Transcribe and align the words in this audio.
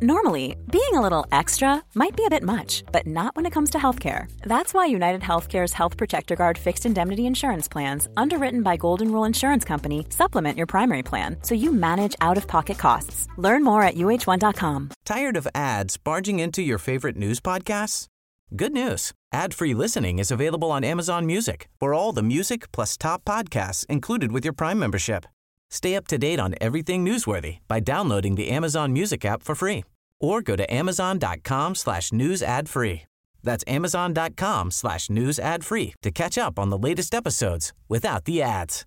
Normally, 0.00 0.54
being 0.70 0.94
a 0.94 1.00
little 1.00 1.26
extra 1.32 1.82
might 1.96 2.16
be 2.16 2.24
a 2.24 2.30
bit 2.30 2.44
much, 2.44 2.84
but 2.92 3.04
not 3.04 3.34
when 3.34 3.46
it 3.46 3.52
comes 3.52 3.70
to 3.70 3.78
healthcare. 3.78 4.30
That's 4.42 4.72
why 4.72 4.86
United 4.86 5.22
Healthcare's 5.22 5.72
Health 5.72 5.96
Protector 5.96 6.36
Guard 6.36 6.56
fixed 6.56 6.86
indemnity 6.86 7.26
insurance 7.26 7.66
plans, 7.66 8.08
underwritten 8.16 8.62
by 8.62 8.76
Golden 8.76 9.10
Rule 9.10 9.24
Insurance 9.24 9.64
Company, 9.64 10.06
supplement 10.10 10.56
your 10.56 10.68
primary 10.68 11.02
plan 11.02 11.38
so 11.42 11.56
you 11.56 11.72
manage 11.72 12.14
out 12.20 12.36
of 12.36 12.46
pocket 12.46 12.78
costs. 12.78 13.26
Learn 13.38 13.64
more 13.64 13.82
at 13.82 13.96
uh1.com. 13.96 14.90
Tired 15.04 15.36
of 15.36 15.48
ads 15.52 15.96
barging 15.96 16.38
into 16.38 16.62
your 16.62 16.78
favorite 16.78 17.16
news 17.16 17.40
podcasts? 17.40 18.06
Good 18.54 18.72
news 18.72 19.12
ad 19.32 19.52
free 19.52 19.74
listening 19.74 20.20
is 20.20 20.30
available 20.30 20.70
on 20.70 20.84
Amazon 20.84 21.26
Music 21.26 21.68
for 21.80 21.92
all 21.92 22.12
the 22.12 22.22
music 22.22 22.70
plus 22.70 22.96
top 22.96 23.24
podcasts 23.24 23.84
included 23.86 24.30
with 24.30 24.44
your 24.44 24.54
Prime 24.54 24.78
membership. 24.78 25.26
Stay 25.70 25.94
up 25.94 26.06
to 26.08 26.18
date 26.18 26.40
on 26.40 26.54
everything 26.60 27.04
newsworthy 27.04 27.58
by 27.68 27.80
downloading 27.80 28.34
the 28.34 28.48
Amazon 28.48 28.92
Music 28.92 29.24
app 29.24 29.42
for 29.42 29.54
free 29.54 29.84
or 30.20 30.42
go 30.42 30.56
to 30.56 30.72
amazon.com 30.72 31.74
slash 31.74 32.12
news 32.12 32.42
ad 32.42 32.68
free. 32.68 33.02
That's 33.42 33.64
amazon.com 33.66 34.70
slash 34.70 35.08
news 35.10 35.38
ad 35.38 35.64
free 35.64 35.94
to 36.02 36.10
catch 36.10 36.36
up 36.36 36.58
on 36.58 36.70
the 36.70 36.78
latest 36.78 37.14
episodes 37.14 37.72
without 37.88 38.24
the 38.24 38.42
ads. 38.42 38.84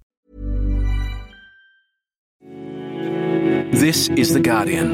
This 3.71 4.09
is 4.09 4.33
The 4.33 4.41
Guardian. 4.41 4.91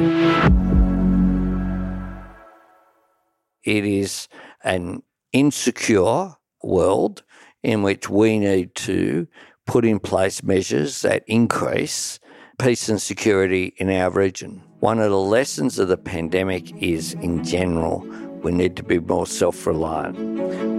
It 3.64 3.84
is 3.84 4.28
an 4.62 5.02
insecure 5.32 6.36
world 6.62 7.24
in 7.62 7.82
which 7.82 8.08
we 8.08 8.38
need 8.38 8.74
to 8.76 9.26
put 9.68 9.84
in 9.84 10.00
place 10.00 10.42
measures 10.42 11.02
that 11.02 11.22
increase 11.26 12.18
peace 12.58 12.88
and 12.88 13.00
security 13.00 13.74
in 13.76 13.90
our 13.90 14.10
region. 14.10 14.62
One 14.80 14.98
of 14.98 15.10
the 15.10 15.18
lessons 15.18 15.78
of 15.78 15.88
the 15.88 15.98
pandemic 15.98 16.74
is, 16.82 17.12
in 17.12 17.44
general, 17.44 18.00
we 18.42 18.50
need 18.50 18.76
to 18.76 18.82
be 18.82 18.98
more 18.98 19.26
self 19.26 19.66
reliant. 19.66 20.18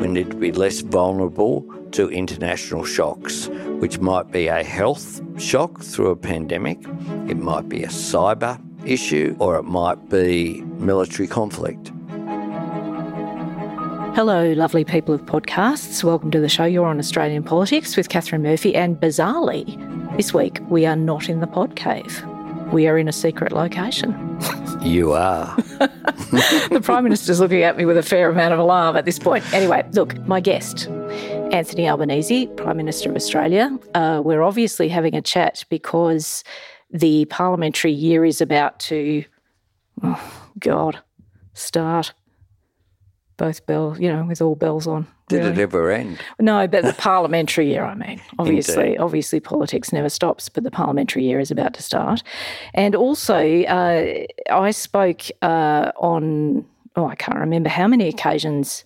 We 0.02 0.08
need 0.08 0.32
to 0.32 0.36
be 0.36 0.52
less 0.52 0.82
vulnerable 0.82 1.64
to 1.92 2.10
international 2.10 2.84
shocks, 2.84 3.48
which 3.80 4.00
might 4.00 4.32
be 4.32 4.48
a 4.48 4.64
health 4.64 5.22
shock 5.40 5.84
through 5.84 6.10
a 6.10 6.16
pandemic, 6.16 6.80
it 7.28 7.38
might 7.38 7.70
be 7.70 7.84
a 7.84 7.90
cyber 7.90 8.60
issue, 8.86 9.36
or 9.40 9.58
it 9.58 9.64
might 9.66 10.10
be 10.10 10.62
military 10.80 11.28
conflict. 11.28 11.92
Hello, 14.16 14.52
lovely 14.54 14.84
people 14.84 15.14
of 15.14 15.22
podcasts. 15.22 16.04
Welcome 16.04 16.32
to 16.32 16.40
the 16.40 16.50
show. 16.50 16.66
You're 16.66 16.88
on 16.88 17.00
Australian 17.00 17.44
Politics 17.44 17.96
with 17.96 18.10
Catherine 18.10 18.42
Murphy. 18.42 18.76
And 18.76 19.00
bizarrely, 19.00 19.78
this 20.18 20.34
week 20.34 20.60
we 20.68 20.86
are 20.86 20.96
not 20.96 21.30
in 21.30 21.40
the 21.40 21.48
pod 21.48 21.76
cave. 21.76 22.26
We 22.74 22.88
are 22.88 22.98
in 22.98 23.08
a 23.08 23.14
secret 23.14 23.52
location. 23.52 24.14
You 24.82 25.12
are. 25.12 25.56
the 25.58 26.80
Prime 26.82 27.04
Minister's 27.04 27.42
looking 27.42 27.64
at 27.64 27.76
me 27.76 27.84
with 27.84 27.98
a 27.98 28.04
fair 28.04 28.30
amount 28.30 28.54
of 28.54 28.60
alarm 28.60 28.96
at 28.96 29.04
this 29.04 29.20
point. 29.20 29.44
Anyway, 29.54 29.86
look, 29.92 30.18
my 30.26 30.40
guest, 30.40 30.88
Anthony 31.52 31.90
Albanese, 31.90 32.48
Prime 32.56 32.78
Minister 32.78 33.10
of 33.10 33.18
Australia. 33.18 33.78
Uh, 33.94 34.22
we're 34.24 34.42
obviously 34.42 34.88
having 34.88 35.16
a 35.16 35.22
chat 35.22 35.66
because 35.70 36.46
the 36.92 37.26
parliamentary 37.26 37.92
year 37.92 38.24
is 38.24 38.40
about 38.40 38.80
to, 38.80 39.26
oh, 40.02 40.50
God, 40.60 41.00
start 41.54 42.14
both 43.40 43.66
bells, 43.66 44.00
you 44.00 44.12
know, 44.12 44.24
with 44.26 44.42
all 44.42 44.54
bells 44.54 44.86
on. 44.86 45.08
Did 45.30 45.38
really. 45.38 45.52
it 45.52 45.58
ever 45.60 45.90
end? 45.90 46.20
No, 46.40 46.68
but 46.68 46.84
the 46.84 46.94
parliamentary 46.94 47.68
year, 47.68 47.84
I 47.84 47.96
mean. 47.96 48.22
Obviously, 48.40 48.98
obviously 48.98 49.40
politics 49.40 49.92
never 49.92 50.10
stops, 50.10 50.50
but 50.50 50.64
the 50.64 50.70
parliamentary 50.70 51.24
year 51.24 51.40
is 51.40 51.50
about 51.50 51.74
to 51.76 51.82
start. 51.82 52.22
And 52.74 52.96
also, 52.96 53.64
uh, 53.64 54.26
I 54.52 54.72
spoke 54.72 55.24
uh, 55.42 55.92
on, 55.98 56.66
oh, 56.96 57.08
I 57.08 57.16
can't 57.16 57.40
remember 57.40 57.70
how 57.70 57.88
many 57.88 58.08
occasions 58.08 58.84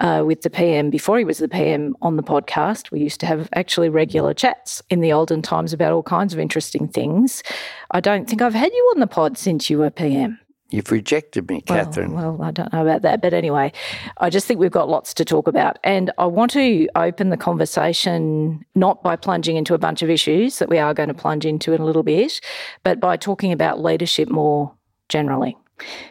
uh, 0.00 0.24
with 0.26 0.42
the 0.42 0.50
PM 0.50 0.90
before 0.90 1.18
he 1.18 1.24
was 1.24 1.38
the 1.38 1.48
PM 1.48 1.94
on 2.00 2.16
the 2.16 2.22
podcast. 2.22 2.90
We 2.90 3.00
used 3.00 3.20
to 3.20 3.26
have 3.26 3.48
actually 3.52 3.90
regular 3.90 4.32
chats 4.32 4.82
in 4.88 5.00
the 5.00 5.12
olden 5.12 5.42
times 5.42 5.72
about 5.72 5.92
all 5.92 6.02
kinds 6.02 6.32
of 6.32 6.40
interesting 6.40 6.88
things. 6.88 7.42
I 7.90 8.00
don't 8.00 8.28
think 8.28 8.40
I've 8.40 8.54
had 8.54 8.72
you 8.72 8.92
on 8.94 9.00
the 9.00 9.06
pod 9.06 9.36
since 9.36 9.68
you 9.68 9.78
were 9.78 9.90
PM. 9.90 10.38
You've 10.70 10.90
rejected 10.92 11.48
me, 11.48 11.60
Catherine. 11.62 12.12
Well, 12.12 12.32
well, 12.32 12.48
I 12.48 12.52
don't 12.52 12.72
know 12.72 12.82
about 12.82 13.02
that. 13.02 13.20
But 13.20 13.34
anyway, 13.34 13.72
I 14.18 14.30
just 14.30 14.46
think 14.46 14.60
we've 14.60 14.70
got 14.70 14.88
lots 14.88 15.12
to 15.14 15.24
talk 15.24 15.48
about. 15.48 15.78
And 15.82 16.12
I 16.16 16.26
want 16.26 16.52
to 16.52 16.88
open 16.94 17.30
the 17.30 17.36
conversation 17.36 18.64
not 18.74 19.02
by 19.02 19.16
plunging 19.16 19.56
into 19.56 19.74
a 19.74 19.78
bunch 19.78 20.02
of 20.02 20.10
issues 20.10 20.58
that 20.60 20.68
we 20.68 20.78
are 20.78 20.94
going 20.94 21.08
to 21.08 21.14
plunge 21.14 21.44
into 21.44 21.72
in 21.72 21.80
a 21.80 21.84
little 21.84 22.04
bit, 22.04 22.40
but 22.84 23.00
by 23.00 23.16
talking 23.16 23.52
about 23.52 23.82
leadership 23.82 24.28
more 24.28 24.72
generally. 25.08 25.56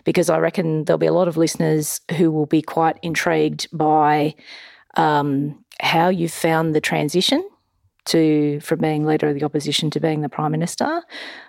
Because 0.03 0.29
I 0.29 0.39
reckon 0.39 0.85
there'll 0.85 0.97
be 0.97 1.05
a 1.05 1.13
lot 1.13 1.27
of 1.27 1.37
listeners 1.37 2.01
who 2.17 2.31
will 2.31 2.47
be 2.47 2.61
quite 2.61 2.97
intrigued 3.01 3.67
by 3.71 4.35
um, 4.95 5.63
how 5.79 6.09
you 6.09 6.27
found 6.27 6.75
the 6.75 6.81
transition 6.81 7.47
to 8.05 8.59
from 8.61 8.79
being 8.79 9.05
leader 9.05 9.29
of 9.29 9.35
the 9.35 9.43
opposition 9.45 9.91
to 9.91 9.99
being 9.99 10.21
the 10.21 10.29
prime 10.29 10.51
minister, 10.51 11.01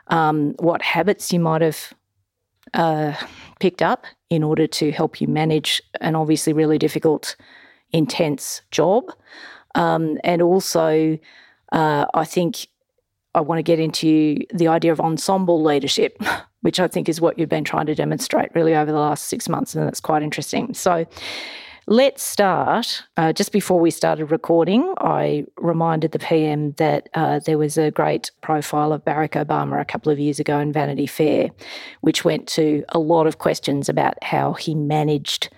um, 0.08 0.54
what 0.58 0.82
habits 0.82 1.32
you 1.32 1.40
might 1.40 1.62
have 1.62 1.94
uh, 2.74 3.14
picked 3.58 3.82
up 3.82 4.06
in 4.28 4.42
order 4.42 4.66
to 4.66 4.92
help 4.92 5.20
you 5.20 5.28
manage 5.28 5.82
an 6.00 6.14
obviously 6.14 6.52
really 6.52 6.78
difficult, 6.78 7.36
intense 7.92 8.62
job. 8.70 9.12
Um, 9.74 10.18
and 10.24 10.42
also, 10.42 11.18
uh, 11.72 12.06
I 12.14 12.24
think 12.24 12.68
I 13.34 13.40
want 13.40 13.58
to 13.58 13.62
get 13.62 13.78
into 13.78 14.38
the 14.52 14.68
idea 14.68 14.92
of 14.92 15.00
ensemble 15.00 15.62
leadership, 15.62 16.20
which 16.62 16.80
I 16.80 16.88
think 16.88 17.08
is 17.08 17.20
what 17.20 17.38
you've 17.38 17.48
been 17.48 17.64
trying 17.64 17.86
to 17.86 17.94
demonstrate 17.94 18.50
really 18.54 18.74
over 18.74 18.90
the 18.90 18.98
last 18.98 19.28
six 19.28 19.48
months, 19.48 19.74
and 19.74 19.86
that's 19.86 20.00
quite 20.00 20.22
interesting. 20.22 20.74
So, 20.74 21.06
Let's 21.92 22.22
start. 22.22 23.02
Uh, 23.16 23.32
just 23.32 23.50
before 23.50 23.80
we 23.80 23.90
started 23.90 24.26
recording, 24.26 24.94
I 24.98 25.44
reminded 25.56 26.12
the 26.12 26.20
PM 26.20 26.70
that 26.74 27.08
uh, 27.14 27.40
there 27.40 27.58
was 27.58 27.76
a 27.76 27.90
great 27.90 28.30
profile 28.42 28.92
of 28.92 29.04
Barack 29.04 29.30
Obama 29.30 29.80
a 29.80 29.84
couple 29.84 30.12
of 30.12 30.20
years 30.20 30.38
ago 30.38 30.60
in 30.60 30.72
Vanity 30.72 31.08
Fair, 31.08 31.50
which 32.00 32.24
went 32.24 32.46
to 32.50 32.84
a 32.90 33.00
lot 33.00 33.26
of 33.26 33.38
questions 33.38 33.88
about 33.88 34.22
how 34.22 34.52
he 34.52 34.72
managed 34.72 35.48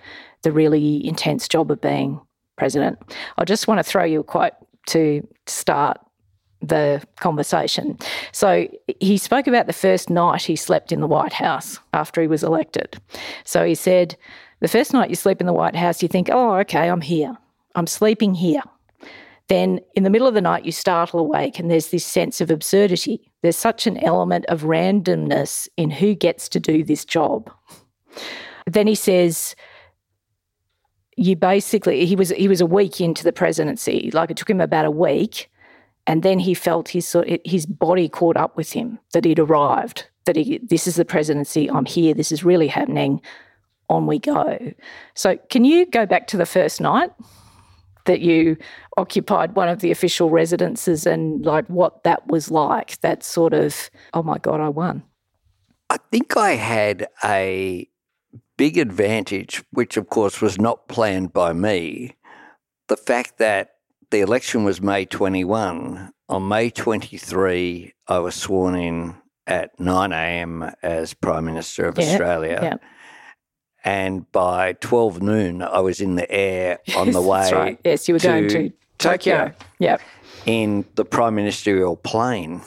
the 0.41 0.51
really 0.51 1.05
intense 1.05 1.47
job 1.47 1.69
of 1.69 1.79
being 1.81 2.19
president. 2.57 2.97
I 3.37 3.45
just 3.45 3.67
want 3.67 3.77
to 3.77 3.83
throw 3.83 4.03
you 4.03 4.21
a 4.21 4.23
quote 4.23 4.53
to 4.87 5.27
start 5.45 5.99
the 6.63 7.05
conversation. 7.17 7.99
So 8.31 8.67
he 8.99 9.19
spoke 9.19 9.45
about 9.45 9.67
the 9.67 9.73
first 9.73 10.09
night 10.09 10.41
he 10.41 10.55
slept 10.55 10.91
in 10.91 10.99
the 10.99 11.07
White 11.07 11.33
House 11.33 11.79
after 11.93 12.21
he 12.21 12.27
was 12.27 12.41
elected. 12.41 12.97
So 13.43 13.65
he 13.65 13.75
said, 13.75 14.15
the 14.63 14.69
first 14.69 14.93
night 14.93 15.09
you 15.09 15.15
sleep 15.17 15.41
in 15.41 15.45
the 15.45 15.51
White 15.51 15.75
House, 15.75 16.01
you 16.01 16.07
think, 16.07 16.29
oh, 16.31 16.55
okay, 16.59 16.89
I'm 16.89 17.01
here. 17.01 17.35
I'm 17.75 17.85
sleeping 17.85 18.33
here. 18.33 18.61
Then 19.49 19.81
in 19.93 20.03
the 20.03 20.09
middle 20.09 20.25
of 20.25 20.35
the 20.35 20.41
night, 20.41 20.63
you 20.63 20.71
startle 20.71 21.19
awake 21.19 21.59
and 21.59 21.69
there's 21.69 21.89
this 21.89 22.05
sense 22.05 22.39
of 22.39 22.49
absurdity. 22.49 23.29
There's 23.41 23.57
such 23.57 23.87
an 23.87 23.97
element 23.97 24.45
of 24.45 24.61
randomness 24.61 25.67
in 25.75 25.89
who 25.89 26.15
gets 26.15 26.47
to 26.47 26.61
do 26.61 26.81
this 26.81 27.03
job. 27.03 27.51
Then 28.65 28.87
he 28.87 28.95
says, 28.95 29.53
you 31.17 31.35
basically 31.35 32.05
he 32.05 32.15
was 32.15 32.29
he 32.29 32.47
was 32.47 32.61
a 32.61 32.65
week 32.65 32.99
into 32.99 33.23
the 33.23 33.31
presidency 33.31 34.09
like 34.13 34.31
it 34.31 34.37
took 34.37 34.49
him 34.49 34.59
about 34.59 34.83
a 34.83 34.89
week 34.89 35.47
and 36.07 36.23
then 36.23 36.39
he 36.39 36.55
felt 36.55 36.89
his 36.89 37.07
sort 37.07 37.29
his 37.45 37.67
body 37.67 38.09
caught 38.09 38.35
up 38.35 38.57
with 38.57 38.71
him 38.71 38.97
that 39.13 39.23
he'd 39.23 39.37
arrived 39.37 40.07
that 40.25 40.35
he 40.35 40.59
this 40.63 40.87
is 40.87 40.95
the 40.95 41.05
presidency 41.05 41.69
i'm 41.69 41.85
here 41.85 42.15
this 42.15 42.31
is 42.31 42.43
really 42.43 42.67
happening 42.67 43.21
on 43.93 44.07
we 44.07 44.19
go. 44.19 44.73
So, 45.13 45.37
can 45.49 45.65
you 45.65 45.85
go 45.85 46.05
back 46.05 46.27
to 46.27 46.37
the 46.37 46.45
first 46.45 46.81
night 46.81 47.11
that 48.05 48.19
you 48.19 48.57
occupied 48.97 49.55
one 49.55 49.69
of 49.69 49.79
the 49.79 49.91
official 49.91 50.29
residences 50.29 51.05
and 51.05 51.45
like 51.45 51.67
what 51.67 52.03
that 52.03 52.27
was 52.27 52.51
like? 52.51 52.99
That 53.01 53.23
sort 53.23 53.53
of, 53.53 53.89
oh 54.13 54.23
my 54.23 54.37
God, 54.37 54.59
I 54.59 54.69
won. 54.69 55.03
I 55.89 55.97
think 56.11 56.35
I 56.35 56.51
had 56.51 57.07
a 57.23 57.87
big 58.57 58.77
advantage, 58.77 59.63
which 59.71 59.97
of 59.97 60.09
course 60.09 60.41
was 60.41 60.59
not 60.59 60.87
planned 60.87 61.33
by 61.33 61.53
me. 61.53 62.15
The 62.87 62.97
fact 62.97 63.37
that 63.37 63.75
the 64.13 64.21
election 64.21 64.63
was 64.63 64.81
May 64.81 65.05
21. 65.05 66.11
On 66.29 66.47
May 66.47 66.69
23, 66.69 67.93
I 68.07 68.19
was 68.19 68.35
sworn 68.35 68.75
in 68.75 69.15
at 69.47 69.77
9 69.79 70.11
a.m. 70.11 70.71
as 70.83 71.13
Prime 71.13 71.45
Minister 71.45 71.85
of 71.85 71.97
yeah, 71.97 72.05
Australia. 72.05 72.59
Yeah. 72.61 72.87
And 73.83 74.31
by 74.31 74.73
12 74.73 75.21
noon, 75.21 75.61
I 75.61 75.79
was 75.79 75.99
in 75.99 76.15
the 76.15 76.29
air 76.31 76.79
on 76.95 77.11
the 77.11 77.21
way. 77.21 77.51
right. 77.51 77.79
Yes, 77.83 78.07
you 78.07 78.15
were 78.15 78.19
to 78.19 78.27
going 78.27 78.47
to 78.47 78.69
Tokyo. 78.97 79.37
Tokyo. 79.37 79.55
Yep. 79.79 80.01
In 80.45 80.85
the 80.95 81.05
prime 81.05 81.35
ministerial 81.35 81.97
plane. 81.97 82.61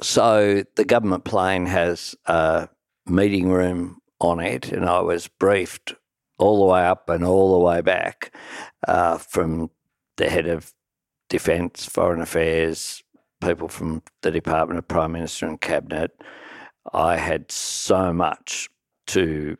So 0.00 0.64
the 0.76 0.84
government 0.84 1.24
plane 1.24 1.66
has 1.66 2.14
a 2.26 2.68
meeting 3.06 3.50
room 3.50 4.00
on 4.20 4.40
it, 4.40 4.70
and 4.70 4.84
I 4.84 5.00
was 5.00 5.28
briefed 5.28 5.94
all 6.38 6.60
the 6.60 6.72
way 6.72 6.84
up 6.84 7.08
and 7.08 7.24
all 7.24 7.52
the 7.52 7.64
way 7.64 7.80
back 7.80 8.34
uh, 8.88 9.18
from 9.18 9.70
the 10.16 10.28
head 10.28 10.46
of 10.46 10.72
defence, 11.28 11.84
foreign 11.84 12.20
affairs, 12.20 13.02
people 13.42 13.68
from 13.68 14.02
the 14.22 14.30
Department 14.30 14.78
of 14.78 14.88
Prime 14.88 15.12
Minister 15.12 15.46
and 15.46 15.60
Cabinet. 15.60 16.12
I 16.92 17.16
had 17.16 17.50
so 17.50 18.12
much 18.12 18.68
to 19.08 19.56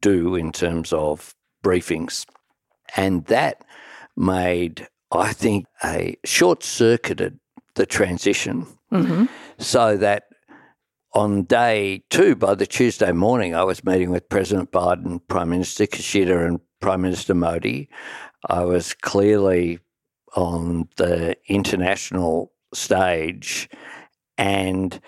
do 0.00 0.34
in 0.34 0.52
terms 0.52 0.92
of 0.92 1.34
briefings. 1.64 2.26
And 2.96 3.24
that 3.26 3.64
made, 4.16 4.88
I 5.12 5.32
think, 5.32 5.66
a 5.84 6.16
short 6.24 6.62
circuited 6.62 7.38
the 7.74 7.86
transition 7.86 8.66
Mm-hmm. 8.92 9.26
so 9.58 9.96
that 9.98 10.24
on 11.12 11.44
day 11.44 12.02
two, 12.10 12.34
by 12.34 12.54
the 12.54 12.66
Tuesday 12.66 13.12
morning, 13.12 13.54
I 13.54 13.62
was 13.62 13.84
meeting 13.84 14.10
with 14.10 14.28
President 14.28 14.72
Biden, 14.72 15.20
Prime 15.28 15.50
Minister 15.50 15.86
Kishida, 15.86 16.44
and 16.44 16.60
Prime 16.80 17.02
Minister 17.02 17.34
Modi. 17.34 17.88
I 18.48 18.64
was 18.64 18.94
clearly 18.94 19.78
on 20.34 20.88
the 20.96 21.36
international 21.46 22.52
stage, 22.74 23.68
and 24.38 25.00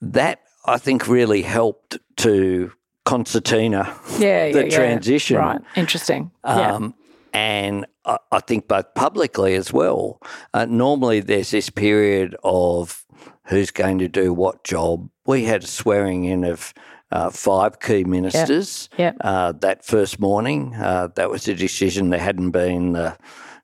that 0.00 0.40
I 0.66 0.78
think 0.78 1.06
really 1.06 1.42
helped 1.42 1.98
to 2.16 2.72
concertina 3.04 3.94
Yeah, 4.18 4.50
the 4.50 4.58
yeah, 4.60 4.64
yeah. 4.64 4.76
transition. 4.76 5.36
Right. 5.38 5.60
Interesting. 5.76 6.30
yeah. 6.44 6.74
Um, 6.74 6.94
And 7.32 7.86
I, 8.04 8.18
I 8.30 8.40
think 8.40 8.68
both 8.68 8.94
publicly 8.94 9.54
as 9.54 9.72
well. 9.72 10.20
Uh, 10.52 10.66
normally, 10.66 11.20
there's 11.20 11.50
this 11.50 11.68
period 11.70 12.36
of 12.44 13.04
who's 13.46 13.70
going 13.72 13.98
to 13.98 14.08
do 14.08 14.32
what 14.32 14.62
job. 14.64 15.08
We 15.26 15.44
had 15.44 15.64
a 15.64 15.66
swearing 15.66 16.24
in 16.24 16.44
of 16.44 16.72
uh, 17.10 17.30
five 17.30 17.80
key 17.80 18.04
ministers 18.04 18.88
Yep. 18.98 19.16
uh, 19.20 19.52
that 19.60 19.84
first 19.84 20.20
morning. 20.20 20.74
Uh, 20.76 21.08
that 21.16 21.28
was 21.30 21.48
a 21.48 21.54
decision. 21.54 22.10
There 22.10 22.20
hadn't 22.20 22.52
been 22.52 22.92
the 22.92 23.16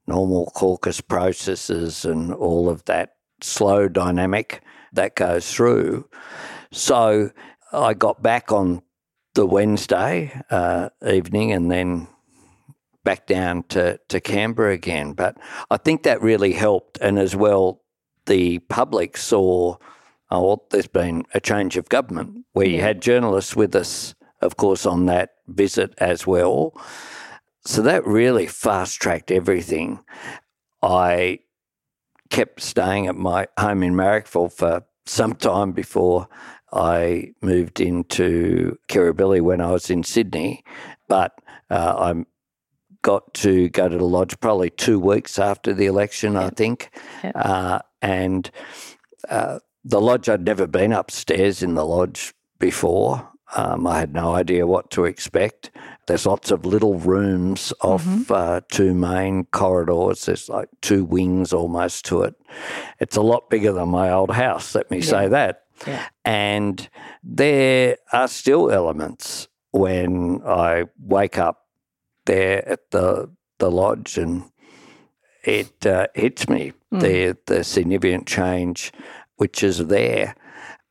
normal 0.06 0.46
caucus 0.54 1.00
processes 1.00 2.04
and 2.04 2.34
all 2.34 2.68
of 2.68 2.84
that 2.86 3.14
slow 3.40 3.88
dynamic 3.88 4.62
that 4.92 5.14
goes 5.14 5.50
through. 5.52 6.08
So 6.72 7.30
I 7.72 7.94
got 7.94 8.22
back 8.22 8.50
on 8.52 8.82
the 9.34 9.46
Wednesday 9.46 10.32
uh, 10.50 10.90
evening 11.06 11.52
and 11.52 11.70
then 11.70 12.08
back 13.04 13.26
down 13.26 13.62
to, 13.64 13.98
to 14.08 14.20
Canberra 14.20 14.72
again. 14.72 15.12
But 15.12 15.36
I 15.70 15.76
think 15.76 16.02
that 16.02 16.20
really 16.20 16.52
helped. 16.52 16.98
And 17.00 17.18
as 17.18 17.34
well, 17.34 17.82
the 18.26 18.58
public 18.58 19.16
saw, 19.16 19.76
oh, 20.30 20.62
there's 20.70 20.86
been 20.86 21.24
a 21.32 21.40
change 21.40 21.76
of 21.76 21.88
government. 21.88 22.44
We 22.54 22.76
Yeah. 22.76 22.82
had 22.82 23.00
journalists 23.00 23.56
with 23.56 23.74
us, 23.74 24.14
of 24.40 24.56
course, 24.56 24.84
on 24.84 25.06
that 25.06 25.30
visit 25.48 25.94
as 25.98 26.26
well. 26.26 26.78
So 27.64 27.82
that 27.82 28.06
really 28.06 28.46
fast 28.46 29.00
tracked 29.00 29.30
everything. 29.30 30.00
I 30.82 31.40
kept 32.30 32.60
staying 32.60 33.06
at 33.06 33.16
my 33.16 33.46
home 33.58 33.82
in 33.82 33.94
Marrickville 33.94 34.52
for 34.52 34.82
some 35.06 35.34
time 35.34 35.72
before 35.72 36.28
I 36.72 37.32
moved 37.42 37.80
into 37.80 38.78
Kirribilli 38.88 39.40
when 39.40 39.60
I 39.60 39.70
was 39.72 39.90
in 39.90 40.02
Sydney. 40.02 40.64
But 41.08 41.32
uh, 41.70 41.94
I 42.14 42.24
got 43.02 43.32
to 43.34 43.68
go 43.70 43.88
to 43.88 43.98
the 43.98 44.04
lodge 44.04 44.38
probably 44.40 44.70
two 44.70 44.98
weeks 44.98 45.38
after 45.38 45.72
the 45.72 45.86
election, 45.86 46.36
I 46.36 46.50
think. 46.50 46.90
Yep. 47.24 47.32
Uh, 47.34 47.78
and 48.02 48.50
uh, 49.28 49.60
the 49.84 50.00
lodge, 50.00 50.28
I'd 50.28 50.44
never 50.44 50.66
been 50.66 50.92
upstairs 50.92 51.62
in 51.62 51.74
the 51.74 51.84
lodge 51.84 52.34
before. 52.58 53.28
Um, 53.56 53.86
I 53.86 53.98
had 53.98 54.14
no 54.14 54.34
idea 54.34 54.66
what 54.66 54.90
to 54.92 55.04
expect. 55.04 55.72
There's 56.06 56.26
lots 56.26 56.52
of 56.52 56.64
little 56.64 56.98
rooms 56.98 57.72
off 57.80 58.30
uh, 58.30 58.60
two 58.70 58.94
main 58.94 59.46
corridors. 59.46 60.26
There's 60.26 60.48
like 60.48 60.68
two 60.82 61.04
wings 61.04 61.52
almost 61.52 62.04
to 62.06 62.22
it. 62.22 62.34
It's 63.00 63.16
a 63.16 63.22
lot 63.22 63.50
bigger 63.50 63.72
than 63.72 63.88
my 63.88 64.10
old 64.10 64.30
house, 64.30 64.74
let 64.74 64.90
me 64.90 65.00
say 65.00 65.26
that. 65.28 65.64
Yeah. 65.86 66.08
And 66.24 66.88
there 67.22 67.96
are 68.12 68.28
still 68.28 68.70
elements 68.70 69.48
when 69.72 70.42
I 70.44 70.84
wake 70.98 71.38
up 71.38 71.66
there 72.26 72.68
at 72.68 72.90
the 72.90 73.30
the 73.58 73.70
lodge 73.70 74.18
and 74.18 74.50
it 75.44 75.86
uh, 75.86 76.06
hits 76.14 76.48
me 76.48 76.72
the 76.90 77.36
the 77.46 77.64
significant 77.64 78.26
change 78.26 78.92
which 79.36 79.62
is 79.62 79.86
there. 79.86 80.34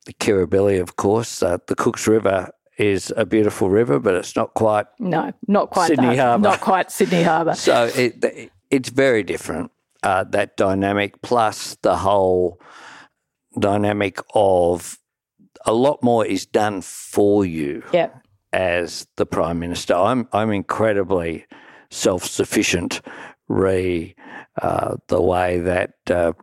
The 0.05 0.13
Kirribilli, 0.13 0.81
of 0.81 0.95
course, 0.95 1.43
uh, 1.43 1.57
the 1.67 1.75
Cooks 1.75 2.07
River 2.07 2.49
is 2.77 3.13
a 3.15 3.25
beautiful 3.25 3.69
river, 3.69 3.99
but 3.99 4.15
it's 4.15 4.35
not 4.35 4.53
quite 4.53 4.87
No, 4.97 5.33
not 5.47 5.69
quite 5.69 5.87
Sydney. 5.87 6.15
Harbour. 6.15 6.41
Not 6.41 6.61
quite 6.61 6.89
Sydney 6.89 7.21
Harbour. 7.21 7.53
so 7.53 7.91
it, 7.93 8.51
it's 8.71 8.89
very 8.89 9.21
different. 9.21 9.71
Uh, 10.01 10.23
that 10.23 10.55
dynamic, 10.55 11.21
plus 11.21 11.75
the 11.81 11.97
whole 11.97 12.59
dynamic 13.57 14.19
of 14.33 14.97
a 15.65 15.73
lot 15.73 16.01
more 16.03 16.25
is 16.25 16.45
done 16.45 16.81
for 16.81 17.45
you 17.45 17.83
Yeah. 17.93 18.09
as 18.53 19.07
the 19.17 19.25
prime 19.25 19.59
minister. 19.59 19.93
I'm 19.95 20.27
I'm 20.33 20.51
incredibly 20.51 21.45
self 21.89 22.23
sufficient. 22.25 23.01
Re 23.47 24.15
uh, 24.61 24.97
the 25.07 25.21
way 25.21 25.59
that 25.59 25.93
uh, 26.11 26.33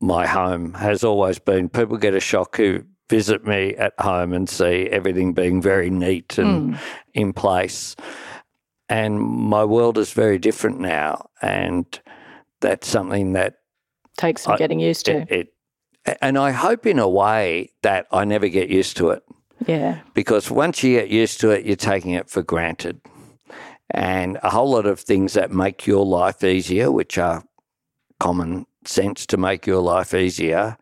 my 0.00 0.26
home 0.26 0.74
has 0.74 1.02
always 1.02 1.38
been. 1.40 1.68
People 1.68 1.96
get 1.96 2.14
a 2.14 2.20
shock 2.20 2.56
who 2.56 2.84
visit 3.10 3.44
me 3.46 3.74
at 3.74 3.94
home 3.98 4.32
and 4.32 4.48
see 4.48 4.86
everything 4.90 5.32
being 5.32 5.60
very 5.62 5.90
neat 5.90 6.38
and 6.38 6.78
in 7.14 7.32
place. 7.32 7.96
And 8.88 9.20
my 9.20 9.64
world 9.64 9.98
is 9.98 10.12
very 10.12 10.38
different 10.38 10.78
now, 10.80 11.28
and 11.42 11.84
that's 12.60 12.86
something 12.88 13.32
that 13.32 13.54
Takes 14.16 14.42
some 14.42 14.54
I- 14.54 14.56
getting 14.58 14.78
used 14.80 15.06
to. 15.06 15.18
it, 15.22 15.30
it 15.30 15.48
and 16.20 16.38
I 16.38 16.50
hope 16.52 16.86
in 16.86 16.98
a 16.98 17.08
way 17.08 17.70
that 17.82 18.06
I 18.10 18.24
never 18.24 18.48
get 18.48 18.68
used 18.68 18.96
to 18.98 19.10
it 19.10 19.22
yeah. 19.66 20.00
because 20.14 20.50
once 20.50 20.82
you 20.82 20.96
get 20.98 21.08
used 21.08 21.40
to 21.40 21.50
it, 21.50 21.64
you're 21.64 21.76
taking 21.76 22.12
it 22.12 22.30
for 22.30 22.42
granted. 22.42 23.00
And 23.90 24.38
a 24.42 24.50
whole 24.50 24.70
lot 24.70 24.86
of 24.86 25.00
things 25.00 25.32
that 25.32 25.50
make 25.50 25.86
your 25.86 26.04
life 26.04 26.44
easier, 26.44 26.90
which 26.90 27.16
are 27.16 27.42
common 28.20 28.66
sense 28.84 29.26
to 29.26 29.36
make 29.36 29.66
your 29.66 29.80
life 29.80 30.12
easier, 30.12 30.76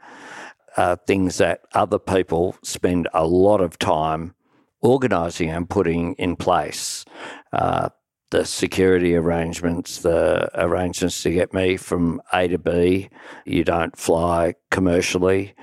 are 0.76 0.96
things 0.96 1.38
that 1.38 1.62
other 1.72 1.98
people 1.98 2.56
spend 2.62 3.08
a 3.14 3.26
lot 3.26 3.60
of 3.60 3.78
time 3.78 4.34
organising 4.80 5.50
and 5.50 5.70
putting 5.70 6.14
in 6.14 6.36
place. 6.36 7.04
Uh, 7.52 7.88
the 8.30 8.44
security 8.44 9.14
arrangements, 9.14 9.98
the 9.98 10.50
arrangements 10.54 11.22
to 11.22 11.30
get 11.30 11.54
me 11.54 11.76
from 11.76 12.20
A 12.32 12.48
to 12.48 12.58
B. 12.58 13.08
You 13.44 13.64
don't 13.64 13.96
fly 13.96 14.54
commercially, 14.70 15.54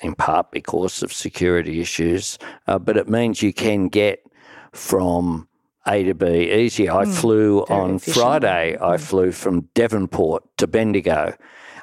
in 0.00 0.14
part 0.14 0.50
because 0.50 1.02
of 1.02 1.12
security 1.12 1.80
issues, 1.80 2.38
uh, 2.66 2.78
but 2.78 2.96
it 2.96 3.08
means 3.08 3.42
you 3.42 3.52
can 3.52 3.88
get 3.88 4.24
from 4.72 5.48
A 5.86 6.04
to 6.04 6.14
B 6.14 6.52
easier. 6.52 6.92
I 6.92 7.04
flew 7.04 7.60
on 7.64 7.96
efficiently. 7.96 8.22
Friday, 8.22 8.76
I 8.80 8.96
flew 8.96 9.32
from 9.32 9.68
Devonport 9.74 10.44
to 10.58 10.66
Bendigo. 10.66 11.34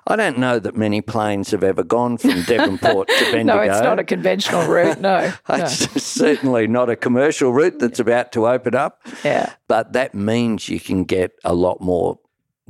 I 0.07 0.15
don't 0.15 0.38
know 0.38 0.59
that 0.59 0.75
many 0.75 1.01
planes 1.01 1.50
have 1.51 1.63
ever 1.63 1.83
gone 1.83 2.17
from 2.17 2.43
Devonport 2.43 3.07
to 3.07 3.31
Bendigo. 3.31 3.55
No, 3.55 3.59
it's 3.59 3.81
not 3.81 3.97
a 3.97 4.03
conventional 4.03 4.67
route. 4.67 5.00
No. 5.01 5.33
no. 5.50 5.55
It's 5.55 6.03
certainly 6.03 6.67
not 6.67 6.89
a 6.89 6.95
commercial 6.95 7.51
route 7.51 7.79
that's 7.79 8.00
about 8.00 8.31
to 8.33 8.47
open 8.47 8.75
up, 8.75 9.01
Yeah. 9.24 9.53
but 9.67 9.93
that 9.93 10.13
means 10.13 10.69
you 10.69 10.79
can 10.79 11.05
get 11.05 11.31
a 11.43 11.53
lot 11.55 11.81
more 11.81 12.19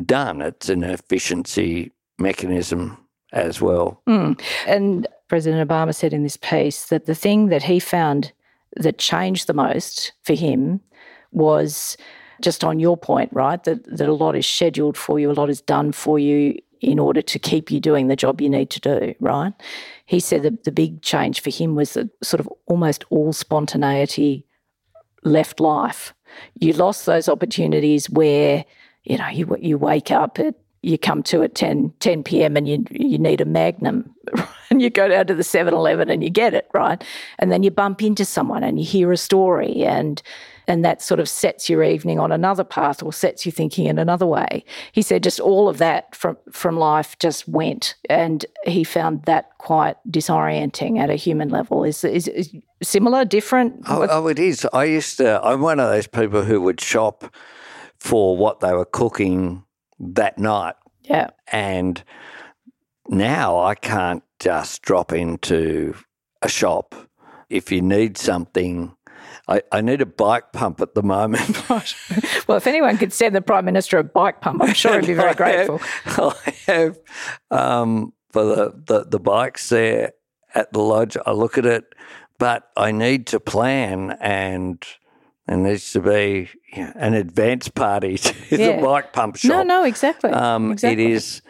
done. 0.05 0.41
It's 0.41 0.69
an 0.69 0.83
efficiency 0.83 1.91
mechanism 2.17 2.97
as 3.33 3.59
well. 3.59 4.01
Mm. 4.07 4.39
And 4.65 5.07
President 5.27 5.67
Obama 5.67 5.93
said 5.93 6.13
in 6.13 6.23
this 6.23 6.37
piece 6.37 6.85
that 6.85 7.05
the 7.05 7.15
thing 7.15 7.47
that 7.47 7.63
he 7.63 7.79
found 7.79 8.31
that 8.77 8.97
changed 8.97 9.47
the 9.47 9.53
most 9.53 10.13
for 10.23 10.33
him 10.33 10.79
was 11.31 11.97
just 12.41 12.63
on 12.63 12.79
your 12.79 12.95
point, 12.97 13.29
right? 13.33 13.61
That, 13.63 13.83
that 13.97 14.07
a 14.07 14.13
lot 14.13 14.35
is 14.35 14.45
scheduled 14.45 14.97
for 14.97 15.19
you, 15.19 15.31
a 15.31 15.33
lot 15.33 15.49
is 15.49 15.61
done 15.61 15.91
for 15.91 16.19
you 16.19 16.57
in 16.85 16.99
order 16.99 17.21
to 17.21 17.39
keep 17.39 17.71
you 17.71 17.79
doing 17.79 18.07
the 18.07 18.15
job 18.15 18.39
you 18.39 18.49
need 18.49 18.69
to 18.69 18.79
do, 18.79 19.15
right? 19.19 19.53
He 20.05 20.19
said 20.19 20.43
that 20.43 20.63
the 20.63 20.71
big 20.71 21.01
change 21.01 21.41
for 21.41 21.49
him 21.49 21.75
was 21.75 21.95
that 21.95 22.09
sort 22.23 22.39
of 22.39 22.49
almost 22.67 23.03
all 23.09 23.33
spontaneity 23.33 24.45
left 25.23 25.59
life. 25.59 26.13
You 26.59 26.73
lost 26.73 27.07
those 27.07 27.27
opportunities 27.27 28.09
where, 28.09 28.65
you 29.03 29.17
know, 29.17 29.27
you, 29.29 29.57
you 29.59 29.77
wake 29.79 30.11
up 30.11 30.37
at, 30.39 30.55
you 30.83 30.99
come 30.99 31.23
to 31.23 31.41
at 31.41 31.55
10, 31.55 31.93
10 31.99 32.23
p.m. 32.23 32.55
and 32.55 32.67
you, 32.67 32.85
you 32.91 33.17
need 33.17 33.41
a 33.41 33.45
magnum 33.45 34.13
and 34.69 34.79
you 34.79 34.91
go 34.91 35.07
down 35.07 35.25
to 35.25 35.33
the 35.33 35.41
7-Eleven 35.41 36.11
and 36.11 36.23
you 36.23 36.29
get 36.29 36.53
it, 36.53 36.69
right? 36.75 37.03
And 37.39 37.51
then 37.51 37.63
you 37.63 37.71
bump 37.71 38.03
into 38.03 38.25
someone 38.25 38.63
and 38.63 38.77
you 38.77 38.85
hear 38.85 39.11
a 39.11 39.17
story 39.17 39.83
and 39.83 40.21
and 40.67 40.84
that 40.86 41.01
sort 41.01 41.19
of 41.19 41.29
sets 41.29 41.69
your 41.69 41.84
evening 41.84 42.19
on 42.19 42.31
another 42.31 42.63
path 42.63 43.03
or 43.03 43.13
sets 43.13 43.45
you 43.45 43.51
thinking 43.51 43.86
in 43.86 44.00
another 44.00 44.25
way. 44.25 44.63
He 44.91 45.01
said 45.01 45.24
just 45.24 45.39
all 45.39 45.69
of 45.69 45.77
that 45.77 46.15
from 46.15 46.38
from 46.51 46.77
life 46.77 47.17
just 47.19 47.48
went 47.48 47.95
and 48.10 48.45
he 48.65 48.84
found 48.84 49.24
that 49.24 49.57
quite 49.57 49.98
disorienting 50.10 51.00
at 51.00 51.10
a 51.10 51.15
human 51.15 51.50
level. 51.50 51.84
Is 51.84 52.03
is, 52.03 52.27
is 52.27 52.55
similar, 52.84 53.25
different? 53.25 53.84
Oh, 53.88 54.07
oh, 54.10 54.27
it 54.27 54.39
is. 54.39 54.67
I 54.74 54.86
used 54.86 55.17
to, 55.17 55.43
I'm 55.43 55.62
one 55.62 55.79
of 55.79 55.89
those 55.89 56.07
people 56.07 56.43
who 56.43 56.62
would 56.62 56.79
shop 56.79 57.34
for 57.98 58.38
what 58.38 58.60
they 58.60 58.74
were 58.74 58.86
cooking 58.86 59.63
that 60.00 60.38
night. 60.38 60.75
Yeah. 61.03 61.29
And 61.51 62.03
now 63.07 63.60
I 63.60 63.75
can't 63.75 64.24
just 64.39 64.81
drop 64.81 65.12
into 65.12 65.95
a 66.41 66.48
shop. 66.48 66.95
If 67.50 67.72
you 67.72 67.81
need 67.81 68.17
something, 68.17 68.94
I, 69.47 69.61
I 69.71 69.81
need 69.81 70.01
a 70.01 70.05
bike 70.05 70.51
pump 70.53 70.81
at 70.81 70.95
the 70.95 71.03
moment. 71.03 71.61
Well, 72.47 72.57
if 72.57 72.67
anyone 72.67 72.97
could 72.99 73.11
send 73.11 73.35
the 73.35 73.41
Prime 73.41 73.65
Minister 73.65 73.97
a 73.97 74.03
bike 74.03 74.39
pump, 74.41 74.61
I'm 74.61 74.73
sure 74.73 74.99
he'd 74.99 75.07
be 75.07 75.13
very 75.15 75.29
I 75.31 75.33
grateful. 75.33 75.79
Have, 76.03 76.37
I 76.45 76.71
have 76.71 76.99
um, 77.49 78.13
for 78.31 78.43
the, 78.45 78.73
the, 78.85 79.05
the 79.05 79.19
bikes 79.19 79.69
there 79.69 80.11
at 80.53 80.71
the 80.71 80.79
lodge. 80.79 81.17
I 81.25 81.31
look 81.31 81.57
at 81.57 81.65
it, 81.65 81.85
but 82.37 82.69
I 82.77 82.91
need 82.91 83.25
to 83.27 83.39
plan 83.39 84.11
and 84.21 84.85
there 85.47 85.57
needs 85.57 85.91
to 85.93 86.01
be 86.01 86.49
an 86.75 87.13
advance 87.15 87.67
party 87.67 88.17
to 88.19 88.33
Yeah. 88.55 88.75
the 88.75 88.81
bike 88.83 89.11
pump 89.13 89.37
shop. 89.37 89.49
No, 89.49 89.63
no, 89.63 89.83
exactly. 89.85 90.29
Um, 90.29 90.71
exactly. 90.73 91.03
It 91.05 91.09
is 91.11 91.41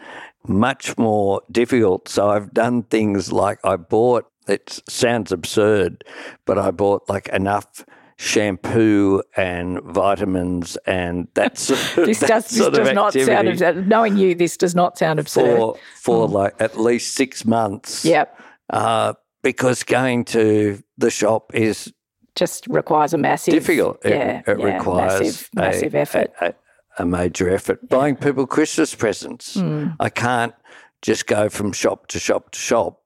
much 0.46 0.96
more 0.96 1.42
difficult. 1.50 2.08
So 2.08 2.30
I've 2.30 2.52
done 2.54 2.84
things 2.84 3.32
like 3.32 3.58
I 3.64 3.76
bought, 3.76 4.30
it 4.48 4.80
sounds 4.88 5.32
absurd, 5.32 6.04
but 6.44 6.58
I 6.58 6.70
bought 6.70 7.08
like 7.08 7.28
enough 7.28 7.84
shampoo 8.18 9.22
and 9.36 9.80
vitamins 9.82 10.76
and 10.86 11.28
that 11.34 11.58
sort 11.58 11.80
of, 11.98 12.06
This 12.06 12.20
that 12.20 12.28
does, 12.28 12.48
this 12.48 12.68
does 12.70 12.92
not 12.92 13.12
sound 13.12 13.48
absurd. 13.48 13.88
Knowing 13.88 14.16
you, 14.16 14.34
this 14.34 14.56
does 14.56 14.74
not 14.74 14.98
sound 14.98 15.18
absurd. 15.18 15.56
for, 15.56 15.78
for 15.96 16.28
like 16.28 16.54
at 16.60 16.78
least 16.78 17.14
six 17.14 17.44
months. 17.44 18.04
Yep. 18.04 18.40
Uh, 18.70 19.14
because 19.42 19.82
going 19.82 20.24
to 20.24 20.82
the 20.98 21.10
shop 21.10 21.54
is 21.54 21.92
Just 22.34 22.66
requires 22.68 23.12
a 23.12 23.18
massive 23.18 23.54
difficult. 23.54 24.04
It, 24.04 24.10
yeah, 24.10 24.42
it 24.46 24.58
yeah, 24.58 24.76
requires 24.76 25.20
massive, 25.20 25.50
a- 25.56 25.60
massive 25.60 25.94
effort. 25.94 26.32
A, 26.40 26.46
a, 26.46 26.54
a 26.98 27.06
major 27.06 27.50
effort. 27.50 27.88
Buying 27.88 28.16
people 28.16 28.46
Christmas 28.46 28.94
presents. 28.94 29.54
Hmm. 29.54 29.88
I 30.00 30.08
can't 30.08 30.54
just 31.02 31.26
go 31.26 31.48
from 31.48 31.72
shop 31.72 32.06
to 32.08 32.18
shop 32.18 32.52
to 32.52 32.58
shop 32.58 33.02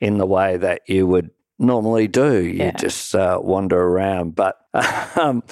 in 0.00 0.18
the 0.18 0.26
way 0.26 0.56
that 0.56 0.82
you 0.86 1.06
would 1.06 1.30
normally 1.58 2.08
do. 2.08 2.42
You 2.42 2.64
Yeah. 2.64 2.76
just 2.76 3.14
uh, 3.14 3.38
wander 3.42 3.80
around. 3.80 4.34
But 4.34 4.56
um, 5.16 5.42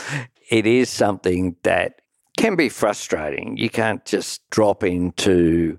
it 0.51 0.67
is 0.67 0.89
something 0.91 1.57
that 1.63 2.01
can 2.37 2.57
be 2.57 2.69
frustrating. 2.69 3.57
You 3.57 3.71
can't 3.71 4.05
just 4.05 4.49
drop 4.51 4.83
into 4.83 5.79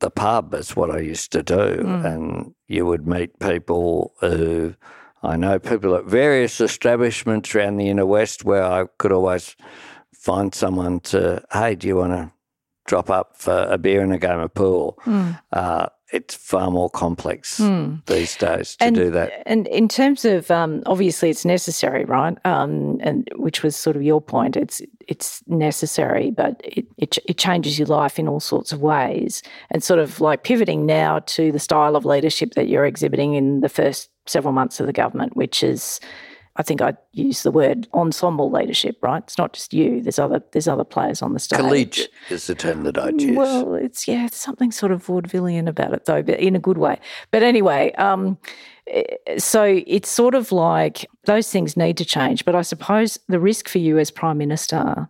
the 0.00 0.10
pub 0.10 0.54
as 0.54 0.76
what 0.76 0.90
I 0.90 0.98
used 0.98 1.32
to 1.32 1.42
do, 1.42 1.78
Hmm. 1.82 2.06
and 2.06 2.54
you 2.68 2.84
would 2.84 3.06
meet 3.06 3.38
people 3.38 4.12
who 4.20 4.74
I 5.22 5.36
know 5.36 5.58
people 5.58 5.94
at 5.96 6.04
various 6.04 6.60
establishments 6.60 7.54
around 7.54 7.78
the 7.78 7.88
inner 7.88 8.04
west 8.04 8.44
where 8.44 8.62
I 8.62 8.84
could 8.98 9.10
always 9.10 9.56
find 10.12 10.54
someone 10.54 11.00
to, 11.00 11.42
hey, 11.52 11.74
do 11.76 11.88
you 11.88 11.96
want 11.96 12.12
to 12.12 12.30
drop 12.86 13.08
up 13.10 13.36
for 13.38 13.66
a 13.70 13.78
beer 13.78 14.02
and 14.02 14.12
a 14.12 14.18
game 14.18 14.38
of 14.38 14.52
pool? 14.54 14.98
Hmm. 15.02 15.30
Uh, 15.52 15.86
it's 16.12 16.34
far 16.34 16.70
more 16.70 16.88
complex 16.88 17.58
these 18.06 18.36
days 18.36 18.76
to 18.76 18.84
and, 18.84 18.94
do 18.94 19.10
that. 19.10 19.42
And 19.44 19.66
in 19.68 19.88
terms 19.88 20.24
of 20.24 20.50
um, 20.50 20.82
obviously 20.86 21.30
it's 21.30 21.44
necessary, 21.44 22.04
right? 22.04 22.38
Um, 22.44 22.98
and 23.00 23.28
which 23.36 23.62
was 23.62 23.74
sort 23.76 23.96
of 23.96 24.02
your 24.02 24.20
point. 24.20 24.56
It's 24.56 24.80
it's 25.08 25.42
necessary, 25.46 26.30
but 26.30 26.60
it, 26.64 26.86
it 26.96 27.18
it 27.26 27.38
changes 27.38 27.78
your 27.78 27.88
life 27.88 28.18
in 28.18 28.28
all 28.28 28.40
sorts 28.40 28.72
of 28.72 28.80
ways. 28.80 29.42
And 29.70 29.82
sort 29.82 29.98
of 29.98 30.20
like 30.20 30.44
pivoting 30.44 30.86
now 30.86 31.20
to 31.20 31.50
the 31.50 31.58
style 31.58 31.96
of 31.96 32.04
leadership 32.04 32.54
that 32.54 32.68
you're 32.68 32.86
exhibiting 32.86 33.34
in 33.34 33.60
the 33.60 33.68
first 33.68 34.10
several 34.26 34.52
months 34.52 34.80
of 34.80 34.86
the 34.86 34.92
government, 34.92 35.36
which 35.36 35.62
is. 35.62 36.00
I 36.58 36.62
think 36.62 36.80
I'd 36.80 36.96
use 37.12 37.42
the 37.42 37.50
word 37.50 37.86
ensemble 37.92 38.50
leadership, 38.50 38.96
right? 39.02 39.22
It's 39.22 39.36
not 39.36 39.52
just 39.52 39.74
you. 39.74 40.00
There's 40.00 40.18
other 40.18 40.42
there's 40.52 40.68
other 40.68 40.84
players 40.84 41.20
on 41.20 41.34
the 41.34 41.38
stage. 41.38 41.58
Collegiate 41.58 42.10
is 42.30 42.46
the 42.46 42.54
term 42.54 42.82
that 42.84 42.98
I'd 42.98 43.20
use. 43.20 43.36
Well, 43.36 43.74
it's 43.74 44.08
yeah, 44.08 44.26
it's 44.26 44.38
something 44.38 44.72
sort 44.72 44.92
of 44.92 45.04
vaudevillian 45.04 45.68
about 45.68 45.92
it 45.92 46.06
though, 46.06 46.22
but 46.22 46.40
in 46.40 46.56
a 46.56 46.58
good 46.58 46.78
way. 46.78 46.98
But 47.30 47.42
anyway, 47.42 47.92
um, 47.92 48.38
eh, 48.86 49.02
so 49.36 49.82
it's 49.86 50.08
sort 50.08 50.34
of 50.34 50.50
like 50.50 51.06
those 51.26 51.50
things 51.50 51.76
need 51.76 51.98
to 51.98 52.04
change. 52.04 52.44
But 52.44 52.54
I 52.54 52.62
suppose 52.62 53.18
the 53.28 53.40
risk 53.40 53.68
for 53.68 53.78
you 53.78 53.98
as 53.98 54.10
prime 54.10 54.38
minister, 54.38 55.08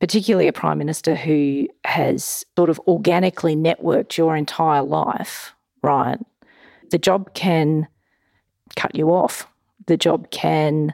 particularly 0.00 0.48
a 0.48 0.52
prime 0.52 0.78
minister 0.78 1.14
who 1.14 1.68
has 1.84 2.44
sort 2.56 2.70
of 2.70 2.80
organically 2.86 3.54
networked 3.54 4.16
your 4.16 4.34
entire 4.34 4.82
life, 4.82 5.52
right? 5.82 6.18
The 6.90 6.98
job 6.98 7.34
can 7.34 7.86
cut 8.76 8.94
you 8.94 9.10
off. 9.10 9.46
The 9.86 9.96
job 9.96 10.30
can 10.30 10.92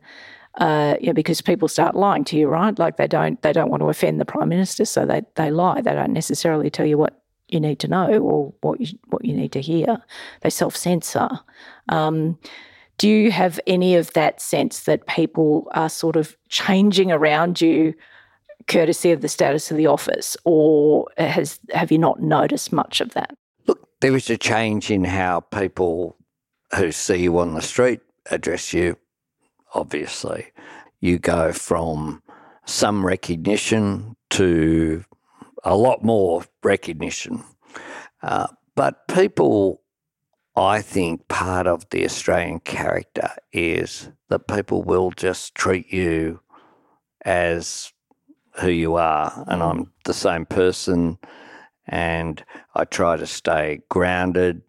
uh, 0.58 0.96
yeah, 1.00 1.12
because 1.12 1.40
people 1.40 1.66
start 1.66 1.96
lying 1.96 2.24
to 2.24 2.36
you, 2.36 2.46
right? 2.46 2.78
Like 2.78 2.96
they 2.98 3.06
don't 3.06 3.40
they 3.42 3.52
don't 3.52 3.70
want 3.70 3.80
to 3.82 3.88
offend 3.88 4.20
the 4.20 4.24
prime 4.24 4.48
minister, 4.48 4.84
so 4.84 5.06
they 5.06 5.22
they 5.36 5.50
lie. 5.50 5.80
They 5.80 5.94
don't 5.94 6.12
necessarily 6.12 6.68
tell 6.68 6.86
you 6.86 6.98
what 6.98 7.22
you 7.48 7.58
need 7.58 7.78
to 7.80 7.88
know 7.88 8.18
or 8.18 8.52
what 8.60 8.80
you 8.80 8.98
what 9.08 9.24
you 9.24 9.34
need 9.34 9.52
to 9.52 9.60
hear. 9.60 10.02
They 10.42 10.50
self 10.50 10.76
censor. 10.76 11.28
Um, 11.88 12.38
do 12.98 13.08
you 13.08 13.32
have 13.32 13.58
any 13.66 13.96
of 13.96 14.12
that 14.12 14.42
sense 14.42 14.80
that 14.80 15.06
people 15.06 15.68
are 15.72 15.88
sort 15.88 16.16
of 16.16 16.36
changing 16.50 17.10
around 17.10 17.60
you, 17.60 17.94
courtesy 18.68 19.10
of 19.10 19.22
the 19.22 19.28
status 19.28 19.70
of 19.70 19.78
the 19.78 19.86
office, 19.86 20.36
or 20.44 21.08
has 21.16 21.58
have 21.72 21.90
you 21.90 21.98
not 21.98 22.20
noticed 22.20 22.74
much 22.74 23.00
of 23.00 23.14
that? 23.14 23.34
Look, 23.66 23.88
there 24.00 24.14
is 24.14 24.28
a 24.28 24.36
change 24.36 24.90
in 24.90 25.04
how 25.04 25.40
people 25.40 26.18
who 26.76 26.92
see 26.92 27.22
you 27.22 27.38
on 27.38 27.54
the 27.54 27.62
street 27.62 28.00
address 28.30 28.72
you, 28.72 28.96
obviously. 29.74 30.52
You 31.00 31.18
go 31.18 31.52
from 31.52 32.22
some 32.64 33.04
recognition 33.04 34.16
to 34.30 35.04
a 35.64 35.76
lot 35.76 36.02
more 36.04 36.44
recognition. 36.62 37.44
Uh, 38.22 38.48
but 38.74 39.06
people, 39.08 39.82
I 40.56 40.80
think 40.80 41.28
part 41.28 41.66
of 41.66 41.88
the 41.90 42.04
Australian 42.04 42.60
character 42.60 43.30
is 43.52 44.10
that 44.28 44.48
people 44.48 44.82
will 44.82 45.10
just 45.10 45.54
treat 45.54 45.92
you 45.92 46.40
as 47.24 47.92
who 48.60 48.70
you 48.70 48.96
are. 48.96 49.44
And 49.48 49.62
I'm 49.62 49.92
the 50.04 50.14
same 50.14 50.46
person 50.46 51.18
and 51.86 52.44
I 52.74 52.84
try 52.84 53.16
to 53.16 53.26
stay 53.26 53.80
grounded. 53.88 54.62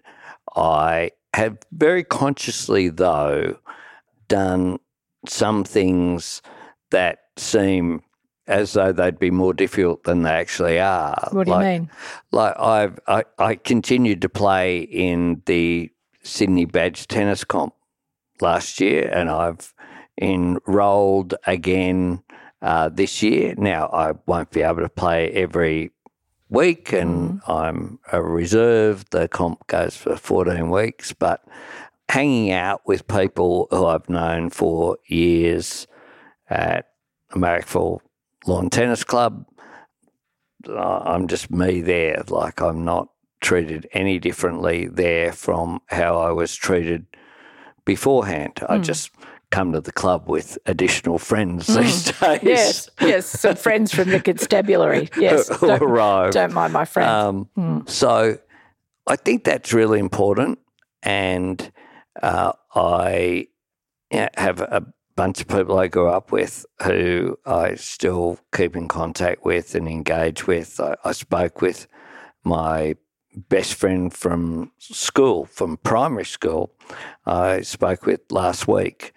I 0.55 1.11
have 1.33 1.57
very 1.71 2.03
consciously, 2.03 2.89
though, 2.89 3.57
done 4.27 4.79
some 5.27 5.63
things 5.63 6.41
that 6.91 7.19
seem 7.37 8.01
as 8.45 8.73
though 8.73 8.91
they'd 8.91 9.19
be 9.19 9.31
more 9.31 9.53
difficult 9.53 10.03
than 10.03 10.23
they 10.23 10.29
actually 10.31 10.79
are. 10.79 11.29
What 11.31 11.45
do 11.45 11.53
you 11.53 11.59
mean? 11.59 11.89
Like 12.31 12.59
I've 12.59 12.99
I, 13.07 13.23
I 13.39 13.55
continued 13.55 14.21
to 14.21 14.29
play 14.29 14.79
in 14.79 15.41
the 15.45 15.91
Sydney 16.23 16.65
Badge 16.65 17.07
tennis 17.07 17.43
comp 17.43 17.73
last 18.41 18.81
year, 18.81 19.09
and 19.13 19.29
I've 19.29 19.73
enrolled 20.21 21.35
again 21.47 22.21
uh, 22.61 22.89
this 22.89 23.23
year. 23.23 23.55
Now 23.57 23.87
I 23.87 24.13
won't 24.25 24.51
be 24.51 24.61
able 24.61 24.81
to 24.81 24.89
play 24.89 25.31
every 25.31 25.91
week, 26.53 26.93
and 26.93 27.41
I'm 27.47 27.99
a 28.11 28.21
reserve. 28.21 29.09
The 29.09 29.27
comp 29.27 29.67
goes 29.67 29.97
for 29.97 30.15
14 30.15 30.69
weeks, 30.69 31.11
but 31.11 31.43
hanging 32.07 32.51
out 32.51 32.81
with 32.85 33.07
people 33.07 33.67
who 33.71 33.85
I've 33.85 34.07
known 34.07 34.49
for 34.49 34.97
years 35.07 35.87
at 36.49 36.89
Marrickville 37.31 37.99
Lawn 38.45 38.69
Tennis 38.69 39.03
Club, 39.03 39.45
uh, 40.69 40.99
I'm 40.99 41.27
just 41.27 41.51
me 41.51 41.81
there. 41.81 42.23
Like 42.27 42.61
I'm 42.61 42.85
not 42.85 43.09
treated 43.41 43.89
any 43.91 44.19
differently 44.19 44.87
there 44.87 45.33
from 45.33 45.81
how 45.87 46.17
I 46.17 46.31
was 46.31 46.55
treated 46.55 47.05
beforehand. 47.83 48.59
I 48.69 48.77
just 48.77 49.11
come 49.53 49.71
to 49.73 49.81
the 49.81 49.91
club 49.91 50.27
with 50.27 50.57
additional 50.65 51.19
friends 51.19 51.67
these 51.67 52.05
days. 52.19 52.39
Yes, 52.41 52.89
yes, 52.99 53.25
some 53.27 53.55
friends 53.55 53.93
from 53.93 54.09
the 54.09 54.19
constabulary. 54.19 55.09
Yes, 55.17 55.47
don't, 55.59 55.81
arrive. 55.81 56.31
don't 56.31 56.53
mind 56.53 56.73
my 56.73 56.85
friends. 56.85 57.49
Um, 57.55 57.83
So 57.87 58.37
I 59.07 59.15
think 59.15 59.43
that's 59.43 59.71
really 59.71 59.99
important. 59.99 60.59
And 61.03 61.71
uh, 62.21 62.53
I 62.73 63.47
have 64.11 64.59
a 64.61 64.85
bunch 65.15 65.41
of 65.41 65.47
people 65.47 65.77
I 65.77 65.87
grew 65.87 66.07
up 66.07 66.31
with 66.31 66.65
who 66.83 67.37
I 67.45 67.75
still 67.75 68.39
keep 68.55 68.75
in 68.75 68.87
contact 68.87 69.45
with 69.45 69.75
and 69.75 69.87
engage 69.87 70.47
with. 70.47 70.79
I, 70.79 70.95
I 71.05 71.11
spoke 71.11 71.61
with 71.61 71.87
my 72.43 72.95
best 73.35 73.73
friend 73.75 74.13
from 74.13 74.71
school, 74.79 75.45
from 75.45 75.77
primary 75.77 76.25
school, 76.25 76.71
I 77.25 77.61
spoke 77.61 78.05
with 78.05 78.21
last 78.31 78.67
week. 78.67 79.13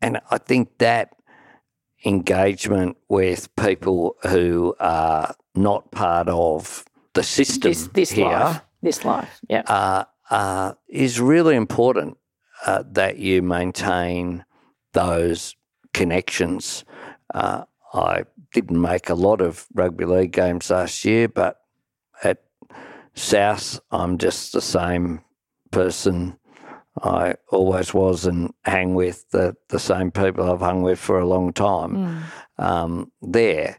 And 0.00 0.20
I 0.30 0.38
think 0.38 0.78
that 0.78 1.10
engagement 2.04 2.96
with 3.08 3.54
people 3.56 4.16
who 4.22 4.74
are 4.78 5.34
not 5.54 5.90
part 5.90 6.28
of 6.28 6.84
the 7.14 7.22
system 7.22 7.70
this 7.70 7.88
this 7.88 8.10
here 8.10 8.26
life, 8.26 8.60
this 8.82 9.04
life. 9.04 9.40
Yeah. 9.48 9.62
uh, 9.66 10.04
uh, 10.30 10.74
is 10.88 11.20
really 11.20 11.56
important 11.56 12.18
uh, 12.66 12.84
that 12.92 13.18
you 13.18 13.42
maintain 13.42 14.44
those 14.92 15.56
connections. 15.92 16.84
Uh, 17.32 17.64
I 17.94 18.24
didn't 18.52 18.80
make 18.80 19.08
a 19.08 19.14
lot 19.14 19.40
of 19.40 19.66
rugby 19.74 20.04
league 20.04 20.32
games 20.32 20.70
last 20.70 21.04
year, 21.04 21.28
but 21.28 21.60
at 22.22 22.42
South, 23.14 23.80
I'm 23.90 24.18
just 24.18 24.52
the 24.52 24.60
same 24.60 25.22
person 25.70 26.38
I 27.02 27.34
always 27.50 27.92
was 27.92 28.24
and 28.24 28.52
hang 28.64 28.94
with 28.94 29.28
the, 29.30 29.56
the 29.68 29.78
same 29.78 30.10
people 30.10 30.50
I've 30.50 30.60
hung 30.60 30.82
with 30.82 30.98
for 30.98 31.18
a 31.18 31.26
long 31.26 31.52
time 31.52 32.24
um, 32.58 33.12
there. 33.20 33.78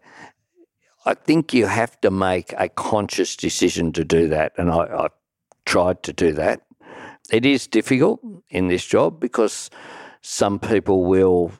I 1.05 1.13
think 1.13 1.53
you 1.53 1.65
have 1.67 1.99
to 2.01 2.11
make 2.11 2.53
a 2.57 2.69
conscious 2.69 3.35
decision 3.35 3.91
to 3.93 4.03
do 4.03 4.27
that. 4.27 4.53
And 4.57 4.69
I, 4.69 4.79
I 4.79 5.07
tried 5.65 6.03
to 6.03 6.13
do 6.13 6.33
that. 6.33 6.61
It 7.31 7.45
is 7.45 7.67
difficult 7.67 8.19
in 8.49 8.67
this 8.67 8.85
job 8.85 9.19
because 9.19 9.69
some 10.21 10.59
people 10.59 11.05
will, 11.05 11.51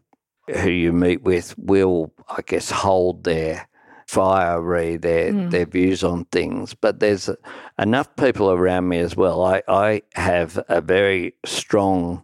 who 0.48 0.70
you 0.70 0.94
meet 0.94 1.24
with, 1.24 1.58
will, 1.58 2.14
I 2.30 2.42
guess, 2.42 2.70
hold 2.70 3.24
their 3.24 3.67
fiery, 4.08 4.98
their 4.98 5.32
their 5.50 5.66
views 5.66 6.04
on 6.04 6.26
things. 6.26 6.74
But 6.74 7.00
there's 7.00 7.30
enough 7.78 8.16
people 8.16 8.50
around 8.50 8.88
me 8.88 9.00
as 9.00 9.16
well. 9.16 9.44
I, 9.44 9.62
I 9.68 10.02
have 10.16 10.60
a 10.70 10.82
very 10.82 11.36
strong 11.46 12.24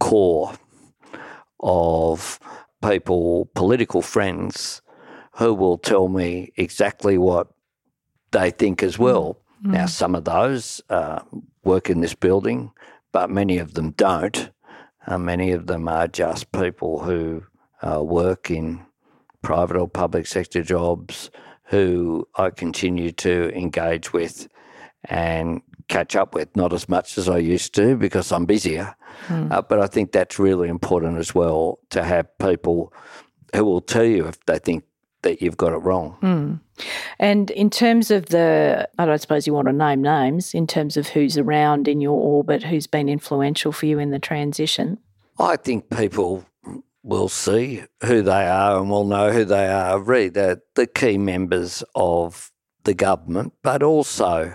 core 0.00 0.52
of 1.60 2.40
people, 2.82 3.48
political 3.54 4.02
friends, 4.02 4.82
who 5.36 5.54
will 5.54 5.78
tell 5.78 6.08
me 6.08 6.52
exactly 6.56 7.16
what 7.16 7.48
they 8.32 8.50
think 8.50 8.82
as 8.82 8.98
well. 8.98 9.38
Now, 9.62 9.86
some 9.86 10.14
of 10.14 10.24
those 10.24 10.80
uh, 10.88 11.20
work 11.64 11.90
in 11.90 12.00
this 12.00 12.14
building, 12.14 12.72
but 13.12 13.28
many 13.28 13.58
of 13.58 13.74
them 13.74 13.90
don't. 13.90 14.50
Uh, 15.06 15.18
many 15.18 15.52
of 15.52 15.66
them 15.66 15.86
are 15.86 16.08
just 16.08 16.50
people 16.52 17.00
who 17.00 17.44
uh, 17.82 18.02
work 18.02 18.50
in 18.50 18.86
private 19.42 19.76
or 19.76 19.88
public 19.88 20.26
sector 20.26 20.62
jobs 20.62 21.30
who 21.64 22.26
I 22.34 22.50
continue 22.50 23.12
to 23.12 23.50
engage 23.56 24.12
with 24.12 24.48
and 25.04 25.62
catch 25.88 26.16
up 26.16 26.34
with, 26.34 26.54
not 26.56 26.72
as 26.72 26.88
much 26.88 27.16
as 27.16 27.28
I 27.28 27.38
used 27.38 27.74
to 27.76 27.96
because 27.96 28.32
I'm 28.32 28.44
busier. 28.44 28.94
Uh, 29.28 29.62
but 29.62 29.80
I 29.80 29.86
think 29.86 30.12
that's 30.12 30.38
really 30.38 30.68
important 30.68 31.18
as 31.18 31.34
well 31.34 31.78
to 31.90 32.02
have 32.02 32.26
people 32.38 32.92
who 33.54 33.64
will 33.64 33.80
tell 33.80 34.04
you 34.04 34.26
if 34.26 34.44
they 34.46 34.58
think 34.58 34.84
that 35.22 35.42
you've 35.42 35.56
got 35.56 35.72
it 35.72 35.78
wrong. 35.78 36.60
And 37.18 37.50
in 37.50 37.68
terms 37.70 38.10
of 38.10 38.26
the, 38.26 38.88
I 38.98 39.04
don't 39.04 39.20
suppose 39.20 39.46
you 39.46 39.52
want 39.52 39.68
to 39.68 39.72
name 39.72 40.00
names, 40.00 40.54
in 40.54 40.66
terms 40.66 40.96
of 40.96 41.08
who's 41.08 41.36
around 41.36 41.88
in 41.88 42.00
your 42.00 42.18
orbit, 42.18 42.62
who's 42.62 42.86
been 42.86 43.08
influential 43.08 43.72
for 43.72 43.86
you 43.86 43.98
in 43.98 44.10
the 44.10 44.18
transition. 44.18 44.98
I 45.38 45.56
think 45.56 45.90
people 45.90 46.46
will 47.02 47.28
see 47.28 47.82
who 48.04 48.22
they 48.22 48.46
are 48.46 48.78
and 48.78 48.90
we'll 48.90 49.04
know 49.04 49.32
who 49.32 49.44
they 49.44 49.68
are. 49.68 49.98
Read 50.00 50.34
the, 50.34 50.60
the 50.74 50.86
key 50.86 51.16
members 51.18 51.82
of 51.94 52.50
the 52.84 52.94
government, 52.94 53.52
but 53.62 53.82
also 53.82 54.54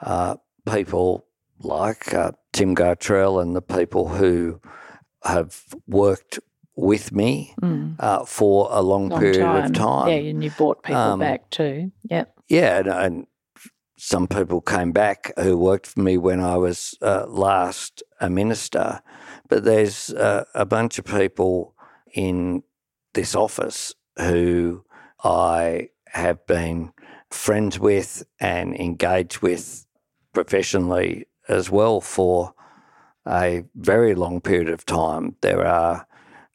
uh, 0.00 0.36
people 0.70 1.26
like 1.60 2.12
uh, 2.12 2.32
Tim 2.52 2.74
Gartrell 2.74 3.40
and 3.40 3.54
the 3.54 3.62
people 3.62 4.08
who 4.08 4.60
have 5.24 5.62
worked 5.86 6.38
with 6.76 7.10
me 7.12 7.54
uh, 7.98 8.24
for 8.24 8.68
a 8.70 8.82
long, 8.82 9.08
Mm. 9.08 9.10
Long 9.12 9.20
period 9.20 9.40
time. 9.40 9.64
of 9.64 9.72
time. 9.72 10.08
Yeah, 10.08 10.30
and 10.30 10.44
you 10.44 10.50
brought 10.50 10.82
people 10.82 11.00
Um, 11.00 11.20
back 11.20 11.48
too. 11.50 11.92
Yep. 12.10 12.34
Yeah, 12.48 12.78
and, 12.78 12.88
and 12.88 13.26
some 13.96 14.26
people 14.28 14.60
came 14.60 14.92
back 14.92 15.32
who 15.38 15.56
worked 15.56 15.86
for 15.86 16.00
me 16.00 16.18
when 16.18 16.40
I 16.40 16.56
was 16.56 16.94
uh, 17.00 17.26
last 17.28 18.02
a 18.20 18.28
minister, 18.28 19.00
but 19.48 19.64
there's 19.64 20.10
uh, 20.10 20.44
a 20.54 20.66
bunch 20.66 20.98
of 20.98 21.06
people 21.06 21.74
in 22.16 22.64
this 23.14 23.36
office 23.36 23.94
who 24.18 24.84
I 25.22 25.90
have 26.08 26.44
been 26.46 26.92
friends 27.30 27.78
with 27.78 28.24
and 28.40 28.74
engaged 28.74 29.40
with 29.40 29.86
professionally 30.32 31.26
as 31.48 31.70
well 31.70 32.00
for 32.00 32.54
a 33.26 33.64
very 33.74 34.14
long 34.14 34.40
period 34.40 34.68
of 34.70 34.86
time. 34.86 35.36
There 35.42 35.66
are 35.66 36.06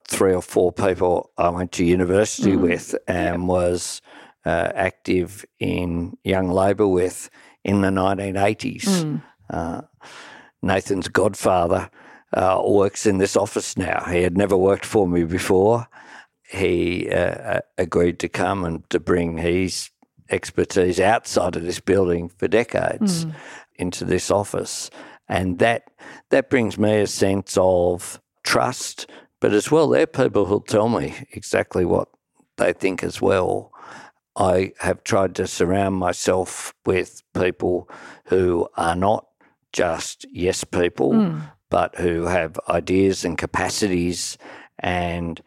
three 0.07 0.33
or 0.33 0.41
four 0.41 0.71
people 0.71 1.31
I 1.37 1.49
went 1.49 1.71
to 1.73 1.85
university 1.85 2.55
with 2.55 2.95
and 3.07 3.47
was 3.47 4.01
uh, 4.45 4.71
active 4.73 5.45
in 5.59 6.17
Young 6.23 6.49
Labor 6.49 6.87
with 6.87 7.29
in 7.63 7.81
the 7.81 7.89
1980s. 7.89 9.21
Uh, 9.49 9.81
Nathan's 10.61 11.07
godfather 11.07 11.89
uh, 12.33 12.61
works 12.65 13.05
in 13.05 13.17
this 13.17 13.35
office 13.35 13.77
now. 13.77 14.05
He 14.05 14.21
had 14.23 14.37
never 14.37 14.57
worked 14.57 14.85
for 14.85 15.07
me 15.07 15.23
before. 15.23 15.87
He 16.49 17.09
uh, 17.09 17.61
agreed 17.77 18.19
to 18.19 18.29
come 18.29 18.65
and 18.65 18.89
to 18.89 18.99
bring 18.99 19.37
his 19.37 19.89
expertise 20.29 20.99
outside 20.99 21.55
of 21.55 21.63
this 21.63 21.79
building 21.79 22.29
for 22.29 22.47
decades 22.47 23.25
into 23.75 24.05
this 24.05 24.31
office, 24.31 24.89
and 25.27 25.59
that 25.59 25.83
that 26.29 26.49
brings 26.49 26.77
me 26.77 27.01
a 27.01 27.07
sense 27.07 27.57
of 27.59 28.21
trust. 28.43 29.09
But 29.39 29.53
as 29.53 29.71
well, 29.71 29.89
they're 29.89 30.07
people 30.07 30.45
who'll 30.45 30.61
tell 30.61 30.87
me 30.87 31.15
exactly 31.31 31.83
what 31.85 32.09
they 32.57 32.73
think 32.73 33.03
as 33.03 33.21
well. 33.21 33.71
I 34.35 34.71
have 34.79 35.03
tried 35.03 35.35
to 35.35 35.47
surround 35.47 35.95
myself 35.95 36.73
with 36.85 37.21
people 37.33 37.89
who 38.25 38.67
are 38.77 38.95
not 38.95 39.25
just 39.73 40.25
yes 40.31 40.63
people, 40.63 41.41
but 41.71 41.95
who 41.95 42.25
have 42.25 42.59
ideas 42.69 43.25
and 43.25 43.35
capacities. 43.35 44.37
And 44.77 45.41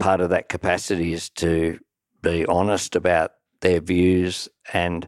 part 0.00 0.20
of 0.20 0.30
that 0.30 0.48
capacity 0.48 1.12
is 1.12 1.30
to 1.30 1.78
be 2.22 2.44
honest 2.46 2.96
about 2.96 3.32
their 3.60 3.80
views. 3.80 4.48
And 4.72 5.06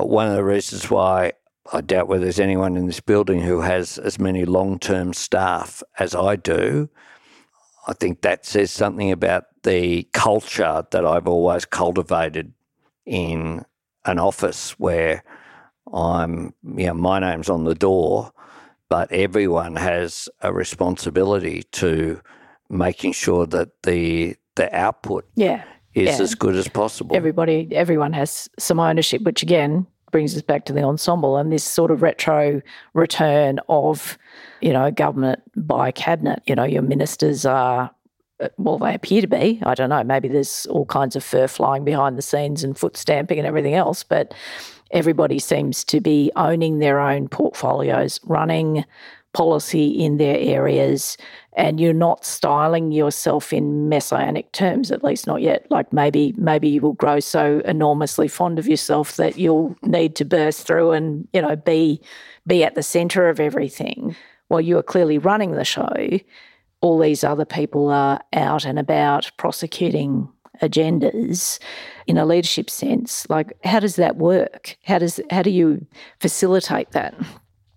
uh, 0.00 0.04
one 0.04 0.26
of 0.26 0.34
the 0.34 0.42
reasons 0.42 0.90
why 0.90 1.34
I 1.72 1.80
doubt 1.80 2.08
whether 2.08 2.24
there's 2.24 2.40
anyone 2.40 2.76
in 2.76 2.86
this 2.86 3.00
building 3.00 3.40
who 3.40 3.60
has 3.60 3.98
as 3.98 4.18
many 4.18 4.44
long 4.44 4.80
term 4.80 5.12
staff 5.12 5.82
as 5.98 6.14
I 6.14 6.34
do. 6.34 6.88
I 7.86 7.92
think 7.92 8.22
that 8.22 8.46
says 8.46 8.70
something 8.70 9.10
about 9.12 9.44
the 9.62 10.04
culture 10.12 10.84
that 10.90 11.04
I've 11.04 11.26
always 11.26 11.64
cultivated 11.64 12.52
in 13.04 13.64
an 14.04 14.18
office 14.18 14.72
where 14.78 15.22
I'm, 15.92 16.54
you 16.62 16.86
know, 16.86 16.94
my 16.94 17.18
name's 17.18 17.50
on 17.50 17.64
the 17.64 17.74
door, 17.74 18.32
but 18.92 19.10
everyone 19.10 19.74
has 19.76 20.28
a 20.42 20.52
responsibility 20.52 21.62
to 21.72 22.20
making 22.68 23.12
sure 23.12 23.46
that 23.46 23.68
the 23.84 24.36
the 24.56 24.68
output 24.76 25.24
Yeah. 25.34 25.62
is 25.94 26.18
Yeah. 26.18 26.22
as 26.24 26.34
good 26.34 26.56
as 26.56 26.68
possible. 26.68 27.16
Everybody, 27.16 27.68
everyone 27.72 28.12
has 28.12 28.50
some 28.58 28.78
ownership, 28.78 29.22
which 29.22 29.42
again 29.42 29.86
brings 30.10 30.36
us 30.36 30.42
back 30.42 30.66
to 30.66 30.74
the 30.74 30.82
ensemble 30.82 31.38
and 31.38 31.50
this 31.50 31.64
sort 31.64 31.90
of 31.90 32.02
retro 32.02 32.60
return 32.92 33.60
of, 33.70 34.18
you 34.60 34.74
know, 34.74 34.90
government 34.90 35.40
by 35.56 35.90
cabinet. 35.90 36.42
You 36.46 36.54
know, 36.54 36.64
your 36.64 36.82
ministers 36.82 37.46
are, 37.46 37.90
uh, 38.40 38.48
well, 38.58 38.76
they 38.76 38.94
appear 38.94 39.22
to 39.22 39.26
be. 39.26 39.58
I 39.62 39.72
don't 39.74 39.88
know. 39.88 40.04
Maybe 40.04 40.28
there's 40.28 40.66
all 40.66 40.84
kinds 40.84 41.16
of 41.16 41.24
fur 41.24 41.48
flying 41.48 41.82
behind 41.84 42.18
the 42.18 42.22
scenes 42.30 42.62
and 42.62 42.76
foot 42.76 42.98
stamping 42.98 43.38
and 43.38 43.46
everything 43.48 43.72
else, 43.72 44.04
but 44.04 44.34
everybody 44.92 45.38
seems 45.38 45.84
to 45.84 46.00
be 46.00 46.30
owning 46.36 46.78
their 46.78 47.00
own 47.00 47.28
portfolios, 47.28 48.20
running 48.24 48.84
policy 49.32 49.88
in 49.88 50.18
their 50.18 50.36
areas, 50.36 51.16
and 51.54 51.80
you're 51.80 51.92
not 51.94 52.24
styling 52.24 52.92
yourself 52.92 53.52
in 53.52 53.88
messianic 53.88 54.52
terms, 54.52 54.90
at 54.90 55.02
least 55.02 55.26
not 55.26 55.40
yet. 55.40 55.66
Like 55.70 55.92
maybe 55.92 56.34
maybe 56.36 56.68
you 56.68 56.80
will 56.80 56.92
grow 56.92 57.20
so 57.20 57.62
enormously 57.64 58.28
fond 58.28 58.58
of 58.58 58.68
yourself 58.68 59.16
that 59.16 59.38
you'll 59.38 59.76
need 59.82 60.16
to 60.16 60.24
burst 60.24 60.66
through 60.66 60.92
and, 60.92 61.26
you 61.32 61.42
know, 61.42 61.56
be 61.56 62.00
be 62.46 62.64
at 62.64 62.74
the 62.74 62.82
center 62.82 63.28
of 63.28 63.40
everything. 63.40 64.14
While 64.48 64.60
you 64.60 64.76
are 64.76 64.82
clearly 64.82 65.16
running 65.16 65.52
the 65.52 65.64
show, 65.64 66.20
all 66.82 66.98
these 66.98 67.24
other 67.24 67.46
people 67.46 67.88
are 67.88 68.20
out 68.34 68.66
and 68.66 68.78
about 68.78 69.30
prosecuting 69.38 70.28
agendas 70.62 71.58
in 72.06 72.16
a 72.16 72.24
leadership 72.24 72.70
sense. 72.70 73.28
Like 73.28 73.52
how 73.64 73.80
does 73.80 73.96
that 73.96 74.16
work? 74.16 74.76
How 74.84 74.98
does 74.98 75.20
how 75.30 75.42
do 75.42 75.50
you 75.50 75.86
facilitate 76.20 76.92
that? 76.92 77.14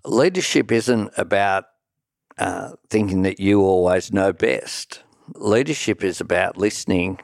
leadership 0.05 0.71
isn't 0.71 1.11
about 1.17 1.65
uh, 2.37 2.71
thinking 2.89 3.23
that 3.23 3.39
you 3.39 3.61
always 3.61 4.11
know 4.11 4.33
best. 4.33 5.01
Leadership 5.33 6.03
is 6.03 6.21
about 6.21 6.57
listening 6.57 7.19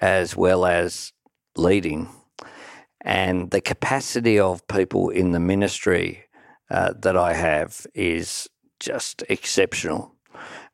as 0.00 0.36
well 0.36 0.64
as 0.64 1.12
leading. 1.56 2.08
And 3.02 3.50
the 3.50 3.60
capacity 3.60 4.38
of 4.38 4.66
people 4.68 5.10
in 5.10 5.32
the 5.32 5.40
ministry 5.40 6.24
uh, 6.70 6.94
that 7.00 7.16
I 7.16 7.34
have 7.34 7.86
is 7.94 8.48
just 8.78 9.24
exceptional. 9.28 10.14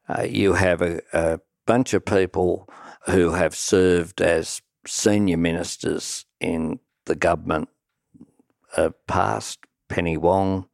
Uh, 0.09 0.23
you 0.23 0.53
have 0.53 0.83
a, 0.83 1.01
a 1.13 1.41
bunch 1.67 1.95
of 1.95 2.05
people 2.05 2.69
who 3.07 3.33
have 3.33 3.55
served 3.55 4.21
as 4.21 4.63
senior 4.87 5.37
ministers 5.37 6.25
in 6.41 6.81
the 7.07 7.15
government 7.15 7.69
uh, 8.77 8.91
past, 9.07 9.61
Penny 9.89 10.17
Wong, 10.17 10.69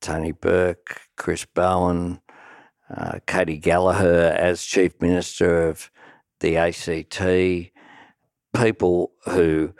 Tony 0.00 0.32
Burke, 0.32 1.00
Chris 1.16 1.44
Bowen, 1.44 2.20
uh, 2.94 3.18
Katy 3.26 3.56
Gallagher 3.58 4.34
as 4.36 4.64
Chief 4.64 5.00
Minister 5.00 5.68
of 5.68 5.90
the 6.40 6.56
ACT, 6.56 7.72
people 8.54 9.12
who 9.24 9.72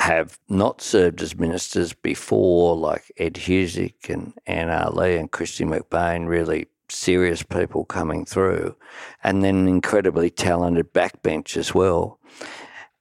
have 0.00 0.38
not 0.48 0.80
served 0.80 1.22
as 1.22 1.36
ministers 1.36 1.92
before, 1.92 2.74
like 2.74 3.12
Ed 3.16 3.34
Husic 3.34 4.08
and 4.08 4.32
Anne 4.46 4.70
Aly 4.70 5.16
and 5.16 5.30
Kristy 5.30 5.66
McBain, 5.66 6.26
really 6.26 6.66
serious 6.90 7.42
people 7.42 7.84
coming 7.84 8.24
through, 8.24 8.76
and 9.22 9.42
then 9.42 9.56
an 9.56 9.68
incredibly 9.68 10.30
talented 10.30 10.92
backbench 10.92 11.56
as 11.56 11.74
well. 11.74 12.18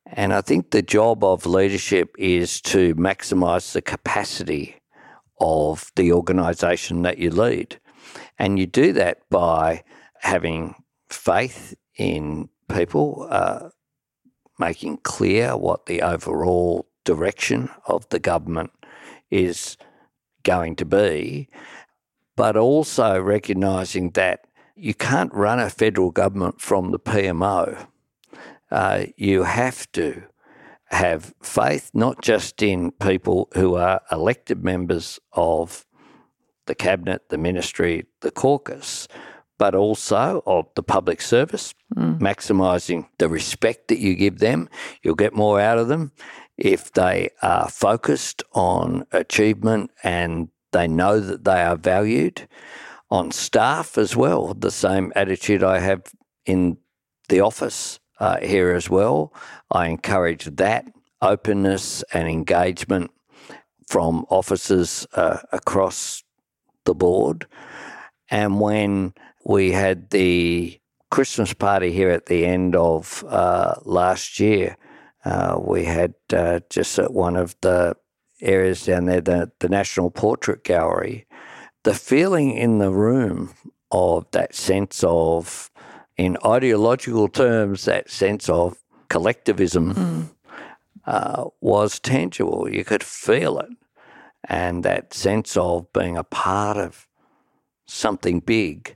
And 0.06 0.34
I 0.34 0.42
think 0.42 0.72
the 0.72 0.82
job 0.82 1.24
of 1.24 1.46
leadership 1.46 2.16
is 2.18 2.62
to 2.62 2.96
maximise 2.96 3.74
the 3.74 3.82
capacity 3.82 4.76
of 5.40 5.92
the 5.96 6.12
organisation 6.12 7.04
that 7.04 7.18
you 7.18 7.30
lead. 7.30 7.80
And 8.38 8.58
you 8.58 8.66
do 8.66 8.94
that 8.94 9.20
by 9.30 9.84
having 10.22 10.76
faith 11.10 11.76
in 11.96 12.50
people, 12.68 13.28
uh, 13.30 13.70
making 14.58 14.98
clear 14.98 15.56
what 15.56 15.86
the 15.86 16.02
overall 16.02 16.88
direction 17.06 17.70
of 17.86 18.08
the 18.10 18.20
government 18.20 18.72
is 19.30 19.78
going 20.44 20.76
to 20.78 20.86
be, 20.86 21.50
but 22.40 22.56
also 22.56 23.20
recognising 23.20 24.12
that 24.12 24.48
you 24.74 24.94
can't 24.94 25.34
run 25.34 25.60
a 25.60 25.70
federal 25.70 26.10
government 26.10 26.62
from 26.62 26.92
the 26.92 27.00
PMO. 27.00 27.86
Uh, 28.72 29.08
you 29.18 29.44
have 29.44 29.92
to 29.92 30.24
have 30.86 31.34
faith 31.44 31.92
not 31.94 32.22
just 32.22 32.64
in 32.64 32.92
people 32.92 33.50
who 33.56 33.76
are 33.76 34.00
elected 34.10 34.64
members 34.64 35.20
of 35.34 35.86
the 36.66 36.76
cabinet, 36.76 37.28
the 37.28 37.38
ministry, 37.38 38.06
the 38.22 38.32
caucus, 38.32 39.10
but 39.58 39.76
also 39.76 40.42
of 40.46 40.66
the 40.76 40.84
public 40.84 41.22
service, 41.22 41.74
mm. 41.94 42.18
maximising 42.20 43.06
the 43.18 43.28
respect 43.28 43.90
that 43.90 44.00
you 44.00 44.16
give 44.16 44.40
them. 44.40 44.70
You'll 45.04 45.16
get 45.16 45.36
more 45.36 45.60
out 45.60 45.78
of 45.78 45.90
them 45.90 46.14
if 46.58 46.94
they 46.94 47.32
are 47.42 47.68
focused 47.68 48.44
on 48.54 49.06
achievement 49.12 49.92
and 50.04 50.48
they 50.72 50.88
know 50.88 51.20
that 51.20 51.44
they 51.44 51.62
are 51.62 51.76
valued. 51.76 52.48
On 53.12 53.32
staff 53.32 53.98
as 53.98 54.16
well, 54.16 54.54
the 54.54 54.72
same 54.72 55.12
attitude 55.16 55.64
I 55.64 55.80
have 55.80 56.04
in 56.46 56.78
the 57.28 57.42
office 57.42 58.00
uh, 58.20 58.38
here 58.40 58.72
as 58.72 58.90
well. 58.90 59.34
I 59.72 59.88
encourage 59.88 60.46
that 60.46 60.86
openness 61.22 62.04
and 62.14 62.28
engagement 62.28 63.12
from 63.88 64.26
officers 64.30 65.08
uh, 65.14 65.40
across 65.52 66.24
the 66.86 66.94
board. 66.94 67.48
And 68.30 68.60
when 68.60 69.14
we 69.44 69.72
had 69.72 70.12
the 70.12 70.80
Christmas 71.12 71.54
party 71.54 71.92
here 71.92 72.12
at 72.12 72.28
the 72.28 72.46
end 72.46 72.76
of 72.76 73.24
uh, 73.28 73.76
last 73.84 74.40
year. 74.40 74.78
Uh, 75.26 75.60
we 75.60 75.86
had 75.86 76.14
uh, 76.34 76.60
just 76.70 77.00
at 77.00 77.12
one 77.12 77.36
of 77.36 77.56
the 77.62 77.96
areas 78.42 78.86
down 78.86 79.06
there, 79.06 79.22
the, 79.22 79.52
the 79.60 79.70
National 79.70 80.12
Portrait 80.12 80.64
Gallery. 80.64 81.26
The 81.84 81.94
feeling 81.94 82.52
in 82.52 82.80
the 82.80 82.92
room 82.92 83.54
of 83.92 84.30
that 84.32 84.54
sense 84.54 85.04
of, 85.04 85.72
in 86.18 86.38
ideological 86.46 87.28
terms, 87.28 87.86
that 87.86 88.10
sense 88.10 88.50
of 88.50 88.78
collectivism 89.10 90.32
mm. 91.06 91.52
was 91.62 92.00
tangible. 92.00 92.70
You 92.70 92.84
could 92.84 93.04
feel 93.04 93.60
it. 93.60 93.70
And 94.46 94.84
that 94.84 95.14
sense 95.14 95.58
of 95.58 95.92
being 95.94 96.18
a 96.18 96.24
part 96.24 96.78
of 96.78 97.08
something 97.88 98.40
big 98.40 98.96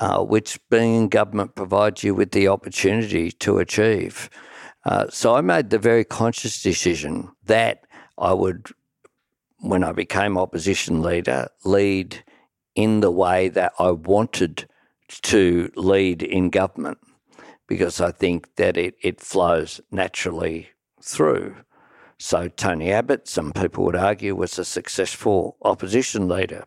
uh, 0.00 0.20
which 0.22 0.58
being 0.70 0.94
in 0.94 1.08
government 1.08 1.54
provides 1.54 2.02
you 2.02 2.14
with 2.14 2.32
the 2.32 2.48
opportunity 2.48 3.30
to 3.30 3.58
achieve. 3.58 4.28
Uh, 4.84 5.06
so 5.08 5.34
I 5.34 5.40
made 5.40 5.70
the 5.70 5.78
very 5.78 6.04
conscious 6.04 6.62
decision 6.62 7.30
that 7.44 7.84
I 8.18 8.32
would, 8.32 8.68
when 9.64 9.82
I 9.82 9.92
became 9.92 10.36
opposition 10.36 11.02
leader, 11.02 11.48
lead 11.64 12.22
in 12.74 13.00
the 13.00 13.10
way 13.10 13.48
that 13.48 13.72
I 13.78 13.90
wanted 13.92 14.68
to 15.22 15.70
lead 15.76 16.22
in 16.22 16.50
government 16.50 16.98
because 17.66 18.00
I 18.00 18.10
think 18.10 18.56
that 18.56 18.76
it, 18.76 18.94
it 19.02 19.20
flows 19.20 19.80
naturally 19.90 20.68
through. 21.00 21.56
So 22.18 22.48
Tony 22.48 22.92
Abbott, 22.92 23.26
some 23.26 23.52
people 23.52 23.84
would 23.84 23.96
argue, 23.96 24.36
was 24.36 24.58
a 24.58 24.64
successful 24.64 25.56
opposition 25.62 26.28
leader. 26.28 26.64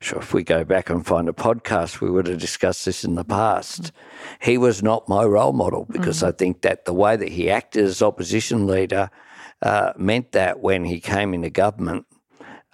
Sure, 0.00 0.18
if 0.18 0.34
we 0.34 0.42
go 0.42 0.64
back 0.64 0.90
and 0.90 1.06
find 1.06 1.28
a 1.28 1.32
podcast, 1.32 2.00
we 2.00 2.10
would 2.10 2.26
have 2.26 2.38
discussed 2.38 2.84
this 2.84 3.04
in 3.04 3.14
the 3.14 3.24
past. 3.24 3.92
He 4.40 4.58
was 4.58 4.82
not 4.82 5.08
my 5.08 5.24
role 5.24 5.52
model 5.52 5.86
because 5.90 6.22
mm. 6.22 6.28
I 6.28 6.32
think 6.32 6.62
that 6.62 6.84
the 6.84 6.94
way 6.94 7.16
that 7.16 7.28
he 7.28 7.48
acted 7.48 7.84
as 7.84 8.02
opposition 8.02 8.66
leader 8.66 9.10
uh, 9.62 9.92
meant 9.96 10.32
that 10.32 10.60
when 10.60 10.84
he 10.84 11.00
came 11.00 11.32
into 11.32 11.50
government, 11.50 12.06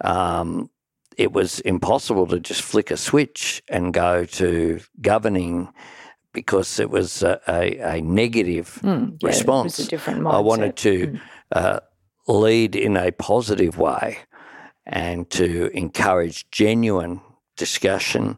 um, 0.03 0.69
it 1.17 1.31
was 1.31 1.59
impossible 1.61 2.27
to 2.27 2.39
just 2.39 2.61
flick 2.61 2.91
a 2.91 2.97
switch 2.97 3.63
and 3.69 3.93
go 3.93 4.25
to 4.25 4.79
governing 5.01 5.69
because 6.33 6.79
it 6.79 6.89
was 6.89 7.23
a, 7.23 7.39
a, 7.47 7.97
a 7.97 8.01
negative 8.01 8.79
mm, 8.83 9.17
yeah, 9.21 9.27
response. 9.27 9.79
A 9.79 9.87
different 9.87 10.21
mindset. 10.21 10.33
I 10.33 10.39
wanted 10.39 10.75
to. 10.77 11.07
Mm. 11.07 11.21
Uh, 11.51 11.79
lead 12.27 12.75
in 12.75 12.97
a 12.97 13.11
positive 13.11 13.77
way 13.77 14.19
and 14.85 15.29
to 15.31 15.67
encourage 15.77 16.49
genuine 16.51 17.21
discussion, 17.55 18.37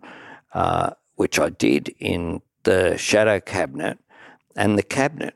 uh, 0.54 0.92
which 1.16 1.40
I 1.40 1.50
did 1.50 1.90
in 2.00 2.42
the 2.64 2.98
shadow 2.98 3.40
cabinet 3.40 3.98
and 4.56 4.78
the 4.78 4.84
cabinet 4.84 5.36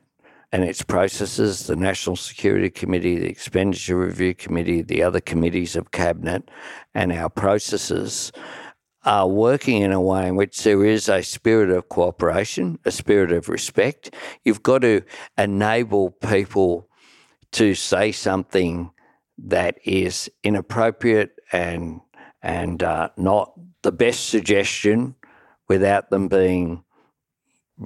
and 0.52 0.64
its 0.64 0.82
processes, 0.82 1.66
the 1.66 1.76
National 1.76 2.14
Security 2.14 2.68
Committee, 2.68 3.18
the 3.18 3.28
Expenditure 3.28 3.98
Review 3.98 4.34
Committee, 4.34 4.82
the 4.82 5.02
other 5.02 5.20
committees 5.20 5.76
of 5.76 5.90
cabinet, 5.90 6.50
and 6.94 7.10
our 7.10 7.30
processes 7.30 8.32
are 9.04 9.26
working 9.26 9.80
in 9.80 9.92
a 9.92 10.00
way 10.00 10.28
in 10.28 10.36
which 10.36 10.62
there 10.62 10.84
is 10.84 11.08
a 11.08 11.22
spirit 11.22 11.70
of 11.70 11.88
cooperation, 11.88 12.78
a 12.84 12.90
spirit 12.90 13.32
of 13.32 13.48
respect. 13.48 14.14
You've 14.44 14.62
got 14.62 14.82
to 14.82 15.02
enable 15.38 16.10
people 16.10 16.88
to 17.52 17.74
say 17.74 18.12
something 18.12 18.90
that 19.38 19.78
is 19.84 20.30
inappropriate 20.44 21.32
and 21.50 22.00
and 22.42 22.82
uh, 22.82 23.08
not 23.16 23.52
the 23.82 23.92
best 23.92 24.28
suggestion 24.28 25.14
without 25.68 26.10
them 26.10 26.28
being 26.28 26.84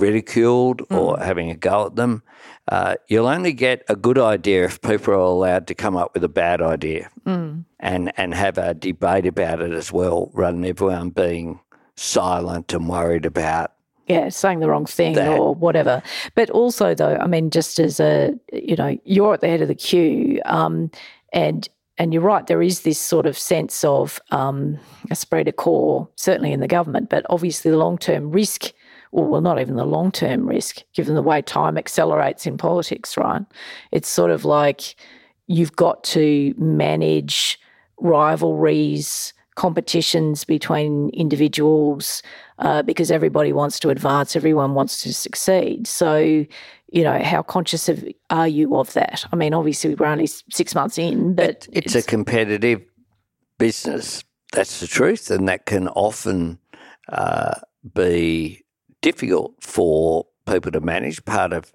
ridiculed 0.01 0.83
mm. 0.89 0.97
or 0.97 1.19
having 1.19 1.51
a 1.51 1.57
go 1.57 1.87
at 1.87 1.97
them. 1.97 2.23
Uh, 2.69 2.97
you'll 3.09 3.29
only 3.29 3.53
get 3.53 3.85
a 3.89 3.97
good 3.97 4.19
idea 4.19 4.65
if 4.65 4.81
people 4.81 5.15
are 5.15 5.19
allowed 5.19 5.67
to 5.69 5.75
come 5.75 5.97
up 5.97 6.13
with 6.15 6.25
a 6.25 6.29
bad 6.29 6.61
idea 6.61 7.09
mm. 7.25 7.65
and, 7.81 8.13
and 8.17 8.35
have 8.35 8.59
a 8.59 8.75
debate 8.75 9.27
about 9.27 9.61
it 9.61 9.73
as 9.73 9.93
well, 9.93 10.31
rather 10.35 10.57
than 10.57 10.65
everyone 10.65 11.11
being 11.11 11.61
silent 11.95 12.73
and 12.73 12.89
worried 12.89 13.25
about 13.25 13.73
yeah, 14.07 14.29
saying 14.29 14.61
the 14.61 14.69
wrong 14.69 14.87
thing 14.87 15.15
that. 15.15 15.37
or 15.39 15.55
whatever. 15.55 16.03
But 16.35 16.51
also, 16.51 16.95
though, 16.95 17.17
I 17.17 17.27
mean, 17.27 17.51
just 17.51 17.79
as 17.79 17.99
a, 17.99 18.35
you 18.53 18.77
know, 18.77 18.97
you're 19.05 19.35
at 19.35 19.41
the 19.41 19.49
head 19.49 19.63
of 19.63 19.69
the 19.69 19.75
queue, 19.75 20.41
um, 20.45 20.91
and 21.33 21.69
and 21.99 22.13
you're 22.13 22.23
right, 22.23 22.47
there 22.47 22.63
is 22.63 22.83
this 22.83 22.99
sort 22.99 23.27
of 23.27 23.39
sense 23.39 23.83
of 23.83 24.21
um, 24.31 24.79
esprit 25.11 25.45
de 25.45 25.53
corps, 25.53 26.09
certainly 26.15 26.53
in 26.53 26.61
the 26.61 26.69
government, 26.69 27.09
but 27.09 27.25
obviously 27.31 27.71
the 27.71 27.79
long 27.79 27.99
term 27.99 28.31
risk, 28.31 28.73
well, 29.13 29.41
not 29.41 29.61
even 29.61 29.77
the 29.77 29.85
long 29.85 30.11
term 30.13 30.47
risk, 30.47 30.83
given 30.95 31.15
the 31.15 31.23
way 31.23 31.43
time 31.43 31.79
accelerates 31.79 32.47
in 32.47 32.59
politics, 32.59 33.17
right? 33.17 33.43
It's 33.93 34.09
sort 34.09 34.31
of 34.31 34.45
like 34.45 34.97
you've 35.47 35.77
got 35.77 36.05
to 36.05 36.55
manage 36.59 37.59
rivalries 37.99 39.33
competitions 39.57 40.45
between 40.45 41.09
individuals 41.11 42.23
uh, 42.59 42.83
because 42.83 43.11
everybody 43.11 43.53
wants 43.53 43.81
to 43.81 43.89
advance, 43.89 44.37
everyone 44.37 44.75
wants 44.75 45.03
to 45.03 45.13
succeed. 45.13 45.87
So, 45.87 46.19
you 46.93 47.03
know, 47.03 47.19
how 47.23 47.43
conscious 47.43 47.89
of, 47.89 48.05
are 48.31 48.47
you 48.47 48.77
of 48.77 48.93
that? 48.93 49.25
I 49.33 49.37
mean, 49.37 49.55
obviously, 49.55 49.95
we're 49.95 50.07
only 50.07 50.27
six 50.27 50.75
months 50.75 50.99
in, 50.99 51.35
but 51.35 51.67
it's, 51.73 51.95
it's, 51.95 52.07
a 52.07 52.09
competitive 52.09 52.83
business. 53.59 54.23
That's 54.53 54.81
the 54.81 54.87
truth, 54.87 55.31
and 55.31 55.49
that 55.49 55.67
can 55.67 55.89
often 55.89 56.59
uh, 57.09 57.55
be 57.95 58.63
difficult 59.07 59.55
for 59.61 60.27
people 60.47 60.73
to 60.73 60.81
manage. 60.81 61.25
Part 61.25 61.53
of 61.53 61.73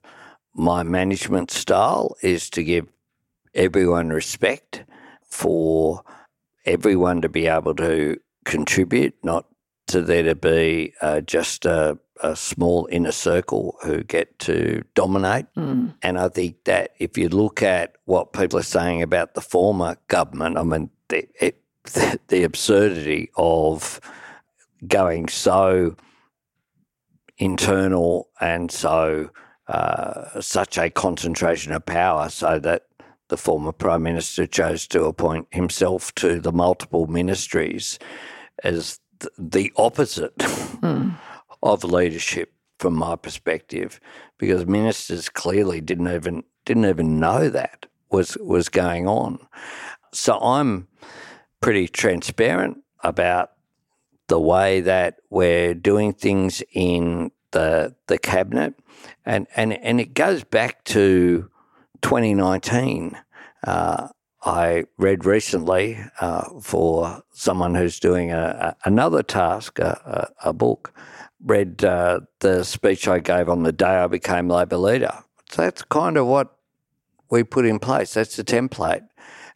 my 0.53 0.83
management 0.83 1.49
style 1.49 2.17
is 2.21 2.49
to 2.49 2.61
give 2.61 2.87
everyone 3.53 4.09
respect 4.09 4.83
for 5.23 6.03
everyone 6.65 7.21
to 7.21 7.29
be 7.29 7.47
able 7.47 7.73
to 7.75 8.19
contribute, 8.43 9.15
not 9.23 9.45
to 9.87 10.01
there 10.01 10.23
to 10.23 10.35
be 10.35 10.93
uh, 11.01 11.21
just 11.21 11.65
a, 11.65 11.97
a, 12.21 12.35
small 12.35 12.89
inner 12.91 13.13
circle 13.13 13.77
who 13.81 14.03
get 14.03 14.37
to 14.39 14.83
dominate. 14.93 15.45
Mm. 15.55 15.93
And 16.01 16.19
I 16.19 16.27
think 16.27 16.65
that 16.65 16.91
if 16.99 17.17
you 17.17 17.29
look 17.29 17.63
at 17.63 17.95
what 18.03 18.33
people 18.33 18.59
are 18.59 18.73
saying 18.77 19.01
about 19.01 19.35
the 19.35 19.41
former 19.41 19.95
government, 20.09 20.57
I 20.57 20.63
mean, 20.63 20.89
the, 21.07 21.29
it, 21.39 21.61
the, 21.93 22.19
the 22.27 22.43
absurdity 22.43 23.31
of 23.37 24.01
going 24.85 25.29
so 25.29 25.95
internal 27.41 28.29
and 28.39 28.71
so 28.71 29.29
uh, 29.67 30.39
such 30.39 30.77
a 30.77 30.89
concentration 30.89 31.73
of 31.73 31.85
power 31.85 32.29
so 32.29 32.59
that 32.59 32.85
the 33.29 33.37
former 33.37 33.71
Prime 33.71 34.03
Minister 34.03 34.45
chose 34.45 34.87
to 34.87 35.05
appoint 35.05 35.47
himself 35.51 36.13
to 36.15 36.39
the 36.39 36.51
multiple 36.51 37.07
ministries 37.07 37.97
as 38.63 38.99
th- 39.19 39.31
the 39.37 39.73
opposite 39.75 40.37
mm. 40.37 41.17
of 41.63 41.83
leadership 41.83 42.53
from 42.77 42.93
my 42.93 43.15
perspective, 43.15 43.99
because 44.37 44.65
ministers 44.65 45.29
clearly 45.29 45.81
didn't 45.81 46.13
even 46.13 46.43
didn't 46.65 46.85
even 46.85 47.19
know 47.19 47.49
that 47.49 47.85
was 48.11 48.37
was 48.37 48.69
going 48.69 49.07
on. 49.07 49.39
So 50.13 50.37
I'm 50.39 50.87
pretty 51.61 51.87
transparent 51.87 52.83
about 53.03 53.51
the 54.31 54.39
way 54.39 54.79
that 54.79 55.17
we're 55.29 55.73
doing 55.73 56.13
things 56.13 56.63
in 56.71 57.31
the 57.51 57.93
the 58.07 58.17
cabinet, 58.17 58.73
and 59.25 59.45
and 59.57 59.73
and 59.73 59.99
it 59.99 60.13
goes 60.13 60.45
back 60.45 60.85
to 60.85 61.49
2019. 62.01 63.17
Uh, 63.67 64.07
I 64.43 64.85
read 64.97 65.25
recently 65.25 65.99
uh, 66.21 66.45
for 66.61 67.21
someone 67.33 67.75
who's 67.75 67.99
doing 67.99 68.31
a, 68.31 68.75
a, 68.83 68.89
another 68.89 69.21
task, 69.21 69.77
a, 69.79 70.31
a 70.43 70.53
book, 70.53 70.93
read 71.45 71.83
uh, 71.83 72.21
the 72.39 72.63
speech 72.63 73.07
I 73.09 73.19
gave 73.19 73.49
on 73.49 73.63
the 73.63 73.73
day 73.73 73.97
I 73.97 74.07
became 74.07 74.47
Labor 74.47 74.77
leader. 74.77 75.13
So 75.51 75.61
that's 75.63 75.83
kind 75.83 76.17
of 76.17 76.25
what 76.25 76.55
we 77.29 77.43
put 77.43 77.65
in 77.65 77.79
place. 77.79 78.13
That's 78.13 78.37
the 78.37 78.43
template. 78.43 79.07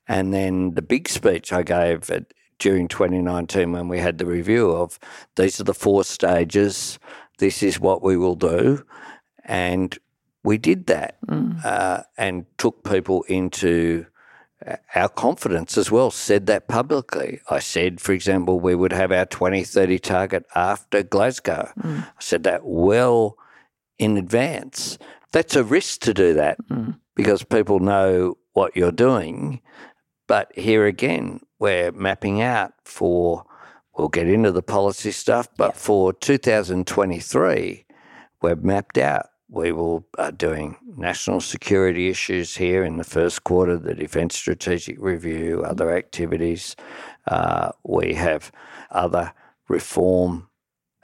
And 0.08 0.34
then 0.34 0.76
the 0.76 0.84
big 0.84 1.10
speech 1.10 1.52
I 1.52 1.64
gave 1.64 2.12
at, 2.12 2.26
during 2.60 2.88
2019 2.88 3.72
when 3.72 3.88
we 3.88 4.00
had 4.00 4.18
the 4.18 4.26
review 4.26 4.72
of 4.72 5.00
these 5.36 5.60
are 5.60 5.65
the 5.65 5.74
four 5.74 6.04
stages, 6.04 7.00
this 7.38 7.62
is 7.62 7.80
what 7.80 8.02
we 8.02 8.18
will 8.18 8.36
do. 8.36 8.86
And 9.44 9.98
we 10.44 10.58
did 10.58 10.88
that 10.88 11.18
mm. 11.26 11.63
uh, 11.65 12.04
and 12.18 12.46
took 12.58 12.84
people 12.84 13.24
into 13.24 14.06
uh, 14.65 14.78
our 14.94 15.10
confidence 15.10 15.78
as 15.78 15.91
well, 15.91 16.12
said 16.12 16.46
that 16.46 16.68
publicly. 16.68 17.41
I 17.50 17.60
said, 17.60 18.00
for 18.00 18.13
example, 18.13 18.60
we 18.60 18.76
would 18.76 18.94
have 18.94 19.12
our 19.12 19.26
2030 19.26 20.00
target 20.00 20.46
after 20.56 21.04
Glasgow. 21.04 21.72
Mm. 21.80 22.04
I 22.04 22.10
said 22.20 22.44
that 22.44 22.62
well 22.63 23.38
in 23.98 24.18
advance. 24.18 24.98
That's 25.32 25.56
a 25.56 25.63
risk 25.63 26.02
to 26.02 26.13
do 26.13 26.34
that 26.36 26.58
mm. 26.70 26.98
because 27.15 27.44
people 27.44 27.80
know 27.80 28.38
what 28.54 28.76
you're 28.76 28.91
doing. 28.91 29.62
But 30.28 30.52
here 30.58 30.86
again, 30.86 31.41
we're 31.60 31.91
mapping 31.91 32.41
out 32.41 32.74
for, 32.84 33.46
we'll 33.98 34.10
get 34.10 34.28
into 34.28 34.52
the 34.52 34.63
policy 34.63 35.12
stuff, 35.12 35.48
but 35.58 35.76
for 35.76 36.13
2023, 36.13 37.86
we've 38.41 38.63
mapped 38.63 38.98
out 38.98 39.28
we 39.48 39.72
will 39.72 40.06
are 40.18 40.32
doing 40.32 40.78
national 40.98 41.39
security 41.39 42.10
issues 42.10 42.56
here 42.56 42.84
in 42.84 42.98
the 42.98 43.04
first 43.04 43.44
quarter, 43.44 43.78
the 43.78 43.94
Defence 43.94 44.36
Strategic 44.36 45.00
Review, 45.00 45.63
other 45.63 45.96
activities. 45.96 46.76
Uh, 47.28 47.72
we 47.84 48.15
have 48.15 48.52
other 48.91 49.34
reform 49.68 50.50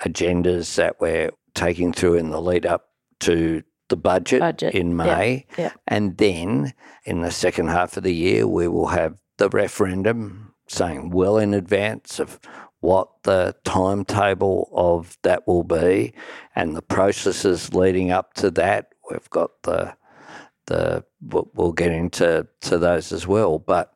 agendas 0.03 0.75
that 0.75 0.99
we're 0.99 1.31
taking 1.53 1.93
through 1.93 2.15
in 2.15 2.31
the 2.31 2.41
lead 2.41 2.65
up 2.65 2.89
to 3.19 3.63
the 3.89 3.97
budget, 3.97 4.39
budget. 4.39 4.73
in 4.73 4.95
May. 4.95 5.45
Yeah. 5.57 5.63
Yeah. 5.65 5.73
And 5.87 6.17
then 6.17 6.73
in 7.05 7.21
the 7.21 7.31
second 7.31 7.67
half 7.67 7.97
of 7.97 8.03
the 8.03 8.13
year, 8.13 8.47
we 8.47 8.67
will 8.67 8.87
have 8.87 9.17
the 9.37 9.49
referendum 9.49 10.53
saying 10.67 11.09
well 11.09 11.37
in 11.37 11.53
advance 11.53 12.19
of 12.19 12.39
what 12.79 13.09
the 13.23 13.55
timetable 13.63 14.69
of 14.73 15.17
that 15.21 15.47
will 15.47 15.63
be 15.63 16.13
and 16.55 16.75
the 16.75 16.81
processes 16.81 17.73
leading 17.73 18.11
up 18.11 18.33
to 18.33 18.49
that. 18.51 18.89
We've 19.09 19.29
got 19.29 19.63
the 19.63 19.95
the 20.67 21.03
we'll 21.21 21.73
get 21.73 21.91
into 21.91 22.47
to 22.61 22.77
those 22.77 23.11
as 23.11 23.27
well. 23.27 23.59
But 23.59 23.95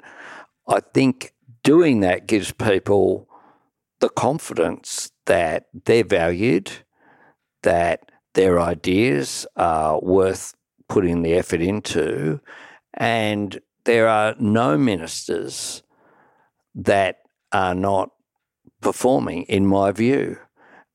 I 0.68 0.82
think 0.94 1.34
doing 1.64 2.02
that 2.02 2.28
gives 2.28 2.52
people 2.52 3.30
the 4.00 4.10
confidence 4.10 5.12
that 5.26 5.68
they're 5.86 6.04
valued, 6.04 6.72
that 7.64 8.12
their 8.34 8.60
ideas 8.60 9.48
are 9.56 10.00
worth 10.02 10.54
putting 10.90 11.22
the 11.22 11.34
effort 11.34 11.62
into, 11.62 12.40
and 12.94 13.60
there 13.86 14.08
are 14.08 14.36
no 14.40 14.78
ministers 14.78 15.84
that 16.76 17.20
are 17.52 17.76
not 17.76 18.12
performing, 18.82 19.44
in 19.44 19.66
my 19.66 19.92
view. 19.92 20.38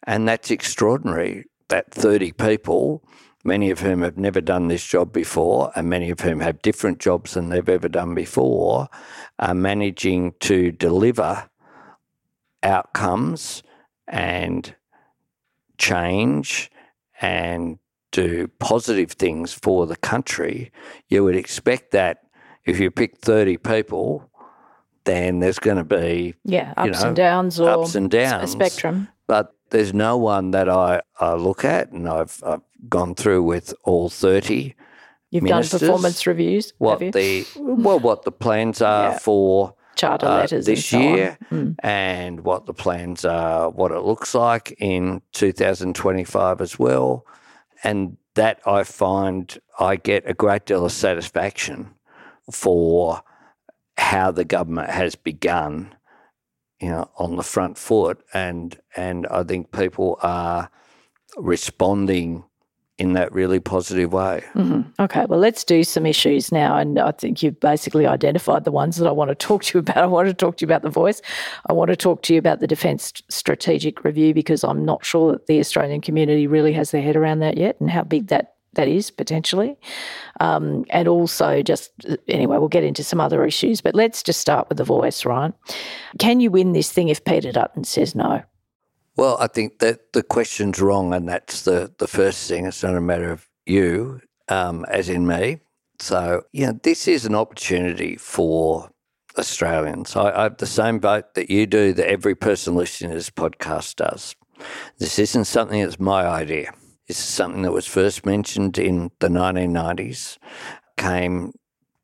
And 0.05 0.29
that's 0.29 0.51
extraordinary 0.51 1.47
that 1.69 1.91
30 1.93 2.33
people, 2.33 3.03
many 3.45 3.71
of 3.71 3.81
whom 3.81 4.03
have 4.03 4.19
never 4.19 4.41
done 4.41 4.69
this 4.69 4.85
job 4.85 5.13
before, 5.13 5.73
and 5.75 5.89
many 5.89 6.11
of 6.11 6.21
whom 6.21 6.41
have 6.41 6.63
different 6.63 6.99
jobs 6.99 7.35
than 7.35 7.49
they've 7.49 7.69
ever 7.69 7.89
done 7.89 8.15
before, 8.15 8.89
are 9.39 9.55
managing 9.55 10.35
to 10.41 10.73
deliver 10.73 11.49
outcomes 12.63 13.63
and 14.07 14.75
change 15.79 16.71
and 17.21 17.79
do 18.13 18.49
positive 18.59 19.13
things 19.13 19.53
for 19.53 19.87
the 19.87 19.97
country. 19.97 20.73
You 21.09 21.25
would 21.25 21.37
expect 21.37 21.93
that 21.93 22.25
if 22.65 22.79
you 22.79 22.91
pick 22.91 23.19
30 23.19 23.57
people 23.59 24.31
then 25.05 25.41
there's 25.41 25.59
going 25.59 25.77
to 25.77 25.85
be 25.85 26.35
yeah 26.45 26.75
ups 26.77 26.87
you 26.87 26.93
know, 26.93 27.09
and 27.09 27.17
downs 27.17 27.61
or 27.61 27.71
ups 27.71 27.95
and 27.95 28.11
downs 28.11 28.45
a 28.45 28.47
spectrum. 28.47 29.09
But 29.27 29.55
there's 29.71 29.95
no 29.95 30.17
one 30.17 30.51
that 30.51 30.69
I, 30.69 31.03
I 31.19 31.35
look 31.35 31.65
at, 31.65 31.91
and 31.93 32.09
I've, 32.09 32.43
I've 32.45 32.63
gone 32.89 33.15
through 33.15 33.43
with 33.43 33.73
all 33.85 34.09
thirty. 34.09 34.75
You've 35.31 35.45
ministers, 35.45 35.81
done 35.81 35.91
performance 35.91 36.27
reviews. 36.27 36.73
What 36.79 36.99
the 36.99 37.47
well, 37.57 38.01
what 38.01 38.25
the 38.25 38.33
plans 38.33 38.83
are 38.83 39.13
yeah. 39.13 39.19
for 39.19 39.75
charter 39.97 40.27
uh, 40.27 40.39
letters 40.39 40.67
this 40.67 40.93
year, 40.93 41.39
mm. 41.51 41.77
and 41.81 42.41
what 42.41 42.67
the 42.67 42.75
plans 42.75 43.25
are, 43.25 43.71
what 43.71 43.93
it 43.93 44.01
looks 44.01 44.35
like 44.35 44.75
in 44.79 45.23
2025 45.33 46.61
as 46.61 46.79
well, 46.79 47.25
and 47.85 48.17
that 48.35 48.61
I 48.67 48.83
find 48.83 49.57
I 49.79 49.97
get 49.97 50.29
a 50.29 50.35
great 50.35 50.67
deal 50.67 50.85
of 50.85 50.93
satisfaction 50.93 51.95
for 52.53 53.23
how 53.97 54.31
the 54.31 54.45
government 54.45 54.91
has 54.91 55.15
begun, 55.15 55.95
you 56.81 56.89
know, 56.89 57.11
on 57.17 57.37
the 57.37 57.43
front 57.43 57.79
foot, 57.79 58.23
and 58.33 58.79
and 58.97 59.27
I 59.27 59.43
think 59.43 59.73
people 59.73 60.19
are 60.23 60.71
responding 61.37 62.45
in 63.01 63.15
that 63.15 63.33
really 63.33 63.59
positive 63.59 64.13
way. 64.13 64.45
Mm-hmm. 64.55 65.03
Okay, 65.03 65.25
well, 65.25 65.41
let's 65.41 65.65
do 65.65 65.83
some 65.85 66.05
issues 66.05 66.53
now. 66.53 66.77
And 66.77 66.99
I 66.99 67.13
think 67.13 67.43
you've 67.43 67.59
basically 67.59 68.07
identified 68.07 68.65
the 68.65 68.71
ones 68.71 68.99
that 68.99 69.09
I 69.09 69.11
want 69.11 69.31
to 69.31 69.35
talk 69.35 69.65
to 69.65 69.79
you 69.79 69.81
about. 69.81 69.97
I 69.97 70.07
want 70.07 70.29
to 70.29 70.35
talk 70.35 70.59
to 70.59 70.63
you 70.63 70.67
about 70.67 70.83
the 70.83 70.91
voice. 70.91 71.23
I 71.67 71.73
want 71.73 71.89
to 71.89 71.97
talk 71.97 72.21
to 72.25 72.35
you 72.35 72.39
about 72.39 72.61
the 72.61 72.67
Defence 72.67 73.15
Strategic 73.31 74.05
Review 74.05 74.35
because 74.35 74.63
I'm 74.65 74.85
not 74.85 75.03
sure 75.03 75.33
that 75.33 75.47
the 75.47 75.59
Australian 75.61 76.03
community 76.03 76.47
really 76.47 76.75
has 76.75 76.91
their 76.91 77.01
head 77.01 77.17
around 77.17 77.39
that 77.39 77.57
yet 77.57 77.81
and 77.81 77.91
how 77.91 78.03
big 78.03 78.27
that 78.27 78.57
that 78.75 78.89
is 78.89 79.11
potentially. 79.11 79.77
Um, 80.41 80.85
and 80.91 81.09
also, 81.09 81.63
just 81.63 81.93
anyway, 82.29 82.59
we'll 82.59 82.69
get 82.69 82.85
into 82.85 83.05
some 83.05 83.21
other 83.21 83.45
issues, 83.45 83.81
but 83.81 83.95
let's 83.95 84.23
just 84.23 84.41
start 84.41 84.69
with 84.69 84.79
the 84.79 84.85
voice, 84.85 85.25
right? 85.25 85.53
Can 86.19 86.41
you 86.41 86.51
win 86.51 86.73
this 86.73 86.93
thing 86.93 87.09
if 87.09 87.25
Peter 87.25 87.53
Dutton 87.53 87.85
says 87.85 88.15
no? 88.15 88.43
Well, 89.17 89.37
I 89.41 89.49
think 89.49 89.81
that 89.81 90.13
the 90.13 90.23
question's 90.23 90.81
wrong, 90.81 91.13
and 91.13 91.29
that's 91.29 91.63
the, 91.63 91.93
the 91.99 92.07
first 92.07 92.49
thing. 92.49 92.67
It's 92.67 92.83
not 92.83 92.97
a 92.97 93.01
matter 93.01 93.31
of 93.31 93.49
you, 93.67 94.21
um, 94.49 94.87
as 94.89 95.09
in 95.09 95.27
me. 95.27 95.61
So, 95.99 96.43
you 96.53 96.67
know, 96.67 96.81
this 96.83 97.07
is 97.07 97.27
an 97.27 97.35
opportunity 97.35 98.17
for 98.17 98.91
Australians. 99.39 100.17
I, 100.17 100.31
I 100.31 100.43
have 100.45 100.57
the 100.57 100.67
same 100.67 101.01
vote 101.01 101.35
that 101.35 101.51
you 101.51 101.67
do, 101.67 101.93
that 101.93 102.09
every 102.09 102.35
person 102.35 102.75
listening 102.77 103.11
to 103.11 103.17
this 103.17 103.31
podcast 103.31 103.97
does. 103.97 104.35
This 104.99 105.19
isn't 105.19 105.45
something 105.45 105.83
that's 105.83 106.01
my 106.01 106.27
idea. 106.27 106.73
This 107.11 107.19
is 107.19 107.25
something 107.25 107.63
that 107.63 107.73
was 107.73 107.89
first 107.89 108.25
mentioned 108.25 108.79
in 108.79 109.11
the 109.19 109.27
1990s, 109.27 110.39
came 110.97 111.53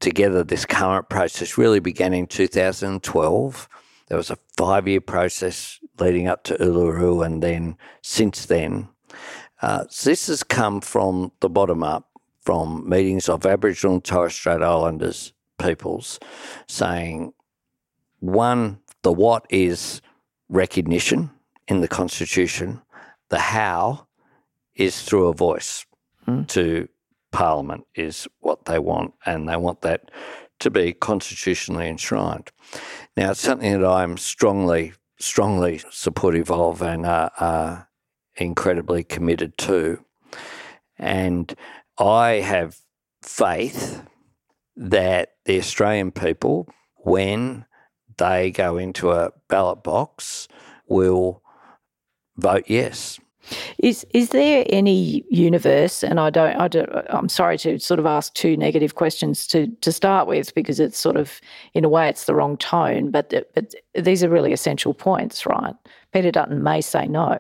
together. 0.01 0.43
This 0.43 0.65
current 0.65 1.09
process 1.09 1.57
really 1.57 1.79
began 1.79 2.13
in 2.13 2.27
2012. 2.27 3.69
There 4.09 4.17
was 4.17 4.31
a 4.33 4.39
five 4.57 4.89
year 4.89 5.01
process 5.01 5.79
leading 6.01 6.27
up 6.27 6.43
to 6.43 6.57
Uluru, 6.57 7.25
and 7.25 7.41
then 7.41 7.77
since 8.03 8.47
then, 8.47 8.89
uh, 9.63 9.85
so 9.89 10.11
this 10.11 10.27
has 10.27 10.43
come 10.43 10.81
from 10.81 11.31
the 11.39 11.49
bottom 11.49 11.85
up, 11.85 12.09
from 12.41 12.89
meetings 12.89 13.29
of 13.29 13.47
Aboriginal 13.47 13.95
and 13.95 14.05
Torres 14.05 14.35
Strait 14.35 14.61
Islanders 14.61 15.33
peoples 15.57 16.19
saying, 16.67 17.33
one, 18.19 18.81
the 19.03 19.13
what 19.13 19.47
is 19.51 20.03
recognition 20.49 21.31
in 21.69 21.81
the 21.81 21.87
Constitution, 21.87 22.83
the 23.29 23.39
how 23.39 24.07
is 24.77 25.03
through 25.03 25.29
a 25.29 25.33
voice 25.33 25.87
mm. 26.27 26.47
to 26.49 26.89
Parliament, 27.33 27.85
is 27.95 28.29
what 28.41 28.65
they 28.67 28.79
want, 28.79 29.15
and 29.25 29.49
they 29.49 29.57
want 29.57 29.83
that 29.83 30.11
to 30.61 30.71
be 30.71 30.93
constitutionally 30.93 31.89
enshrined. 31.89 32.51
Now, 33.17 33.33
it's 33.33 33.41
something 33.41 33.81
that 33.81 33.87
I'm 33.87 34.17
strongly, 34.17 34.95
strongly 35.19 35.83
supportive 35.91 36.51
of 36.51 36.83
and 36.83 37.05
are, 37.05 37.31
are 37.39 37.89
incredibly 38.37 39.05
committed 39.05 39.59
to. 39.59 40.05
And 40.99 41.55
I 41.99 42.41
have 42.41 42.79
faith 43.23 44.03
that 44.77 45.31
the 45.45 45.59
Australian 45.59 46.11
people, 46.11 46.69
when 46.97 47.67
they 48.17 48.51
go 48.51 48.79
into 48.79 49.11
a 49.11 49.33
ballot 49.49 49.83
box, 49.83 50.49
will 50.87 51.43
vote 52.37 52.65
yes. 52.67 53.19
Is 53.79 54.07
is 54.13 54.31
there 54.31 54.65
any 54.69 55.25
universe? 55.31 56.03
And 56.03 56.19
I 56.19 56.31
don't, 56.31 56.57
I 56.57 56.69
don't. 56.69 56.89
I'm 57.11 57.29
sorry 57.29 57.59
to 57.59 57.79
sort 57.79 58.01
of 58.01 58.07
ask 58.07 58.35
two 58.35 58.57
negative 58.57 58.95
questions 58.95 59.47
to 59.49 59.69
to 59.81 59.93
start 59.93 60.27
with 60.27 60.55
because 60.55 60.81
it's 60.81 60.99
sort 60.99 61.17
of 61.17 61.41
in 61.75 61.85
a 61.85 61.89
way 61.89 62.09
it's 62.09 62.25
the 62.25 62.35
wrong 62.35 62.57
tone. 62.57 63.11
But 63.11 63.33
but 63.55 63.75
these 63.95 64.25
are 64.25 64.29
really 64.29 64.53
essential 64.53 64.95
points, 64.95 65.47
right? 65.47 65.75
Peter 66.13 66.31
Dutton 66.31 66.63
may 66.63 66.81
say 66.81 67.07
no. 67.07 67.39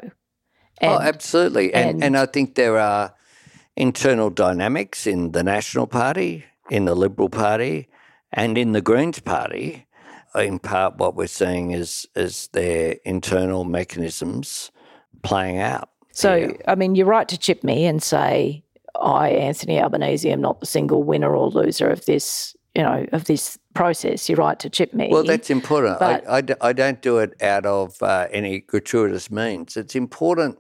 oh, 0.83 1.01
absolutely, 1.01 1.73
and, 1.75 1.91
and 1.91 2.05
and 2.05 2.17
I 2.17 2.27
think 2.27 2.55
there 2.55 2.79
are 2.79 3.15
internal 3.77 4.31
dynamics 4.31 5.07
in 5.07 5.33
the 5.33 5.43
National 5.43 5.87
Party, 5.87 6.45
in 6.71 6.85
the 6.85 6.95
Liberal 6.95 7.29
Party, 7.29 7.89
and 8.33 8.57
in 8.57 8.73
the 8.73 8.83
Greens 8.83 9.21
Party. 9.21 9.87
In 10.35 10.59
part, 10.59 10.99
what 10.99 11.17
we're 11.17 11.29
seeing 11.29 11.71
is 11.71 12.07
is 12.15 12.49
their 12.53 12.97
internal 13.05 13.65
mechanisms 13.65 14.71
playing 15.23 15.59
out. 15.59 15.89
So, 16.17 16.35
yeah. 16.35 16.53
I 16.67 16.77
mean, 16.77 16.95
you're 16.95 17.05
right 17.05 17.29
to 17.29 17.37
chip 17.37 17.63
me 17.63 17.85
and 17.85 18.03
say, 18.03 18.65
I, 18.99 19.29
Anthony 19.29 19.79
Albanese, 19.79 20.31
am 20.31 20.41
not 20.41 20.61
the 20.61 20.67
single 20.67 21.03
winner 21.03 21.37
or 21.37 21.51
loser 21.51 21.91
of 21.91 22.07
this, 22.07 22.57
you 22.75 22.83
know, 22.83 23.05
of 23.13 23.25
this 23.25 23.59
process. 23.75 24.27
You're 24.27 24.39
right 24.39 24.59
to 24.61 24.71
chip 24.71 24.95
me. 24.95 25.09
Well, 25.11 25.25
that's 25.25 25.51
important. 25.51 25.99
But, 25.99 26.27
I, 26.27 26.39
I, 26.39 26.69
I 26.71 26.73
don't 26.73 27.03
do 27.03 27.19
it 27.19 27.35
out 27.43 27.67
of 27.67 28.03
uh, 28.03 28.29
any 28.31 28.61
gratuitous 28.61 29.31
means. 29.31 29.77
It's 29.77 29.95
important 29.95 30.59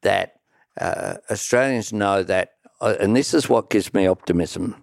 that 0.00 0.36
uh, 0.80 1.16
Australians 1.30 1.92
know 1.92 2.22
that, 2.22 2.52
uh, 2.80 2.94
and 2.98 3.14
this 3.14 3.34
is 3.34 3.46
what 3.46 3.68
gives 3.68 3.92
me 3.92 4.06
optimism. 4.06 4.82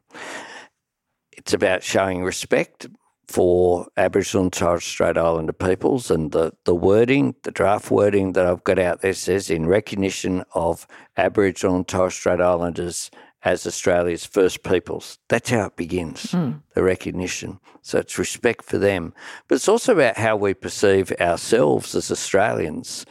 It's 1.31 1.51
about 1.51 1.81
showing 1.81 2.23
respect 2.23 2.85
for 3.27 3.87
Aboriginal 3.97 4.43
and 4.43 4.53
Torres 4.53 4.83
Strait 4.83 5.17
Islander 5.17 5.53
peoples, 5.53 6.11
and 6.11 6.31
the, 6.31 6.53
the 6.65 6.75
wording, 6.75 7.35
the 7.43 7.51
draft 7.51 7.91
wording 7.91 8.33
that 8.33 8.45
I've 8.45 8.63
got 8.63 8.79
out 8.79 9.01
there 9.01 9.13
says 9.13 9.49
in 9.49 9.65
recognition 9.67 10.43
of 10.53 10.87
Aboriginal 11.17 11.77
and 11.77 11.87
Torres 11.87 12.15
Strait 12.15 12.41
Islanders 12.41 13.09
as 13.43 13.67
Australia's 13.67 14.25
first 14.25 14.63
peoples. 14.63 15.19
That's 15.29 15.51
how 15.51 15.67
it 15.67 15.75
begins, 15.75 16.31
mm. 16.31 16.61
the 16.73 16.83
recognition. 16.83 17.59
So 17.83 17.99
it's 17.99 18.17
respect 18.17 18.65
for 18.65 18.79
them. 18.79 19.13
But 19.47 19.55
it's 19.55 19.67
also 19.67 19.93
about 19.93 20.17
how 20.17 20.35
we 20.35 20.55
perceive 20.55 21.11
ourselves 21.21 21.93
as 21.93 22.11
Australians. 22.11 23.05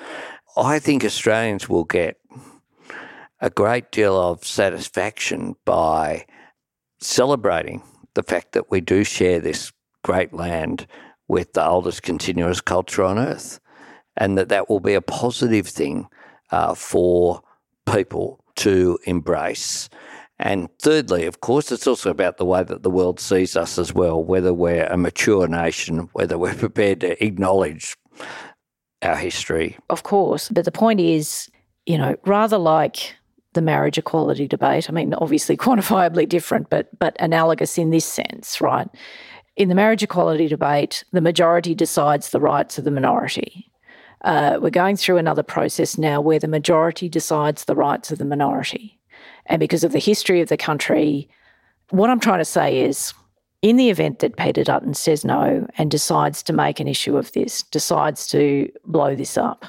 I 0.56 0.80
think 0.80 1.04
Australians 1.04 1.68
will 1.68 1.84
get 1.84 2.18
a 3.40 3.50
great 3.50 3.92
deal 3.92 4.16
of 4.16 4.44
satisfaction 4.44 5.54
by 5.64 6.26
celebrating 7.00 7.82
the 8.14 8.22
fact 8.22 8.52
that 8.52 8.70
we 8.70 8.80
do 8.80 9.04
share 9.04 9.38
this 9.38 9.72
great 10.04 10.32
land 10.32 10.86
with 11.26 11.54
the 11.54 11.66
oldest 11.66 12.02
continuous 12.02 12.60
culture 12.60 13.02
on 13.02 13.18
earth, 13.18 13.58
and 14.16 14.38
that 14.38 14.50
that 14.50 14.70
will 14.70 14.80
be 14.80 14.94
a 14.94 15.00
positive 15.00 15.66
thing 15.66 16.06
uh, 16.52 16.74
for 16.74 17.42
people 17.92 18.44
to 18.56 18.98
embrace. 19.06 19.88
And 20.38 20.68
thirdly, 20.80 21.26
of 21.26 21.40
course, 21.40 21.72
it's 21.72 21.86
also 21.86 22.10
about 22.10 22.36
the 22.36 22.44
way 22.44 22.62
that 22.62 22.82
the 22.82 22.90
world 22.90 23.18
sees 23.18 23.56
us 23.56 23.78
as 23.78 23.94
well, 23.94 24.22
whether 24.22 24.52
we're 24.52 24.86
a 24.86 24.96
mature 24.96 25.48
nation, 25.48 26.08
whether 26.12 26.38
we're 26.38 26.54
prepared 26.66 27.00
to 27.00 27.24
acknowledge 27.24 27.96
our 29.02 29.16
history. 29.16 29.76
Of 29.90 30.02
course. 30.02 30.48
But 30.48 30.64
the 30.64 30.72
point 30.72 31.00
is, 31.00 31.50
you 31.86 31.98
know, 31.98 32.16
rather 32.26 32.58
like 32.58 33.14
the 33.52 33.62
marriage 33.62 33.98
equality 33.98 34.48
debate, 34.48 34.90
I 34.90 34.92
mean, 34.92 35.14
obviously 35.14 35.56
quantifiably 35.56 36.28
different, 36.28 36.68
but 36.70 36.88
but 36.98 37.16
analogous 37.20 37.78
in 37.78 37.90
this 37.90 38.04
sense, 38.04 38.60
right? 38.60 38.88
In 39.56 39.68
the 39.68 39.74
marriage 39.74 40.02
equality 40.02 40.48
debate, 40.48 41.04
the 41.12 41.20
majority 41.20 41.74
decides 41.74 42.30
the 42.30 42.40
rights 42.40 42.76
of 42.76 42.84
the 42.84 42.90
minority. 42.90 43.70
Uh, 44.22 44.58
we're 44.60 44.70
going 44.70 44.96
through 44.96 45.18
another 45.18 45.42
process 45.42 45.96
now 45.96 46.20
where 46.20 46.38
the 46.38 46.48
majority 46.48 47.08
decides 47.08 47.64
the 47.64 47.76
rights 47.76 48.10
of 48.10 48.18
the 48.18 48.24
minority. 48.24 48.98
And 49.46 49.60
because 49.60 49.84
of 49.84 49.92
the 49.92 49.98
history 49.98 50.40
of 50.40 50.48
the 50.48 50.56
country, 50.56 51.28
what 51.90 52.10
I'm 52.10 52.20
trying 52.20 52.38
to 52.38 52.44
say 52.44 52.80
is 52.80 53.12
in 53.62 53.76
the 53.76 53.90
event 53.90 54.18
that 54.20 54.36
Peter 54.36 54.64
Dutton 54.64 54.94
says 54.94 55.24
no 55.24 55.66
and 55.78 55.90
decides 55.90 56.42
to 56.44 56.52
make 56.52 56.80
an 56.80 56.88
issue 56.88 57.16
of 57.16 57.32
this, 57.32 57.62
decides 57.62 58.26
to 58.28 58.70
blow 58.86 59.14
this 59.14 59.36
up, 59.36 59.66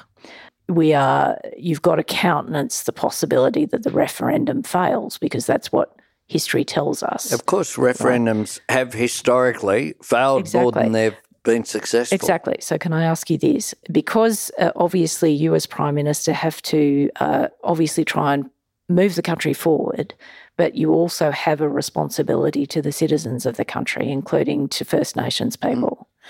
we 0.68 0.94
are 0.94 1.38
you've 1.56 1.82
got 1.82 1.96
to 1.96 2.02
countenance 2.02 2.82
the 2.82 2.92
possibility 2.92 3.66
that 3.66 3.84
the 3.84 3.90
referendum 3.90 4.62
fails 4.62 5.16
because 5.16 5.46
that's 5.46 5.70
what 5.70 5.96
history 6.26 6.64
tells 6.64 7.02
us. 7.02 7.32
Of 7.32 7.46
course, 7.46 7.76
referendums 7.76 8.60
right. 8.68 8.78
have 8.78 8.92
historically 8.92 9.94
failed 10.02 10.42
exactly. 10.42 10.62
more 10.62 10.72
than 10.72 10.92
they've 10.92 11.16
been 11.44 11.64
successful. 11.64 12.14
Exactly. 12.14 12.56
So, 12.60 12.76
can 12.76 12.92
I 12.92 13.04
ask 13.04 13.30
you 13.30 13.38
this? 13.38 13.74
Because 13.90 14.50
uh, 14.58 14.72
obviously, 14.76 15.32
you 15.32 15.54
as 15.54 15.66
Prime 15.66 15.94
Minister 15.94 16.32
have 16.32 16.60
to 16.62 17.10
uh, 17.20 17.48
obviously 17.64 18.04
try 18.04 18.34
and 18.34 18.50
move 18.88 19.14
the 19.14 19.22
country 19.22 19.52
forward, 19.52 20.14
but 20.56 20.74
you 20.74 20.92
also 20.92 21.30
have 21.30 21.60
a 21.60 21.68
responsibility 21.68 22.66
to 22.66 22.82
the 22.82 22.92
citizens 22.92 23.46
of 23.46 23.56
the 23.56 23.64
country, 23.64 24.10
including 24.10 24.68
to 24.68 24.84
First 24.84 25.16
Nations 25.16 25.56
mm. 25.56 25.70
people. 25.70 26.08
Mm. 26.20 26.26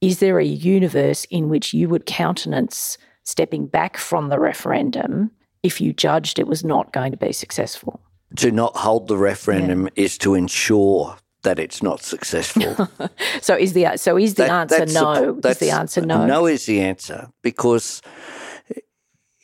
Is 0.00 0.18
there 0.20 0.38
a 0.38 0.44
universe 0.44 1.24
in 1.24 1.48
which 1.48 1.74
you 1.74 1.88
would 1.88 2.06
countenance 2.06 2.98
stepping 3.24 3.66
back 3.66 3.96
from 3.96 4.28
the 4.28 4.38
referendum 4.38 5.30
if 5.62 5.80
you 5.80 5.92
judged 5.92 6.38
it 6.38 6.46
was 6.46 6.64
not 6.64 6.92
going 6.92 7.10
to 7.10 7.18
be 7.18 7.32
successful? 7.32 8.00
To 8.38 8.50
not 8.50 8.76
hold 8.76 9.08
the 9.08 9.16
referendum 9.16 9.84
yeah. 9.84 10.04
is 10.04 10.18
to 10.18 10.34
ensure 10.34 11.16
that 11.42 11.58
it's 11.58 11.82
not 11.82 12.02
successful. 12.02 12.88
so 13.40 13.56
is 13.56 13.72
the 13.72 13.96
so 13.96 14.16
is 14.16 14.34
the 14.34 14.44
that, 14.44 14.72
answer 14.72 14.86
no? 14.86 15.32
The, 15.32 15.50
is 15.50 15.58
the 15.58 15.70
answer 15.70 16.00
no? 16.00 16.26
No 16.26 16.46
is 16.46 16.66
the 16.66 16.80
answer 16.80 17.30
because 17.42 18.02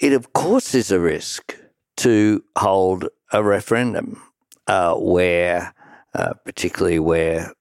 it 0.01 0.13
of 0.13 0.33
course 0.33 0.75
is 0.75 0.91
a 0.91 1.01
risk 1.01 1.57
to 1.99 2.43
hold 2.57 3.09
a 3.33 3.43
referendum 3.43 4.21
uh, 4.67 4.95
where, 4.95 5.75
uh, 6.15 6.35
particularly 6.45 6.99
where 6.99 7.53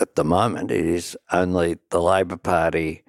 at 0.00 0.14
the 0.14 0.24
moment 0.24 0.70
it 0.70 0.84
is 0.84 1.16
only 1.32 1.78
the 1.90 2.00
Labor 2.00 2.36
Party 2.36 3.02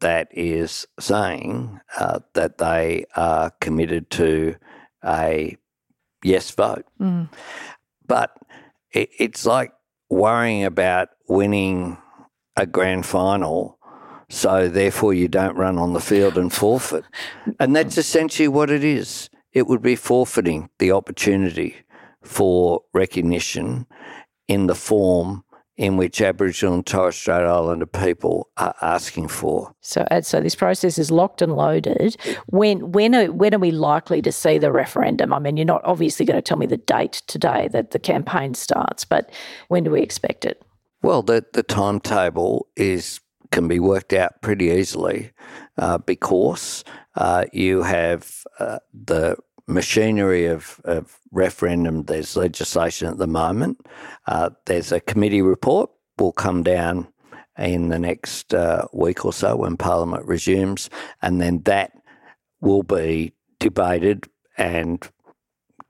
that 0.00 0.28
is 0.30 0.86
saying 1.00 1.80
uh, 1.98 2.20
that 2.34 2.58
they 2.58 3.04
are 3.16 3.50
committed 3.60 4.10
to 4.10 4.54
a 5.04 5.56
yes 6.22 6.50
vote. 6.50 6.84
Mm. 7.00 7.28
But 8.06 8.36
it, 8.92 9.10
it's 9.18 9.46
like 9.46 9.72
worrying 10.10 10.64
about 10.64 11.08
winning 11.28 11.98
a 12.56 12.66
grand 12.66 13.06
final, 13.06 13.78
so 14.28 14.68
therefore 14.68 15.14
you 15.14 15.28
don't 15.28 15.56
run 15.56 15.78
on 15.78 15.92
the 15.92 16.00
field 16.00 16.36
and 16.36 16.52
forfeit. 16.52 17.04
And 17.60 17.74
that's 17.74 17.98
essentially 17.98 18.48
what 18.48 18.70
it 18.70 18.84
is. 18.84 19.30
It 19.52 19.66
would 19.66 19.82
be 19.82 19.96
forfeiting 19.96 20.70
the 20.78 20.92
opportunity 20.92 21.76
for 22.22 22.82
recognition 22.92 23.86
in 24.46 24.66
the 24.66 24.74
form 24.74 25.44
in 25.78 25.96
which 25.96 26.20
Aboriginal 26.20 26.74
and 26.74 26.84
Torres 26.86 27.14
Strait 27.14 27.44
Islander 27.44 27.86
people 27.86 28.50
are 28.56 28.74
asking 28.82 29.28
for. 29.28 29.72
So, 29.80 30.04
so 30.22 30.40
this 30.40 30.56
process 30.56 30.98
is 30.98 31.12
locked 31.12 31.40
and 31.40 31.54
loaded. 31.54 32.16
When 32.46 32.90
when 32.90 33.14
are, 33.14 33.32
when 33.32 33.54
are 33.54 33.60
we 33.60 33.70
likely 33.70 34.20
to 34.22 34.32
see 34.32 34.58
the 34.58 34.72
referendum? 34.72 35.32
I 35.32 35.38
mean, 35.38 35.56
you're 35.56 35.64
not 35.64 35.82
obviously 35.84 36.26
going 36.26 36.36
to 36.36 36.42
tell 36.42 36.58
me 36.58 36.66
the 36.66 36.76
date 36.76 37.22
today 37.28 37.68
that 37.72 37.92
the 37.92 38.00
campaign 38.00 38.54
starts, 38.54 39.04
but 39.04 39.30
when 39.68 39.84
do 39.84 39.92
we 39.92 40.02
expect 40.02 40.44
it? 40.44 40.62
Well, 41.00 41.22
the 41.22 41.46
the 41.52 41.62
timetable 41.62 42.66
is 42.76 43.20
can 43.52 43.68
be 43.68 43.78
worked 43.78 44.12
out 44.12 44.42
pretty 44.42 44.66
easily 44.66 45.30
uh, 45.78 45.98
because 45.98 46.84
uh, 47.14 47.44
you 47.52 47.82
have 47.82 48.44
uh, 48.58 48.78
the 48.92 49.36
machinery 49.68 50.46
of, 50.46 50.80
of 50.84 51.18
referendum. 51.30 52.04
There's 52.04 52.36
legislation 52.36 53.06
at 53.08 53.18
the 53.18 53.26
moment. 53.26 53.86
Uh, 54.26 54.50
there's 54.66 54.90
a 54.90 55.00
committee 55.00 55.42
report 55.42 55.90
will 56.18 56.32
come 56.32 56.62
down 56.62 57.06
in 57.58 57.88
the 57.88 57.98
next 57.98 58.54
uh, 58.54 58.86
week 58.92 59.24
or 59.24 59.32
so 59.32 59.56
when 59.56 59.76
Parliament 59.76 60.26
resumes, 60.26 60.90
and 61.22 61.40
then 61.40 61.60
that 61.64 61.92
will 62.60 62.82
be 62.82 63.32
debated 63.60 64.28
and 64.56 65.08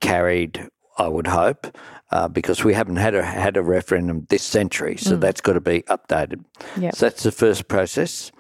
carried. 0.00 0.68
I 1.00 1.06
would 1.06 1.28
hope, 1.28 1.78
uh, 2.10 2.26
because 2.26 2.64
we 2.64 2.74
haven't 2.74 2.96
had 2.96 3.14
a 3.14 3.22
had 3.22 3.56
a 3.56 3.62
referendum 3.62 4.26
this 4.30 4.42
century, 4.42 4.96
so 4.96 5.16
mm. 5.16 5.20
that's 5.20 5.40
got 5.40 5.52
to 5.52 5.60
be 5.60 5.82
updated. 5.82 6.44
Yep. 6.76 6.96
So 6.96 7.06
that's 7.06 7.22
the 7.22 7.30
first 7.30 7.68
process. 7.68 8.32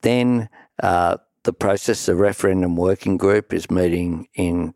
Then 0.00 0.48
uh, 0.82 1.18
the 1.44 1.52
process, 1.52 2.06
the 2.06 2.14
referendum 2.14 2.76
working 2.76 3.16
group 3.16 3.52
is 3.52 3.70
meeting 3.70 4.28
in 4.34 4.74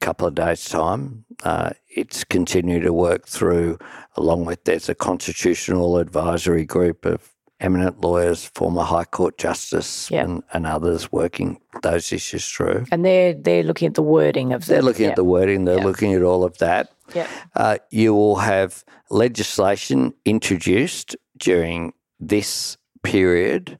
a 0.00 0.04
couple 0.04 0.26
of 0.26 0.34
days' 0.34 0.64
time. 0.68 1.24
Uh, 1.44 1.70
it's 1.88 2.24
continued 2.24 2.82
to 2.82 2.92
work 2.92 3.26
through, 3.26 3.78
along 4.16 4.44
with 4.44 4.64
there's 4.64 4.88
a 4.88 4.94
constitutional 4.94 5.98
advisory 5.98 6.64
group 6.64 7.04
of 7.04 7.30
eminent 7.60 8.00
lawyers, 8.00 8.44
former 8.54 8.82
High 8.82 9.04
Court 9.04 9.36
justice, 9.36 10.10
Yep. 10.10 10.24
and, 10.24 10.42
and 10.52 10.66
others 10.66 11.10
working 11.10 11.60
those 11.82 12.12
issues 12.12 12.46
through. 12.48 12.84
And 12.92 13.04
they're 13.04 13.34
they're 13.34 13.64
looking 13.64 13.88
at 13.88 13.94
the 13.94 14.02
wording 14.02 14.52
of 14.52 14.64
the, 14.66 14.74
They're 14.74 14.82
looking 14.82 15.04
yeah. 15.04 15.10
at 15.10 15.16
the 15.16 15.24
wording, 15.24 15.64
they're 15.64 15.76
Yep. 15.76 15.84
looking 15.84 16.14
at 16.14 16.22
all 16.22 16.44
of 16.44 16.58
that. 16.58 16.90
Yep. 17.14 17.28
Uh, 17.56 17.78
you 17.90 18.14
will 18.14 18.36
have 18.36 18.84
legislation 19.10 20.14
introduced 20.24 21.16
during 21.38 21.94
this 22.20 22.76
period 23.02 23.78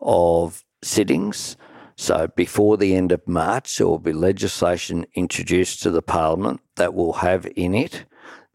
of 0.00 0.62
sittings. 0.82 1.56
So 1.96 2.28
before 2.36 2.76
the 2.76 2.94
end 2.94 3.10
of 3.10 3.26
March, 3.26 3.76
there 3.76 3.86
will 3.86 3.98
be 3.98 4.12
legislation 4.12 5.06
introduced 5.14 5.82
to 5.82 5.90
the 5.90 6.02
Parliament 6.02 6.60
that 6.76 6.94
will 6.94 7.14
have 7.14 7.46
in 7.56 7.74
it 7.74 8.04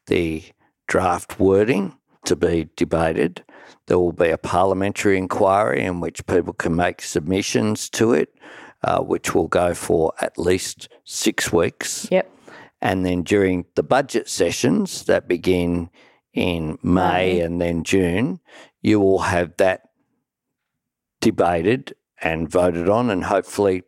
the 0.07 0.43
draft 0.87 1.39
wording 1.39 1.97
to 2.25 2.35
be 2.35 2.69
debated. 2.75 3.43
There 3.87 3.97
will 3.97 4.11
be 4.11 4.29
a 4.29 4.37
parliamentary 4.37 5.17
inquiry 5.17 5.83
in 5.83 6.01
which 6.01 6.25
people 6.27 6.53
can 6.53 6.75
make 6.75 7.01
submissions 7.01 7.89
to 7.91 8.13
it, 8.13 8.29
uh, 8.83 8.99
which 8.99 9.33
will 9.33 9.47
go 9.47 9.73
for 9.73 10.13
at 10.21 10.37
least 10.37 10.89
six 11.03 11.51
weeks. 11.51 12.07
Yep. 12.11 12.29
And 12.79 13.05
then 13.05 13.23
during 13.23 13.65
the 13.75 13.83
budget 13.83 14.29
sessions 14.29 15.05
that 15.05 15.27
begin 15.27 15.89
in 16.33 16.77
May 16.83 17.35
May. 17.35 17.39
and 17.41 17.59
then 17.59 17.83
June, 17.83 18.39
you 18.81 18.99
will 18.99 19.19
have 19.19 19.57
that 19.57 19.81
debated 21.19 21.93
and 22.21 22.49
voted 22.49 22.89
on 22.89 23.09
and 23.09 23.23
hopefully 23.25 23.83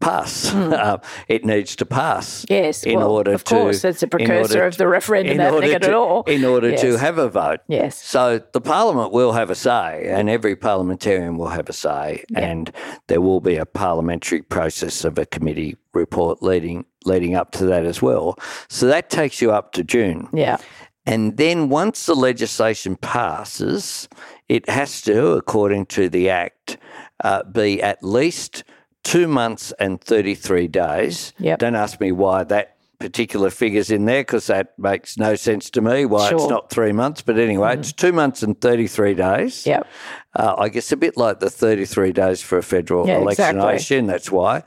pass. 0.00 0.54
Uh, 0.78 0.98
it 1.28 1.44
needs 1.44 1.74
to 1.76 1.84
pass. 1.84 2.46
Yes. 2.48 2.84
In 2.84 2.98
well, 2.98 3.10
order 3.10 3.32
of 3.32 3.42
to- 3.44 3.54
course, 3.54 3.84
it's 3.84 4.02
a 4.02 4.06
precursor 4.06 4.64
of 4.64 4.76
the 4.76 4.86
referendum 4.86 5.32
in 5.34 5.40
happening 5.40 5.62
order 5.64 5.74
at 5.74 5.82
to, 5.82 5.94
all. 5.96 6.22
In 6.24 6.44
order 6.44 6.76
to 6.76 6.96
have 6.98 7.18
a 7.18 7.28
vote. 7.28 7.60
Yes. 7.68 8.00
So 8.00 8.40
the 8.52 8.60
Parliament 8.60 9.12
will 9.12 9.32
have 9.32 9.50
a 9.50 9.54
say, 9.54 10.06
and 10.08 10.30
every 10.30 10.54
parliamentarian 10.54 11.36
will 11.36 11.48
have 11.48 11.68
a 11.68 11.72
say, 11.72 12.24
Yeah. 12.30 12.40
and 12.40 12.72
there 13.08 13.20
will 13.20 13.40
be 13.40 13.56
a 13.56 13.66
parliamentary 13.66 14.42
process 14.42 15.04
of 15.04 15.18
a 15.18 15.26
committee 15.26 15.76
report 15.94 16.42
leading 16.42 16.84
leading 17.04 17.34
up 17.34 17.50
to 17.52 17.66
that 17.66 17.84
as 17.84 18.00
well. 18.02 18.38
So 18.68 18.86
that 18.86 19.10
takes 19.10 19.40
you 19.42 19.50
up 19.50 19.72
to 19.72 19.82
June. 19.82 20.28
Yeah. 20.32 20.58
And 21.06 21.38
then 21.38 21.70
once 21.70 22.06
the 22.06 22.14
legislation 22.14 22.96
passes, 22.96 24.08
it 24.48 24.68
has 24.68 25.00
to, 25.02 25.32
according 25.32 25.86
to 25.86 26.08
the 26.08 26.28
Act, 26.28 26.76
uh, 27.24 27.42
be 27.44 27.82
at 27.82 28.02
least 28.02 28.64
two 29.04 29.28
months 29.28 29.72
and 29.78 30.00
33 30.00 30.68
days. 30.68 31.32
Yep. 31.38 31.58
Don't 31.58 31.74
ask 31.74 32.00
me 32.00 32.12
why 32.12 32.44
that 32.44 32.76
particular 32.98 33.48
figure's 33.48 33.90
in 33.90 34.06
there 34.06 34.22
because 34.22 34.48
that 34.48 34.76
makes 34.78 35.16
no 35.16 35.36
sense 35.36 35.70
to 35.70 35.80
me 35.80 36.04
why 36.04 36.30
it's 36.30 36.48
not 36.48 36.68
three 36.68 36.92
months. 36.92 37.22
But 37.22 37.38
anyway, 37.38 37.74
it's 37.78 37.92
two 37.92 38.12
months 38.12 38.42
and 38.42 38.60
33 38.60 39.14
days. 39.14 39.66
Yep. 39.66 39.86
Uh, 40.34 40.54
I 40.58 40.68
guess 40.68 40.90
a 40.90 40.96
bit 40.96 41.16
like 41.16 41.40
the 41.40 41.50
33 41.50 42.12
days 42.12 42.42
for 42.42 42.58
a 42.58 42.62
federal 42.62 43.06
Yeah, 43.06 43.18
election, 43.18 43.60
I 43.60 43.74
assume 43.74 44.06
that's 44.06 44.30
why. 44.30 44.64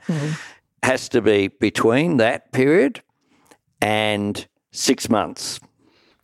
Has 0.82 1.08
to 1.10 1.20
be 1.20 1.48
between 1.48 2.16
that 2.16 2.50
period 2.52 3.02
and 3.80 4.46
six 4.72 5.08
months. 5.08 5.60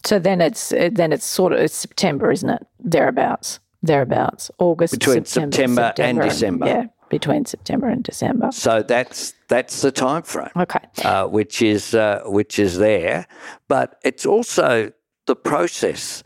So 0.05 0.19
then 0.19 0.41
it's 0.41 0.71
then 0.71 1.13
it's 1.13 1.27
sort 1.27 1.53
of 1.53 1.61
it's 1.61 1.75
September, 1.75 2.33
isn't 2.33 2.49
it? 2.49 2.67
Thereabouts. 2.81 3.61
Thereabouts. 3.83 4.51
August. 4.59 4.93
Between 4.95 5.25
September 5.25 5.93
and 5.99 6.21
December. 6.21 6.67
Yeah. 6.67 6.87
Between 7.11 7.47
September 7.47 7.89
and 7.89 8.03
December. 8.05 8.51
So 8.53 8.83
that's 8.83 9.33
that's 9.49 9.81
the 9.81 9.91
time 9.91 10.23
frame, 10.23 10.51
Okay. 10.57 10.81
uh, 11.05 11.27
which 11.27 11.63
is 11.63 11.95
uh, 11.95 12.23
which 12.27 12.59
is 12.59 12.77
there, 12.77 13.27
but 13.67 13.99
it's 14.05 14.27
also 14.27 14.93
the 15.27 15.35
process. 15.37 16.23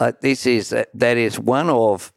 Like 0.00 0.22
this 0.22 0.44
is 0.44 0.70
that, 0.70 0.88
that 0.94 1.16
is 1.18 1.38
one 1.38 1.70
of 1.70 2.12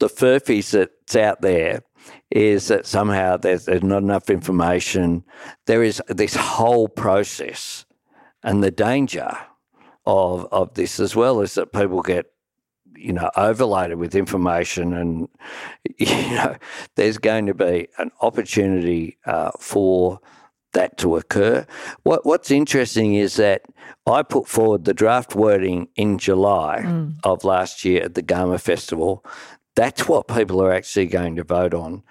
the 0.00 0.08
furphies 0.08 0.72
that's 0.72 1.16
out 1.16 1.40
there. 1.40 1.82
Is 2.30 2.68
that 2.68 2.84
somehow 2.86 3.38
there's, 3.38 3.64
there's 3.66 3.82
not 3.82 4.02
enough 4.02 4.28
information? 4.28 5.24
There 5.66 5.82
is 5.82 6.02
this 6.08 6.34
whole 6.34 6.88
process, 6.88 7.86
and 8.42 8.62
the 8.62 8.70
danger 8.70 9.30
of 10.04 10.46
of 10.52 10.74
this 10.74 11.00
as 11.00 11.16
well 11.16 11.40
is 11.40 11.54
that 11.54 11.72
people 11.72 12.02
get 12.02 12.31
you 13.02 13.12
know 13.12 13.30
overloaded 13.36 13.98
with 13.98 14.14
information 14.14 14.92
and 14.92 15.28
you 15.98 16.06
know 16.06 16.56
there's 16.96 17.18
going 17.18 17.46
to 17.46 17.54
be 17.54 17.88
an 17.98 18.10
opportunity 18.20 19.18
uh, 19.26 19.50
for 19.58 20.20
that 20.72 20.96
to 20.96 21.16
occur 21.16 21.66
what 22.02 22.24
what's 22.24 22.50
interesting 22.50 23.14
is 23.14 23.36
that 23.36 23.62
I 24.06 24.22
put 24.22 24.48
forward 24.48 24.84
the 24.84 24.94
draft 24.94 25.34
wording 25.34 25.88
in 25.96 26.18
July 26.18 26.78
of 27.24 27.44
last 27.44 27.84
year 27.84 28.04
at 28.04 28.14
the 28.14 28.22
Garma 28.22 28.60
Festival 28.60 29.24
that's 29.74 30.08
what 30.08 30.28
people 30.28 30.62
are 30.62 30.72
actually 30.72 31.06
going 31.06 31.36
to 31.36 31.44
vote 31.44 31.74
on 31.74 32.02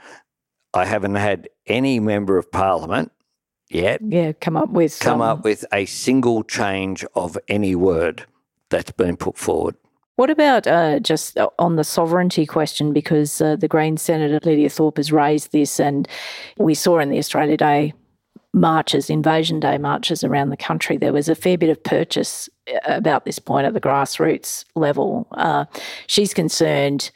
I 0.73 0.85
haven't 0.85 1.15
had 1.15 1.49
any 1.65 1.99
member 1.99 2.37
of 2.37 2.51
parliament 2.51 3.11
yet 3.69 4.01
Yeah. 4.03 4.33
Come 4.33 4.57
up 4.57 4.69
with 4.69 4.99
come 4.99 5.21
um, 5.21 5.39
up 5.39 5.43
with 5.43 5.65
a 5.73 5.85
single 5.85 6.43
change 6.43 7.03
of 7.15 7.37
any 7.47 7.75
word 7.75 8.25
that's 8.71 8.91
been 8.91 9.17
put 9.17 9.37
forward. 9.37 9.75
What 10.21 10.29
about 10.29 10.67
uh, 10.67 10.99
just 10.99 11.39
on 11.57 11.77
the 11.77 11.83
sovereignty 11.83 12.45
question? 12.45 12.93
Because 12.93 13.41
uh, 13.41 13.55
the 13.55 13.67
Green 13.67 13.97
Senator 13.97 14.39
Lydia 14.47 14.69
Thorpe 14.69 14.97
has 14.97 15.11
raised 15.11 15.51
this, 15.51 15.79
and 15.79 16.07
we 16.59 16.75
saw 16.75 16.99
in 16.99 17.09
the 17.09 17.17
Australia 17.17 17.57
Day 17.57 17.95
marches, 18.53 19.09
Invasion 19.09 19.59
Day 19.59 19.79
marches 19.79 20.23
around 20.23 20.51
the 20.51 20.57
country, 20.57 20.95
there 20.95 21.11
was 21.11 21.27
a 21.27 21.33
fair 21.33 21.57
bit 21.57 21.71
of 21.71 21.83
purchase 21.83 22.47
uh, 22.71 22.77
about 22.85 23.25
this 23.25 23.39
point 23.39 23.65
at 23.65 23.73
the 23.73 23.81
grassroots 23.81 24.63
level. 24.75 25.25
Uh, 25.31 25.65
she's 26.05 26.35
concerned 26.35 27.09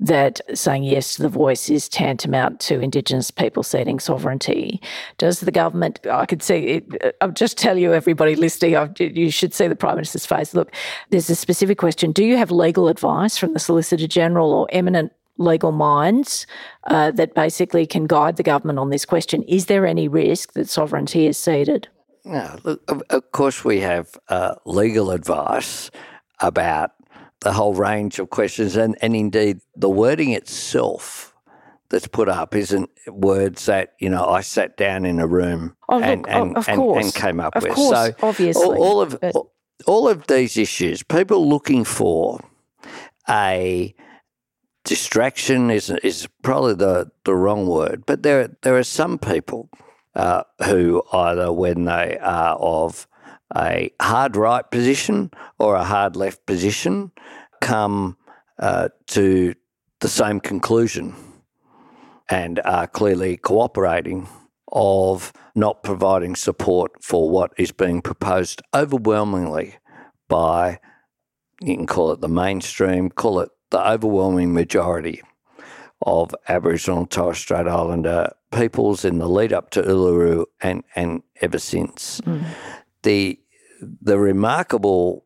that 0.00 0.40
saying 0.54 0.82
yes 0.82 1.14
to 1.14 1.22
the 1.22 1.28
voice 1.28 1.68
is 1.68 1.88
tantamount 1.88 2.58
to 2.60 2.80
Indigenous 2.80 3.30
people 3.30 3.62
ceding 3.62 4.00
sovereignty. 4.00 4.80
Does 5.18 5.40
the 5.40 5.52
government, 5.52 6.00
I 6.10 6.24
could 6.24 6.42
see 6.42 6.54
it, 6.56 7.16
I'll 7.20 7.30
just 7.30 7.58
tell 7.58 7.76
you, 7.76 7.92
everybody 7.92 8.34
listening, 8.34 8.76
I've, 8.76 8.98
you 8.98 9.30
should 9.30 9.52
see 9.52 9.68
the 9.68 9.76
Prime 9.76 9.96
Minister's 9.96 10.24
face. 10.24 10.54
Look, 10.54 10.72
there's 11.10 11.28
a 11.28 11.34
specific 11.34 11.76
question. 11.76 12.12
Do 12.12 12.24
you 12.24 12.38
have 12.38 12.50
legal 12.50 12.88
advice 12.88 13.36
from 13.36 13.52
the 13.52 13.60
Solicitor 13.60 14.06
General 14.06 14.52
or 14.52 14.66
eminent 14.72 15.12
legal 15.36 15.72
minds 15.72 16.46
uh, 16.84 17.10
that 17.12 17.34
basically 17.34 17.86
can 17.86 18.06
guide 18.06 18.36
the 18.36 18.42
government 18.42 18.78
on 18.78 18.90
this 18.90 19.04
question? 19.04 19.42
Is 19.44 19.66
there 19.66 19.86
any 19.86 20.08
risk 20.08 20.54
that 20.54 20.68
sovereignty 20.68 21.26
is 21.26 21.36
ceded? 21.36 21.88
Yeah, 22.24 22.56
look, 22.64 22.82
of, 22.90 23.02
of 23.10 23.32
course, 23.32 23.64
we 23.64 23.80
have 23.80 24.16
uh, 24.28 24.54
legal 24.64 25.10
advice 25.10 25.90
about 26.40 26.92
the 27.40 27.52
whole 27.52 27.74
range 27.74 28.18
of 28.18 28.30
questions, 28.30 28.76
and, 28.76 28.96
and 29.02 29.14
indeed, 29.16 29.60
the 29.76 29.88
wording 29.88 30.32
itself 30.32 31.34
that's 31.88 32.06
put 32.06 32.28
up 32.28 32.54
isn't 32.54 32.88
words 33.08 33.66
that 33.66 33.94
you 33.98 34.08
know 34.08 34.24
I 34.26 34.42
sat 34.42 34.76
down 34.76 35.04
in 35.04 35.18
a 35.18 35.26
room 35.26 35.76
Oh, 35.88 36.00
and, 36.00 36.22
look, 36.22 36.30
and, 36.30 36.56
and, 36.56 36.78
course. 36.78 37.04
and 37.04 37.14
came 37.14 37.40
up 37.40 37.56
Of 37.56 37.62
with. 37.64 37.72
course, 37.72 37.96
so 37.96 38.14
obviously, 38.22 38.62
all, 38.64 38.82
all 38.82 39.00
of 39.00 39.18
but- 39.20 39.34
all, 39.34 39.52
all 39.86 40.08
of 40.08 40.26
these 40.26 40.56
issues, 40.56 41.02
people 41.02 41.48
looking 41.48 41.84
for 41.84 42.40
a 43.28 43.94
distraction 44.84 45.70
is 45.70 45.90
is 45.90 46.28
probably 46.42 46.74
the, 46.74 47.10
the 47.24 47.34
wrong 47.34 47.66
word, 47.66 48.04
but 48.06 48.22
there 48.22 48.56
there 48.62 48.76
are 48.76 48.82
some 48.84 49.18
people 49.18 49.68
uh, 50.14 50.42
who 50.64 51.02
either 51.12 51.52
when 51.52 51.84
they 51.84 52.18
are 52.20 52.56
of 52.56 53.06
a 53.56 53.90
hard 54.00 54.36
right 54.36 54.70
position 54.70 55.30
or 55.58 55.74
a 55.74 55.84
hard 55.84 56.16
left 56.16 56.44
position 56.46 57.10
come 57.60 58.16
uh, 58.58 58.88
to 59.06 59.54
the 60.00 60.08
same 60.08 60.40
conclusion 60.40 61.14
and 62.28 62.60
are 62.64 62.86
clearly 62.86 63.36
cooperating 63.36 64.28
of 64.72 65.32
not 65.54 65.82
providing 65.82 66.36
support 66.36 66.92
for 67.02 67.28
what 67.28 67.52
is 67.58 67.72
being 67.72 68.00
proposed 68.00 68.62
overwhelmingly 68.72 69.74
by 70.28 70.78
you 71.60 71.76
can 71.76 71.86
call 71.86 72.12
it 72.12 72.20
the 72.20 72.28
mainstream, 72.28 73.10
call 73.10 73.40
it 73.40 73.50
the 73.70 73.86
overwhelming 73.86 74.54
majority 74.54 75.22
of 76.02 76.34
Aboriginal 76.48 77.00
and 77.00 77.10
Torres 77.10 77.38
Strait 77.38 77.66
Islander 77.66 78.32
peoples 78.50 79.04
in 79.04 79.18
the 79.18 79.28
lead 79.28 79.52
up 79.52 79.70
to 79.70 79.82
Uluru 79.82 80.46
and, 80.62 80.82
and 80.96 81.22
ever 81.42 81.58
since. 81.58 82.20
The 83.02 83.40
the 84.02 84.18
remarkable 84.18 85.24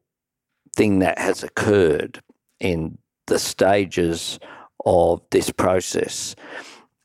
thing 0.77 1.01
that 1.01 1.19
has 1.19 1.43
occurred 1.43 2.21
in 2.61 2.99
the 3.27 3.39
stages 3.39 4.39
of 4.85 5.23
this 5.31 5.51
process 5.51 6.37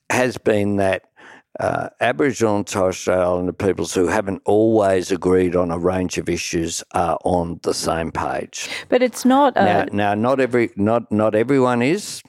has 0.09 0.37
been 0.37 0.77
that 0.77 1.03
uh, 1.59 1.89
Aboriginal 1.99 2.57
and 2.57 2.67
Torres 2.67 2.97
Strait 2.97 3.17
Islander 3.17 3.51
peoples 3.53 3.93
who 3.93 4.07
haven't 4.07 4.41
always 4.45 5.11
agreed 5.11 5.55
on 5.55 5.71
a 5.71 5.77
range 5.77 6.17
of 6.17 6.29
issues 6.29 6.83
are 6.91 7.17
on 7.25 7.59
the 7.63 7.73
same 7.73 8.11
page. 8.11 8.69
But 8.89 9.01
it's 9.01 9.25
not. 9.25 9.57
Uh, 9.57 9.65
Now, 9.65 9.85
now, 9.91 10.13
not 10.13 10.39
every 10.39 10.71
not 10.75 11.11
not 11.11 11.35
everyone 11.35 11.81
is 11.81 12.21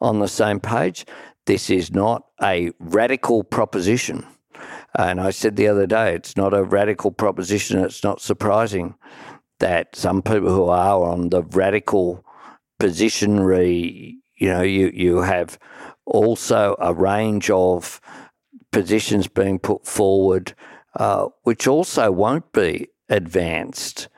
on 0.00 0.20
the 0.20 0.28
same 0.28 0.60
page. 0.60 1.04
This 1.46 1.68
is 1.70 1.92
not 1.92 2.24
a 2.42 2.72
radical 2.80 3.44
proposition, 3.44 4.24
and 4.96 5.20
I 5.20 5.30
said 5.30 5.56
the 5.56 5.68
other 5.68 5.86
day, 5.86 6.14
it's 6.14 6.36
not 6.36 6.54
a 6.54 6.62
radical 6.62 7.10
proposition. 7.10 7.78
It's 7.84 8.04
not 8.04 8.20
surprising 8.20 8.94
that 9.58 9.96
some 9.96 10.22
people 10.22 10.50
who 10.50 10.68
are 10.68 11.02
on 11.04 11.30
the 11.30 11.42
radical 11.42 12.24
positionary, 12.78 14.18
you 14.36 14.48
know, 14.48 14.62
you, 14.62 14.90
you 14.94 15.22
have 15.22 15.58
also 16.06 16.76
a 16.80 16.92
range 16.92 17.50
of 17.50 18.00
positions 18.72 19.26
being 19.28 19.58
put 19.58 19.86
forward, 19.86 20.54
uh, 20.96 21.28
which 21.42 21.66
also 21.66 22.10
won't 22.12 22.52
be 22.52 22.88
advanced 23.08 24.08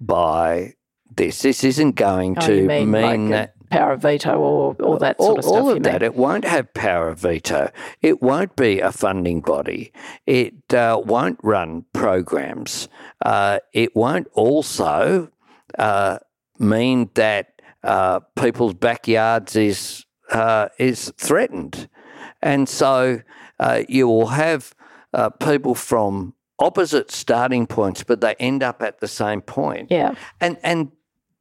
by 0.00 0.74
this. 1.14 1.42
This 1.42 1.64
isn't 1.64 1.96
going 1.96 2.36
Oh, 2.38 2.46
to 2.46 2.66
mean, 2.66 2.90
mean 2.90 3.02
like 3.02 3.30
that 3.30 3.55
power 3.70 3.92
of 3.92 4.02
veto 4.02 4.38
or 4.38 4.74
all 4.80 4.98
that 4.98 5.16
sort 5.18 5.30
all, 5.30 5.38
of 5.38 5.44
stuff. 5.44 5.54
all 5.54 5.70
of 5.70 5.82
that. 5.82 6.00
mean? 6.00 6.02
It 6.02 6.14
won't 6.14 6.44
have 6.44 6.72
power 6.74 7.08
of 7.08 7.20
veto. 7.20 7.70
It 8.02 8.22
won't 8.22 8.56
be 8.56 8.80
a 8.80 8.92
funding 8.92 9.40
body. 9.40 9.92
It 10.26 10.72
uh, 10.72 11.00
won't 11.04 11.38
run 11.42 11.84
programs. 11.92 12.88
Uh, 13.24 13.58
it 13.72 13.94
won't 13.94 14.28
also 14.32 15.30
uh, 15.78 16.18
mean 16.58 17.10
that 17.14 17.60
uh, 17.82 18.20
people's 18.34 18.74
backyards 18.74 19.56
is 19.56 20.04
uh, 20.30 20.68
is 20.78 21.12
threatened, 21.16 21.88
and 22.42 22.68
so 22.68 23.22
uh, 23.60 23.82
you 23.88 24.08
will 24.08 24.28
have 24.28 24.74
uh, 25.12 25.30
people 25.30 25.74
from 25.74 26.34
opposite 26.58 27.10
starting 27.10 27.66
points, 27.66 28.02
but 28.02 28.20
they 28.20 28.34
end 28.34 28.62
up 28.62 28.82
at 28.82 29.00
the 29.00 29.08
same 29.08 29.40
point. 29.40 29.90
Yeah. 29.90 30.14
And 30.40 30.58
and 30.62 30.90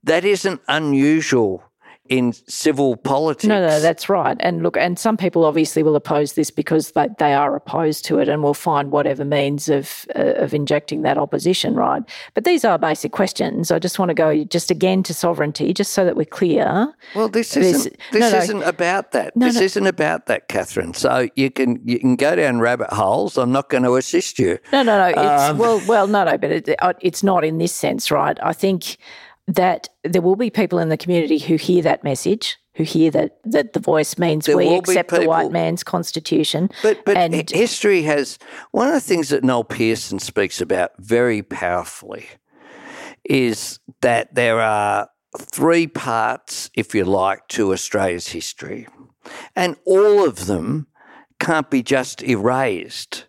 that 0.04 0.24
isn't 0.24 0.62
unusual 0.68 1.64
in 2.10 2.34
civil 2.48 2.98
politics. 2.98 3.46
No, 3.46 3.66
no, 3.66 3.80
that's 3.80 4.10
right. 4.10 4.38
And 4.40 4.62
look, 4.64 4.78
and 4.78 4.98
some 5.00 5.18
people 5.18 5.46
obviously 5.46 5.84
will 5.84 5.96
oppose 5.96 6.34
this 6.34 6.52
because 6.52 6.92
they, 6.92 7.08
they 7.18 7.34
are 7.34 7.56
opposed 7.56 8.06
to 8.06 8.20
it 8.20 8.30
and 8.30 8.44
will 8.44 8.54
find 8.54 8.92
whatever 8.92 9.26
means 9.26 9.70
of 9.70 10.06
uh, 10.16 10.34
of 10.36 10.54
injecting 10.54 11.02
that 11.02 11.18
opposition, 11.18 11.76
right? 11.76 12.04
But 12.34 12.44
these 12.44 12.64
are 12.64 12.78
basic 12.78 13.12
questions. 13.12 13.72
I 13.72 13.80
just 13.80 13.98
want 13.98 14.10
to 14.10 14.16
go 14.16 14.44
just 14.44 14.70
again 14.70 15.04
to 15.04 15.14
sovereignty, 15.14 15.74
just 15.74 15.94
so 15.94 16.06
that 16.06 16.16
we're 16.16 16.26
clear. 16.26 16.94
well, 17.16 17.30
this 17.30 17.58
isn't 17.58 17.98
this 18.12 18.22
no, 18.22 18.32
no. 18.32 18.38
isn't 18.38 18.64
about 18.64 19.12
that. 19.12 19.36
No, 19.36 19.48
this 19.48 19.60
isn't 19.60 19.88
about 19.88 20.28
that, 20.28 20.48
Catherine. 20.48 20.94
So 20.94 21.28
you 21.36 21.50
can 21.50 21.82
you 21.86 22.00
can 22.00 22.16
go 22.16 22.36
down 22.36 22.60
rabbit 22.60 22.92
holes. 22.92 23.38
I'm 23.38 23.52
not 23.52 23.70
going 23.70 23.84
to 23.84 23.96
assist 23.96 24.40
you. 24.40 24.60
No, 24.72 24.84
no, 24.84 24.98
no. 24.98 25.08
It's 25.08 25.44
Um, 25.44 25.58
well, 25.58 25.82
well, 25.88 26.08
no, 26.08 26.24
no, 26.24 26.38
but 26.38 26.52
it, 26.52 26.70
it's 27.02 27.24
not 27.24 27.44
in 27.44 27.58
this 27.58 27.74
sense, 27.74 28.12
right? 28.12 28.38
I 28.44 28.54
think 28.54 28.98
that 29.48 29.90
there 30.04 30.22
will 30.22 30.36
be 30.36 30.50
people 30.50 30.80
in 30.80 30.90
the 30.90 30.98
community 30.98 31.38
who 31.38 31.56
hear 31.56 31.82
that 31.84 32.04
message, 32.04 32.58
who 32.76 32.84
hear 32.84 33.12
that 33.12 33.38
that 33.44 33.74
the 33.74 33.80
voice 33.80 34.18
means 34.18 34.46
There 34.46 34.58
we 34.58 34.76
accept 34.76 35.12
the 35.12 35.26
white 35.26 35.52
man's 35.52 35.84
constitution. 35.84 36.70
But 36.82 37.06
but 37.06 37.18
and 37.18 37.50
history 37.50 38.02
has 38.04 38.38
one 38.72 38.88
of 38.88 38.94
the 38.94 39.02
things 39.02 39.30
that 39.30 39.44
Noel 39.44 39.64
Pearson 39.64 40.20
speaks 40.20 40.62
about 40.62 40.92
very 41.00 41.42
powerfully 41.42 42.28
is 43.24 43.80
that 44.02 44.36
there 44.36 44.60
are 44.60 45.10
three 45.38 45.88
parts, 45.88 46.70
if 46.76 46.96
you 46.96 47.04
like, 47.06 47.48
to 47.50 47.74
Australia's 47.74 48.28
history, 48.28 48.88
and 49.56 49.76
all 49.86 50.26
of 50.26 50.46
them 50.46 50.88
can't 51.40 51.70
be 51.70 51.84
just 51.84 52.24
erased. 52.24 53.28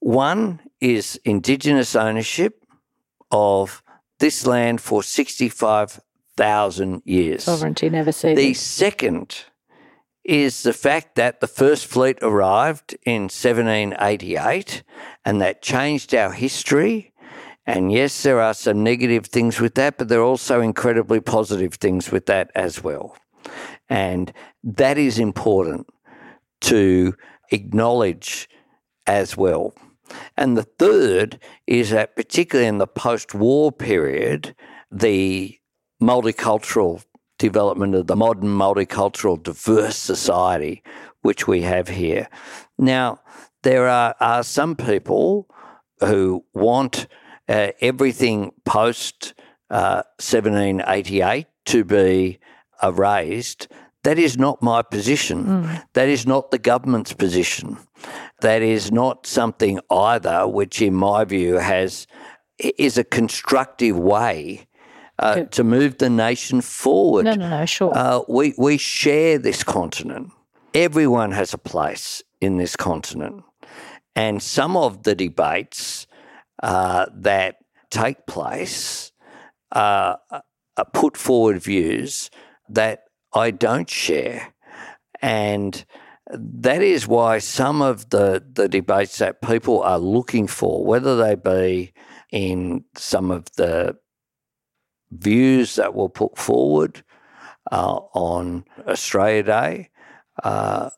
One 0.00 0.60
is 0.80 1.18
Indigenous 1.24 1.96
ownership 1.96 2.64
of 3.30 3.82
this 4.18 4.46
land 4.46 4.80
for 4.80 5.02
sixty-five 5.02 6.00
thousand 6.36 7.02
years. 7.04 7.44
sovereignty 7.44 7.88
never 7.88 8.12
ceded. 8.12 8.38
The 8.38 8.54
second 8.54 9.44
is 10.24 10.64
the 10.64 10.72
fact 10.72 11.14
that 11.14 11.40
the 11.40 11.46
first 11.46 11.86
fleet 11.86 12.18
arrived 12.20 12.96
in 13.04 13.22
1788 13.22 14.82
and 15.24 15.40
that 15.40 15.62
changed 15.62 16.14
our 16.14 16.32
history. 16.32 17.12
And 17.64 17.92
yes, 17.92 18.22
there 18.22 18.40
are 18.40 18.54
some 18.54 18.82
negative 18.82 19.26
things 19.26 19.60
with 19.60 19.74
that, 19.76 19.98
but 19.98 20.08
there 20.08 20.20
are 20.20 20.24
also 20.24 20.60
incredibly 20.60 21.20
positive 21.20 21.74
things 21.74 22.10
with 22.10 22.26
that 22.26 22.50
as 22.54 22.82
well. 22.82 23.16
And 23.88 24.32
that 24.64 24.98
is 24.98 25.18
important 25.18 25.86
to 26.62 27.14
acknowledge 27.52 28.48
as 29.06 29.36
well. 29.36 29.74
And 30.36 30.56
the 30.56 30.62
third 30.62 31.40
is 31.66 31.90
that, 31.90 32.16
particularly 32.16 32.68
in 32.68 32.78
the 32.78 32.86
post 32.86 33.34
war 33.34 33.72
period, 33.72 34.54
the 34.90 35.58
multicultural 36.02 37.04
development 37.38 37.94
of 37.94 38.06
the 38.06 38.16
modern 38.16 38.48
multicultural 38.48 39.42
diverse 39.42 39.96
society 39.96 40.82
which 41.22 41.46
we 41.46 41.62
have 41.62 41.88
here. 41.88 42.28
Now, 42.78 43.20
there 43.62 43.88
are, 43.88 44.14
are 44.20 44.42
some 44.42 44.76
people 44.76 45.48
who 46.00 46.44
want 46.54 47.08
uh, 47.48 47.68
everything 47.80 48.52
post 48.64 49.34
uh, 49.70 50.02
1788 50.18 51.46
to 51.66 51.84
be 51.84 52.38
erased. 52.82 53.68
That 54.04 54.18
is 54.18 54.38
not 54.38 54.62
my 54.62 54.82
position. 54.82 55.68
That 55.94 56.08
is 56.08 56.26
not 56.26 56.50
the 56.50 56.58
government's 56.58 57.12
position. 57.12 57.78
That 58.40 58.62
is 58.62 58.92
not 58.92 59.26
something 59.26 59.80
either 59.90 60.46
which, 60.46 60.82
in 60.82 60.94
my 60.94 61.24
view, 61.24 61.54
has 61.54 62.06
is 62.58 62.96
a 62.98 63.04
constructive 63.04 63.98
way 63.98 64.66
uh, 65.18 65.44
to 65.44 65.64
move 65.64 65.98
the 65.98 66.10
nation 66.10 66.60
forward. 66.60 67.24
no, 67.24 67.34
no, 67.34 67.48
no, 67.48 67.66
sure. 67.66 67.96
Uh, 67.96 68.22
we, 68.28 68.54
we 68.58 68.76
share 68.76 69.38
this 69.38 69.62
continent. 69.62 70.30
Everyone 70.74 71.32
has 71.32 71.54
a 71.54 71.58
place 71.58 72.22
in 72.40 72.58
this 72.58 72.76
continent. 72.76 73.42
And 74.14 74.42
some 74.42 74.76
of 74.76 75.02
the 75.02 75.14
debates 75.14 76.06
uh, 76.62 77.06
that 77.14 77.56
take 77.90 78.26
place 78.26 79.12
uh, 79.72 80.16
uh, 80.30 80.84
put 80.92 81.16
forward 81.16 81.62
views 81.62 82.30
that 82.68 83.04
I 83.32 83.50
don't 83.50 83.88
share. 83.88 84.54
And 85.22 85.84
that 86.30 86.82
is 86.82 87.06
why 87.06 87.38
some 87.38 87.82
of 87.82 88.10
the, 88.10 88.44
the 88.52 88.68
debates 88.68 89.18
that 89.18 89.42
people 89.42 89.82
are 89.82 89.98
looking 89.98 90.46
for, 90.46 90.84
whether 90.84 91.16
they 91.16 91.34
be 91.34 91.92
in 92.32 92.84
some 92.94 93.30
of 93.30 93.44
the 93.56 93.96
views 95.10 95.76
that 95.76 95.94
were 95.94 96.08
put 96.08 96.36
forward 96.36 97.04
uh, 97.70 98.00
on 98.14 98.64
Australia 98.86 99.42
Day. 99.42 99.90
Uh, 100.42 100.90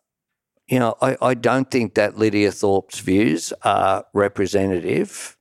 you 0.66 0.78
know, 0.78 0.94
I, 1.00 1.16
I 1.20 1.34
don't 1.34 1.70
think 1.70 1.94
that 1.94 2.18
Lydia 2.18 2.50
Thorpe's 2.50 3.00
views 3.00 3.52
are 3.62 4.04
representative 4.12 5.36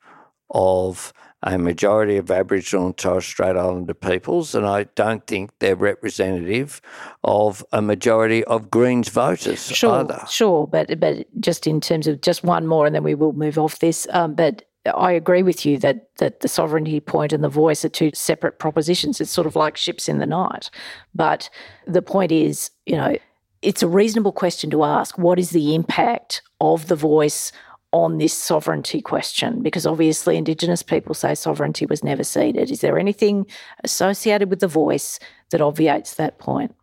of 0.50 1.14
a 1.44 1.58
majority 1.58 2.18
of 2.18 2.32
Aboriginal 2.32 2.88
and 2.88 2.98
Torres 2.98 3.26
Strait 3.26 3.56
Islander 3.56 3.94
peoples, 3.94 4.56
and 4.56 4.66
I 4.66 4.84
don't 4.96 5.26
think 5.28 5.52
they're 5.60 5.76
representative 5.76 6.82
of 7.24 7.64
a 7.72 7.82
majority 7.82 8.44
of 8.46 8.72
Greens 8.72 9.10
voters 9.10 9.68
Sure, 9.68 10.00
either. 10.00 10.22
sure, 10.30 10.66
but 10.68 11.00
but 11.00 11.28
just 11.40 11.68
in 11.68 11.80
terms 11.80 12.08
of 12.08 12.22
just 12.22 12.44
one 12.44 12.66
more, 12.66 12.86
and 12.86 12.96
then 12.96 13.04
we 13.04 13.16
will 13.16 13.34
move 13.34 13.58
off 13.60 13.80
this. 13.80 14.08
Um, 14.10 14.34
but 14.34 14.64
I 14.96 15.12
agree 15.12 15.44
with 15.44 15.66
you 15.66 15.78
that 15.80 16.10
that 16.18 16.40
the 16.40 16.48
sovereignty 16.48 17.00
point 17.00 17.34
and 17.34 17.44
the 17.44 17.50
voice 17.50 17.86
are 17.86 17.90
two 17.90 18.10
separate 18.16 18.58
propositions. 18.58 19.22
It's 19.22 19.32
sort 19.32 19.48
of 19.48 19.56
like 19.56 19.78
ships 19.78 20.10
in 20.10 20.18
the 20.18 20.26
night. 20.26 20.72
But 21.14 21.50
the 21.86 22.02
point 22.02 22.32
is, 22.32 22.72
you 22.86 22.96
know, 22.96 23.16
it's 23.62 23.84
a 23.84 23.88
reasonable 23.88 24.32
question 24.32 24.70
to 24.72 24.84
ask: 24.84 25.18
What 25.20 25.38
is 25.40 25.52
the 25.52 25.76
impact 25.76 26.42
of 26.62 26.88
the 26.88 26.96
voice? 26.96 27.52
On 27.98 28.18
this 28.18 28.34
sovereignty 28.34 29.02
question, 29.02 29.64
because 29.64 29.88
obviously 29.88 30.38
Indigenous 30.38 30.84
people 30.84 31.16
say 31.16 31.34
sovereignty 31.34 31.86
was 31.86 32.04
never 32.04 32.24
ceded. 32.24 32.70
Is 32.70 32.82
there 32.82 33.00
anything 33.00 33.46
associated 33.84 34.50
with 34.52 34.60
the 34.60 34.68
voice 34.68 35.20
that 35.50 35.62
obviates 35.62 36.14
that 36.16 36.38
point? 36.38 36.76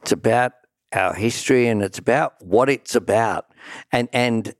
It's 0.00 0.12
about 0.12 0.52
our 0.92 1.14
history 1.14 1.68
and 1.68 1.82
it's 1.82 1.98
about 1.98 2.32
what 2.40 2.68
it's 2.68 2.94
about. 2.94 3.44
And, 3.90 4.08
and 4.12 4.54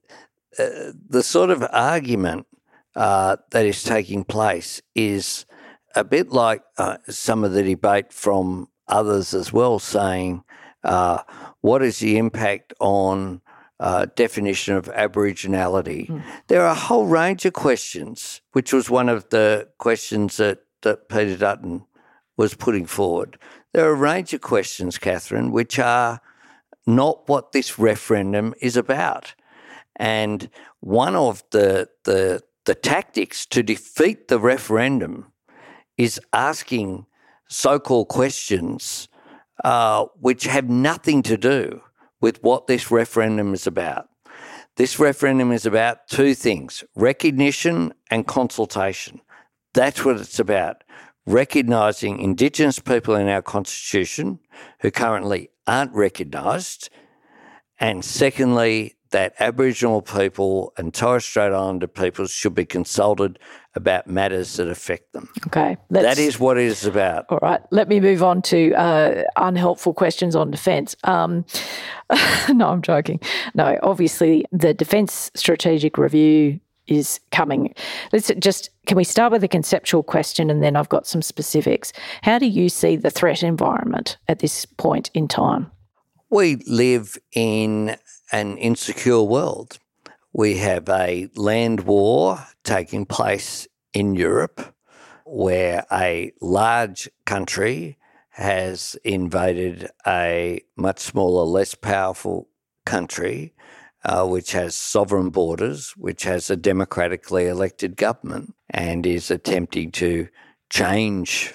uh, 0.59 0.93
the 1.09 1.23
sort 1.23 1.51
of 1.51 1.67
argument 1.73 2.47
uh, 2.95 3.37
that 3.51 3.65
is 3.65 3.83
taking 3.83 4.25
place 4.25 4.83
is 4.95 5.47
a 5.95 6.05
bit 6.05 6.31
like 6.31 6.63
uh, 6.79 6.99
some 7.09 7.45
of 7.45 7.53
the 7.53 7.63
debate 7.63 8.13
from 8.13 8.69
others 8.87 9.35
as 9.35 9.53
well, 9.53 9.79
saying, 9.79 10.45
uh, 10.85 11.19
what 11.61 11.83
is 11.83 11.99
the 12.01 12.19
impact 12.19 12.73
on 12.81 13.42
uh, 13.83 14.07
definition 14.15 14.77
of 14.77 14.87
Aboriginality? 14.87 16.09
There 16.47 16.63
are 16.63 16.71
a 16.71 16.75
whole 16.75 17.07
range 17.07 17.45
of 17.45 17.53
questions, 17.53 18.41
which 18.53 18.73
was 18.73 18.89
one 18.89 19.09
of 19.09 19.29
the 19.31 19.69
questions 19.79 20.37
that, 20.37 20.61
that 20.83 21.09
Peter 21.09 21.37
Dutton 21.37 21.85
was 22.37 22.55
putting 22.55 22.87
forward. 22.87 23.39
There 23.73 23.85
are 23.85 23.93
a 23.93 23.95
range 24.13 24.33
of 24.33 24.41
questions, 24.41 24.99
Catherine, 24.99 25.51
which 25.51 25.81
are 25.81 26.21
not 26.87 27.29
what 27.29 27.51
this 27.51 27.77
referendum 27.79 28.55
is 28.61 28.77
about. 28.77 29.35
And 29.97 30.49
one 30.79 31.17
of 31.17 31.43
the, 31.51 31.89
the, 32.05 32.43
the 32.65 32.77
tactics 32.77 33.47
to 33.47 33.65
defeat 33.65 34.29
the 34.29 34.39
referendum 34.39 35.33
is 35.99 36.21
asking 36.33 37.07
so 37.49 37.81
called 37.81 38.09
questions 38.09 39.09
uh, 39.65 40.07
which 40.21 40.45
have 40.45 40.69
nothing 40.71 41.23
to 41.23 41.37
do 41.37 41.83
with 42.23 42.43
what 42.43 42.67
this 42.67 42.91
referendum 42.91 43.53
is 43.53 43.67
about. 43.67 44.09
This 44.77 44.99
referendum 44.99 45.53
is 45.53 45.67
about 45.67 46.09
two 46.09 46.35
things 46.35 46.83
recognition 46.95 47.93
and 48.11 48.27
consultation. 48.27 49.21
That's 49.75 50.03
what 50.03 50.17
it's 50.17 50.39
about 50.39 50.85
recognising 51.27 52.19
Indigenous 52.19 52.79
people 52.79 53.15
in 53.15 53.29
our 53.29 53.43
Constitution 53.43 54.39
who 54.81 54.91
currently 54.91 55.51
aren't 55.67 55.93
recognised, 55.93 56.89
and 57.79 58.05
secondly, 58.05 58.97
that 59.11 59.35
Aboriginal 59.39 60.01
people 60.01 60.73
and 60.79 60.95
Torres 60.95 61.25
Strait 61.25 61.53
Islander 61.53 61.87
peoples 61.87 62.31
should 62.31 62.55
be 62.55 62.65
consulted 62.65 63.39
about 63.75 64.07
matters 64.07 64.57
that 64.57 64.69
affect 64.69 65.13
them. 65.13 65.29
Okay. 65.47 65.77
That 65.91 66.19
is 66.19 66.39
what 66.39 66.59
it 66.59 66.65
is 66.65 66.85
about. 66.85 67.27
All 67.31 67.39
right. 67.41 67.61
Let 67.71 67.89
me 67.89 68.01
move 68.01 68.23
on 68.23 68.43
to 68.43 68.73
uh, 68.75 69.23
unhelpful 69.37 69.95
questions 69.95 70.37
on 70.37 70.51
defence. 70.51 70.95
Um, 71.05 71.45
no, 72.51 72.69
I'm 72.69 72.83
joking. 72.83 73.21
No, 73.55 73.79
obviously, 73.83 74.45
the 74.53 74.75
Defence 74.75 75.31
Strategic 75.35 75.97
Review 75.97 76.61
is 76.87 77.21
coming. 77.31 77.75
Let's 78.13 78.31
just 78.39 78.71
can 78.87 78.97
we 78.97 79.05
start 79.05 79.33
with 79.33 79.45
a 79.45 79.49
conceptual 79.49 80.03
question 80.03 80.51
and 80.51 80.63
then 80.63 80.77
I've 80.77 80.89
got 80.89 81.07
some 81.07 81.23
specifics. 81.23 81.93
How 82.23 82.39
do 82.39 82.47
you 82.47 82.69
see 82.69 82.97
the 82.97 83.11
threat 83.11 83.43
environment 83.43 84.19
at 84.29 84.41
this 84.41 84.67
point 84.67 85.11
in 85.15 85.29
time? 85.29 85.71
We 86.31 86.57
live 86.67 87.19
in 87.33 87.97
an 88.33 88.57
insecure 88.57 89.23
world. 89.23 89.79
We 90.35 90.57
have 90.59 90.89
a 90.89 91.29
land 91.37 91.81
war 91.81 92.47
taking 92.65 93.05
place 93.05 93.69
in 93.93 94.15
Europe 94.15 94.75
where 95.27 95.85
a 95.93 96.33
large 96.41 97.11
country 97.27 97.99
has 98.31 98.97
invaded 99.05 99.91
a 100.07 100.63
much 100.75 101.01
smaller, 101.01 101.45
less 101.45 101.75
powerful 101.75 102.49
country, 102.87 103.53
uh, 104.07 104.27
which 104.27 104.53
has 104.53 104.75
sovereign 104.75 105.29
borders, 105.29 105.93
which 105.99 106.23
has 106.23 106.49
a 106.49 106.57
democratically 106.57 107.47
elected 107.47 107.97
government, 107.97 108.55
and 108.71 109.05
is 109.05 109.31
attempting 109.31 109.91
to 109.93 110.29
change 110.71 111.55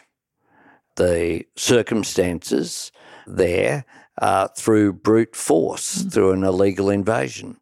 the 0.98 1.44
circumstances 1.56 2.92
there 3.26 3.86
uh, 4.22 4.48
through 4.50 4.94
brute 4.94 5.36
force, 5.36 6.04
mm. 6.04 6.14
through 6.14 6.32
an 6.32 6.44
illegal 6.44 6.92
invasion. 6.92 7.58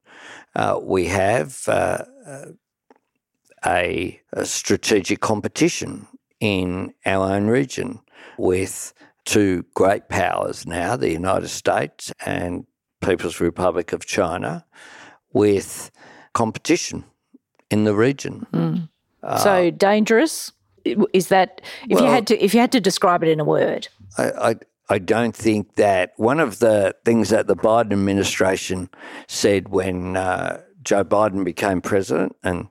Uh, 0.56 0.80
we 0.82 1.06
have 1.06 1.64
uh, 1.68 2.04
a, 3.66 4.22
a, 4.34 4.46
strategic 4.46 5.20
competition 5.20 6.08
in 6.40 6.94
our 7.06 7.34
own 7.34 7.48
region 7.48 8.00
with 8.38 8.94
two 9.26 9.66
great 9.74 10.08
powers 10.08 10.66
now, 10.66 10.96
the 10.96 11.12
United 11.12 11.50
States 11.50 12.14
and 12.26 12.66
People's 13.02 13.40
Republic 13.42 13.92
of 13.92 14.06
China, 14.06 14.66
with 15.34 15.92
competition 16.34 17.04
in 17.70 17.84
the 17.84 17.96
region. 17.96 18.46
Mm. 18.54 18.90
so 19.42 19.72
dangerous 19.72 20.52
is 21.14 21.30
that 21.30 21.62
if 21.90 21.96
well, 21.96 22.06
you 22.06 22.12
had 22.12 22.28
to 22.28 22.44
if 22.44 22.54
you 22.54 22.60
had 22.60 22.72
to 22.72 22.80
describe 22.80 23.24
it 23.24 23.30
in 23.30 23.40
a 23.40 23.44
word 23.44 23.88
I, 24.18 24.24
I, 24.50 24.56
I 24.90 25.00
don't 25.00 25.36
think 25.36 25.76
that 25.76 26.14
one 26.18 26.40
of 26.40 26.60
the 26.60 26.96
things 27.04 27.30
that 27.30 27.48
the 27.48 27.56
Biden 27.56 27.94
administration 27.94 28.90
said 29.28 29.70
when 29.70 30.16
uh, 30.16 30.62
Joe 30.84 31.04
Biden 31.04 31.44
became 31.44 31.82
president, 31.82 32.36
and, 32.44 32.68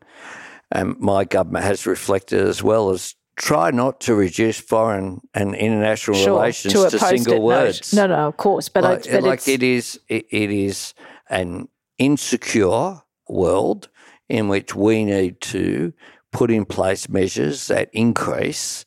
and 0.70 0.98
my 1.00 1.24
government 1.24 1.64
has 1.64 1.86
reflected 1.86 2.46
as 2.46 2.62
well, 2.62 2.90
is 2.90 3.16
try 3.36 3.72
not 3.72 4.00
to 4.02 4.14
reduce 4.14 4.60
foreign 4.60 5.20
and 5.34 5.56
international 5.56 6.16
sure, 6.16 6.38
relations 6.38 6.72
to, 6.72 6.90
to 6.90 6.98
single 6.98 7.42
words. 7.42 7.92
No, 7.92 8.06
no, 8.06 8.28
of 8.28 8.36
course, 8.36 8.68
but 8.68 8.84
like, 8.84 9.10
but 9.10 9.24
like 9.24 9.48
it 9.48 9.62
is, 9.62 9.98
it, 10.08 10.26
it 10.30 10.50
is 10.50 10.94
an 11.28 11.68
insecure 11.98 13.02
world 13.28 13.88
in 14.28 14.48
which 14.48 14.74
we 14.74 15.04
need 15.04 15.40
to 15.40 15.92
put 16.32 16.50
in 16.50 16.64
place 16.64 17.08
measures 17.08 17.66
that 17.68 17.90
increase 17.92 18.84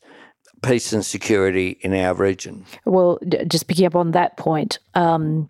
peace 0.62 0.92
and 0.92 1.04
security 1.04 1.78
in 1.80 1.94
our 1.94 2.14
region. 2.14 2.64
Well, 2.84 3.18
just 3.46 3.66
picking 3.68 3.86
up 3.86 3.94
on 3.94 4.12
that 4.12 4.36
point, 4.36 4.78
um, 4.94 5.48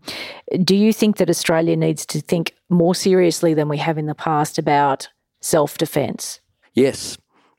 do 0.65 0.77
you 0.77 0.93
think 0.93 1.17
that 1.17 1.31
Australia 1.31 1.77
needs 1.77 2.05
to 2.07 2.21
think 2.21 2.55
more 2.69 2.95
seriously 2.95 3.55
than 3.55 3.69
we 3.69 3.79
have 3.79 3.99
in 3.99 4.07
the 4.07 4.15
past 4.15 4.59
about 4.59 5.09
self 5.41 5.79
defence? 5.79 6.41
Yes. 6.75 7.19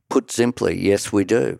Put 0.09 0.31
simply, 0.31 0.75
yes, 0.75 1.13
we 1.13 1.23
do. 1.23 1.59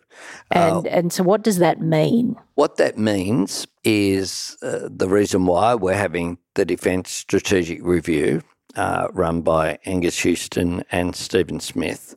And, 0.50 0.88
uh, 0.88 0.90
and 0.90 1.14
so, 1.14 1.22
what 1.22 1.44
does 1.44 1.60
that 1.60 1.82
mean? 1.82 2.36
What 2.56 2.78
that 2.78 2.98
means 2.98 3.68
is 3.84 4.58
uh, 4.64 4.90
the 4.90 5.08
reason 5.08 5.46
why 5.46 5.76
we're 5.76 5.94
having 5.94 6.40
the 6.56 6.66
Defence 6.66 7.12
Strategic 7.12 7.80
Review 7.84 8.42
uh, 8.76 9.08
run 9.14 9.42
by 9.42 9.78
Angus 9.86 10.20
Houston 10.22 10.84
and 10.92 11.16
Stephen 11.16 11.60
Smith 11.60 12.16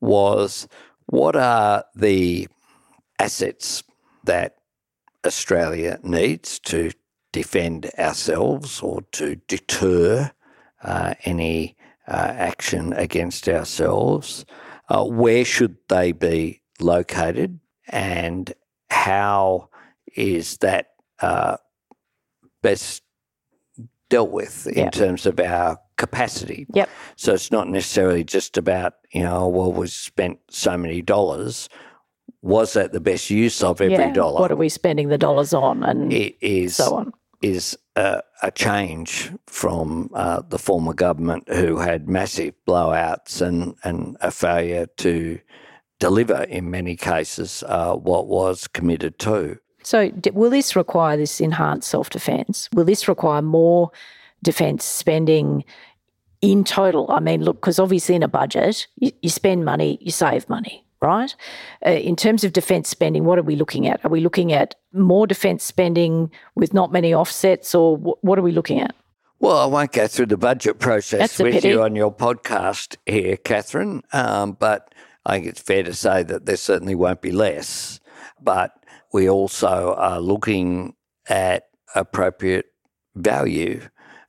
was 0.00 0.68
what 1.06 1.36
are 1.36 1.84
the 1.94 2.48
assets 3.18 3.82
that 4.24 4.56
Australia 5.24 5.98
needs 6.02 6.58
to 6.60 6.90
defend 7.32 7.90
ourselves 7.98 8.80
or 8.80 9.02
to 9.12 9.36
deter 9.48 10.30
uh, 10.82 11.14
any 11.24 11.76
uh, 12.08 12.32
action 12.34 12.92
against 12.92 13.48
ourselves. 13.48 14.44
Uh, 14.88 15.04
where 15.04 15.44
should 15.44 15.76
they 15.88 16.12
be 16.12 16.62
located 16.80 17.58
and 17.88 18.54
how 18.90 19.68
is 20.14 20.58
that 20.58 20.92
uh, 21.20 21.56
best 22.62 23.02
dealt 24.08 24.30
with 24.30 24.66
in 24.68 24.84
yep. 24.84 24.92
terms 24.92 25.26
of 25.26 25.40
our 25.40 25.78
capacity? 25.96 26.66
Yep. 26.72 26.88
So 27.16 27.34
it's 27.34 27.50
not 27.50 27.68
necessarily 27.68 28.22
just 28.22 28.56
about, 28.56 28.94
you 29.10 29.22
know, 29.22 29.48
well, 29.48 29.72
we 29.72 29.88
spent 29.88 30.38
so 30.50 30.78
many 30.78 31.02
dollars 31.02 31.68
was 32.46 32.74
that 32.74 32.92
the 32.92 33.00
best 33.00 33.28
use 33.28 33.62
of 33.62 33.80
every 33.80 33.94
yeah. 33.94 34.12
dollar? 34.12 34.40
What 34.40 34.52
are 34.52 34.56
we 34.56 34.68
spending 34.68 35.08
the 35.08 35.18
dollars 35.18 35.52
on, 35.52 35.82
and 35.82 36.12
it 36.12 36.36
is, 36.40 36.76
so 36.76 36.94
on? 36.94 37.12
Is 37.42 37.76
a, 37.96 38.22
a 38.42 38.50
change 38.52 39.32
from 39.46 40.10
uh, 40.14 40.42
the 40.48 40.58
former 40.58 40.94
government 40.94 41.48
who 41.48 41.78
had 41.78 42.08
massive 42.08 42.54
blowouts 42.66 43.42
and 43.42 43.74
and 43.82 44.16
a 44.20 44.30
failure 44.30 44.86
to 44.98 45.40
deliver 45.98 46.44
in 46.44 46.70
many 46.70 46.94
cases 46.94 47.64
uh, 47.66 47.94
what 47.94 48.28
was 48.28 48.68
committed 48.68 49.18
to. 49.18 49.58
So, 49.82 50.12
will 50.32 50.50
this 50.50 50.76
require 50.76 51.16
this 51.16 51.40
enhanced 51.40 51.88
self 51.88 52.10
defence? 52.10 52.68
Will 52.74 52.84
this 52.84 53.08
require 53.08 53.42
more 53.42 53.90
defence 54.44 54.84
spending 54.84 55.64
in 56.42 56.62
total? 56.62 57.10
I 57.10 57.18
mean, 57.18 57.42
look, 57.42 57.56
because 57.56 57.80
obviously 57.80 58.14
in 58.14 58.22
a 58.22 58.28
budget, 58.28 58.86
you, 58.96 59.10
you 59.20 59.30
spend 59.30 59.64
money, 59.64 59.98
you 60.00 60.12
save 60.12 60.48
money 60.48 60.85
right? 61.00 61.34
Uh, 61.84 61.90
in 61.90 62.16
terms 62.16 62.44
of 62.44 62.52
defence 62.52 62.88
spending, 62.88 63.24
what 63.24 63.38
are 63.38 63.42
we 63.42 63.56
looking 63.56 63.86
at? 63.86 64.04
Are 64.04 64.10
we 64.10 64.20
looking 64.20 64.52
at 64.52 64.74
more 64.92 65.26
defence 65.26 65.64
spending 65.64 66.30
with 66.54 66.72
not 66.74 66.92
many 66.92 67.14
offsets, 67.14 67.74
or 67.74 67.96
w- 67.98 68.16
what 68.22 68.38
are 68.38 68.42
we 68.42 68.52
looking 68.52 68.80
at? 68.80 68.94
Well, 69.38 69.58
I 69.58 69.66
won't 69.66 69.92
go 69.92 70.06
through 70.06 70.26
the 70.26 70.38
budget 70.38 70.78
process 70.78 71.38
with 71.38 71.64
you 71.64 71.82
on 71.82 71.94
your 71.94 72.12
podcast 72.12 72.96
here, 73.04 73.36
Catherine, 73.36 74.02
um, 74.12 74.52
but 74.52 74.94
I 75.26 75.34
think 75.34 75.46
it's 75.46 75.60
fair 75.60 75.82
to 75.82 75.92
say 75.92 76.22
that 76.22 76.46
there 76.46 76.56
certainly 76.56 76.94
won't 76.94 77.20
be 77.20 77.32
less. 77.32 78.00
But 78.40 78.72
we 79.12 79.28
also 79.28 79.94
are 79.98 80.20
looking 80.20 80.94
at 81.28 81.64
appropriate 81.94 82.66
value 83.14 83.82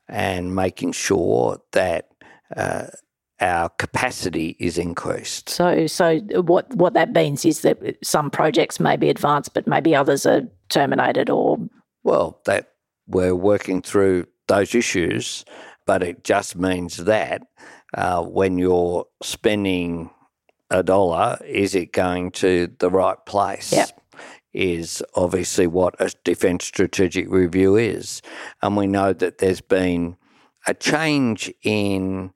and 0.07 0.55
making 0.55 0.93
sure 0.93 1.59
that 1.71 2.09
uh, 2.55 2.87
our 3.39 3.69
capacity 3.69 4.55
is 4.59 4.77
increased. 4.77 5.49
So, 5.49 5.87
so 5.87 6.19
what 6.41 6.73
what 6.75 6.93
that 6.93 7.13
means 7.13 7.45
is 7.45 7.61
that 7.61 7.97
some 8.03 8.29
projects 8.29 8.79
may 8.79 8.97
be 8.97 9.09
advanced, 9.09 9.53
but 9.53 9.67
maybe 9.67 9.95
others 9.95 10.25
are 10.25 10.41
terminated, 10.69 11.29
or 11.29 11.59
well, 12.03 12.41
that 12.45 12.73
we're 13.07 13.35
working 13.35 13.81
through 13.81 14.25
those 14.47 14.73
issues, 14.73 15.45
but 15.85 16.03
it 16.03 16.23
just 16.23 16.55
means 16.55 16.97
that 16.97 17.43
uh, 17.93 18.23
when 18.23 18.57
you're 18.57 19.05
spending 19.21 20.09
a 20.69 20.83
dollar, 20.83 21.37
is 21.45 21.75
it 21.75 21.93
going 21.93 22.31
to 22.31 22.69
the 22.79 22.89
right 22.89 23.23
place? 23.25 23.71
Yep. 23.71 24.01
Is 24.53 25.03
obviously 25.13 25.67
what 25.67 25.95
a 25.99 26.11
defence 26.23 26.65
strategic 26.65 27.29
review 27.29 27.75
is. 27.75 28.23
And 28.63 28.75
we 28.75 28.87
know 28.87 29.13
that 29.13 29.37
there's 29.37 29.61
been 29.61 30.17
a 30.65 30.73
change 30.73 31.53
in 31.61 32.33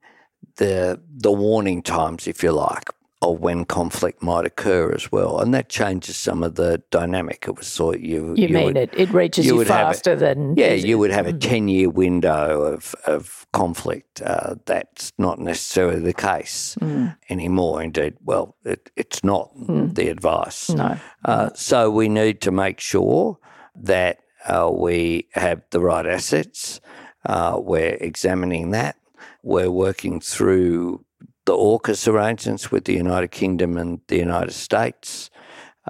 the 0.56 1.00
the 1.14 1.32
warning 1.32 1.82
times, 1.82 2.26
if 2.26 2.42
you 2.42 2.52
like, 2.52 2.90
of 3.22 3.38
when 3.40 3.64
conflict 3.64 4.22
might 4.22 4.44
occur 4.44 4.92
as 4.92 5.12
well, 5.12 5.38
and 5.38 5.54
that 5.54 5.68
changes 5.68 6.16
some 6.16 6.42
of 6.42 6.56
the 6.56 6.82
dynamic. 6.90 7.44
It 7.46 7.56
was 7.56 7.74
thought 7.74 8.00
you 8.00 8.34
you, 8.36 8.48
you 8.48 8.54
mean 8.54 8.64
would, 8.64 8.76
it 8.76 8.90
it 8.94 9.10
reaches 9.10 9.46
you, 9.46 9.58
you 9.58 9.64
faster 9.64 10.12
a, 10.12 10.16
than 10.16 10.54
yeah 10.56 10.72
you 10.72 10.98
would 10.98 11.12
have 11.12 11.26
a 11.26 11.32
mm. 11.32 11.40
ten 11.40 11.68
year 11.68 11.88
window 11.88 12.62
of 12.62 12.94
of 13.06 13.46
conflict. 13.52 14.22
Uh, 14.22 14.56
that's 14.66 15.12
not 15.18 15.38
necessarily 15.38 16.00
the 16.00 16.12
case 16.12 16.76
mm. 16.80 17.16
anymore. 17.28 17.82
Indeed, 17.82 18.14
well, 18.24 18.56
it, 18.64 18.90
it's 18.96 19.22
not 19.22 19.54
mm. 19.56 19.94
the 19.94 20.08
advice. 20.08 20.70
No. 20.70 20.98
Uh, 21.24 21.50
so 21.54 21.90
we 21.90 22.08
need 22.08 22.40
to 22.42 22.50
make 22.50 22.80
sure 22.80 23.38
that 23.76 24.18
uh, 24.46 24.70
we 24.72 25.28
have 25.32 25.62
the 25.70 25.80
right 25.80 26.06
assets. 26.06 26.80
Uh, 27.24 27.60
we're 27.62 27.96
examining 28.00 28.70
that. 28.72 28.96
We're 29.42 29.70
working 29.70 30.20
through 30.20 31.04
the 31.46 31.54
AUKUS 31.54 32.06
arrangements 32.06 32.70
with 32.70 32.84
the 32.84 32.94
United 32.94 33.30
Kingdom 33.32 33.76
and 33.76 34.00
the 34.08 34.18
United 34.18 34.52
States. 34.52 35.30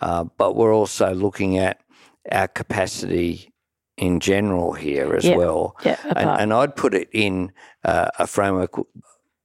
uh, 0.01 0.25
but 0.39 0.57
we're 0.57 0.75
also 0.75 1.13
looking 1.15 1.59
at 1.59 1.79
our 2.31 2.49
capacity 2.49 3.53
in 3.99 4.21
general 4.21 4.73
here 4.73 5.15
as 5.15 5.25
Yeah. 5.25 5.37
well. 5.37 5.77
Yeah, 5.85 5.99
And, 6.17 6.31
and 6.31 6.53
I'd 6.55 6.77
put 6.77 6.95
it 6.95 7.11
in 7.13 7.53
uh, 7.85 8.09
a 8.19 8.27
framework 8.27 8.73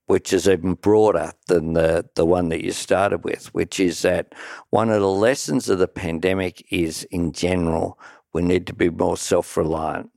which 0.05 0.31
is 0.31 0.47
even 0.47 0.75
broader 0.75 1.33
than 1.47 1.73
the, 1.73 2.05
the 2.15 2.25
one 2.25 2.47
that 2.47 2.63
you 2.63 2.71
started 2.71 3.25
with, 3.25 3.53
which 3.53 3.77
is 3.77 4.03
that 4.03 4.33
one 4.69 4.89
of 4.89 5.01
the 5.01 5.09
lessons 5.11 5.67
of 5.67 5.79
the 5.79 5.87
pandemic 5.89 6.65
is 6.71 7.03
in 7.11 7.33
general, 7.33 7.99
we 8.31 8.41
need 8.41 8.65
to 8.67 8.73
be 8.73 8.89
more 8.89 9.17
self 9.17 9.57
reliant. 9.57 10.09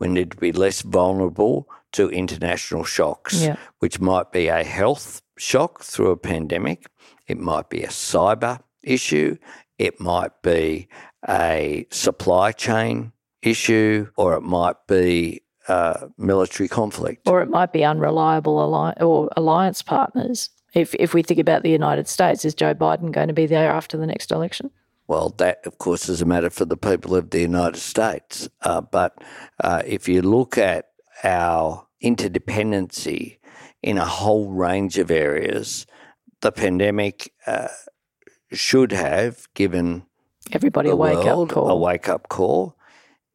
We 0.00 0.08
need 0.08 0.32
to 0.32 0.36
be 0.36 0.50
less 0.50 0.82
vulnerable 0.82 1.68
to 1.92 2.08
international 2.10 2.84
shocks, 2.84 3.42
Yeah. 3.42 3.56
which 3.78 4.00
might 4.00 4.32
be 4.32 4.48
a 4.48 4.62
health 4.64 5.22
shock 5.38 5.82
through 5.82 6.10
a 6.10 6.16
pandemic, 6.16 6.86
it 7.26 7.38
might 7.38 7.68
be 7.70 7.82
a 7.82 7.88
cyber 7.88 8.60
issue, 8.82 9.36
it 9.78 10.00
might 10.00 10.42
be 10.42 10.88
a 11.28 11.86
supply 11.90 12.52
chain 12.52 13.12
issue, 13.42 14.08
or 14.16 14.34
it 14.34 14.42
might 14.42 14.76
be 14.86 15.42
uh, 15.68 16.06
military 16.16 16.68
conflict. 16.68 17.28
or 17.28 17.42
it 17.42 17.50
might 17.50 17.72
be 17.74 17.84
unreliable 17.84 18.58
alli- 18.60 18.94
or 19.02 19.28
alliance 19.36 19.82
partners. 19.82 20.48
If 20.74 20.94
if 20.94 21.12
we 21.14 21.22
think 21.22 21.38
about 21.40 21.62
the 21.62 21.70
United 21.70 22.08
States, 22.08 22.44
is 22.44 22.54
Joe 22.54 22.74
Biden 22.74 23.12
going 23.12 23.28
to 23.28 23.34
be 23.34 23.46
there 23.46 23.70
after 23.70 23.96
the 23.98 24.06
next 24.06 24.32
election? 24.32 24.70
Well, 25.08 25.30
that, 25.38 25.66
of 25.66 25.78
course, 25.78 26.08
is 26.08 26.20
a 26.22 26.26
matter 26.26 26.50
for 26.50 26.64
the 26.66 26.76
people 26.76 27.14
of 27.16 27.30
the 27.30 27.40
United 27.40 27.78
States. 27.80 28.48
Uh, 28.62 28.80
but 28.82 29.16
uh, 29.62 29.82
if 29.86 30.06
you 30.08 30.20
look 30.22 30.58
at 30.58 30.87
our 31.24 31.86
interdependency 32.02 33.38
in 33.82 33.98
a 33.98 34.04
whole 34.04 34.50
range 34.50 34.98
of 34.98 35.10
areas, 35.10 35.86
the 36.40 36.52
pandemic 36.52 37.32
uh, 37.46 37.68
should 38.52 38.92
have 38.92 39.46
given 39.54 40.04
Everybody 40.52 40.90
a 40.90 40.96
wake 40.96 41.26
up 41.26 41.48
call. 41.50 41.68
a 41.68 41.76
wake 41.76 42.08
up 42.08 42.28
call. 42.28 42.76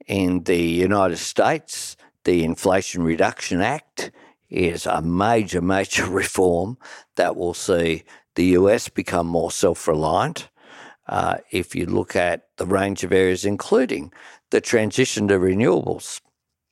In 0.08 0.44
the 0.44 0.62
United 0.62 1.18
States, 1.18 1.96
the 2.26 2.44
Inflation 2.44 3.04
Reduction 3.04 3.62
Act 3.62 4.12
is 4.50 4.86
a 4.86 5.02
major, 5.02 5.62
major 5.62 6.06
reform 6.10 6.78
that 7.16 7.36
will 7.36 7.54
see 7.54 8.04
the 8.36 8.46
US 8.58 8.90
become 8.90 9.28
more 9.28 9.52
self 9.52 9.88
reliant. 9.88 10.50
Uh, 11.08 11.36
if 11.52 11.76
you 11.76 11.86
look 11.86 12.16
at 12.16 12.48
the 12.58 12.66
range 12.66 13.04
of 13.04 13.12
areas, 13.12 13.44
including 13.46 14.12
the 14.52 14.62
transition 14.62 15.28
to 15.28 15.38
renewables, 15.38 16.22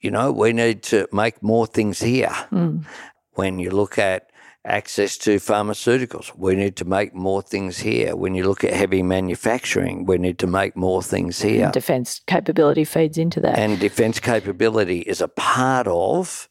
you 0.01 0.11
know, 0.11 0.31
we 0.31 0.51
need 0.51 0.83
to 0.83 1.07
make 1.11 1.41
more 1.41 1.67
things 1.67 1.99
here. 1.99 2.35
Mm. 2.51 2.85
When 3.33 3.59
you 3.59 3.71
look 3.71 3.97
at 3.97 4.31
access 4.65 5.17
to 5.17 5.37
pharmaceuticals, 5.37 6.35
we 6.35 6.55
need 6.55 6.75
to 6.75 6.85
make 6.85 7.13
more 7.13 7.41
things 7.41 7.79
here. 7.79 8.15
When 8.15 8.35
you 8.35 8.43
look 8.43 8.63
at 8.63 8.73
heavy 8.73 9.03
manufacturing, 9.03 10.05
we 10.05 10.17
need 10.17 10.37
to 10.39 10.47
make 10.47 10.75
more 10.75 11.01
things 11.01 11.41
here. 11.41 11.65
And 11.65 11.73
defence 11.73 12.21
capability 12.27 12.83
feeds 12.83 13.17
into 13.17 13.39
that. 13.41 13.57
And 13.57 13.79
defence 13.79 14.19
capability 14.19 14.99
is 14.99 15.21
a 15.21 15.27
part 15.27 15.87
of 15.87 16.49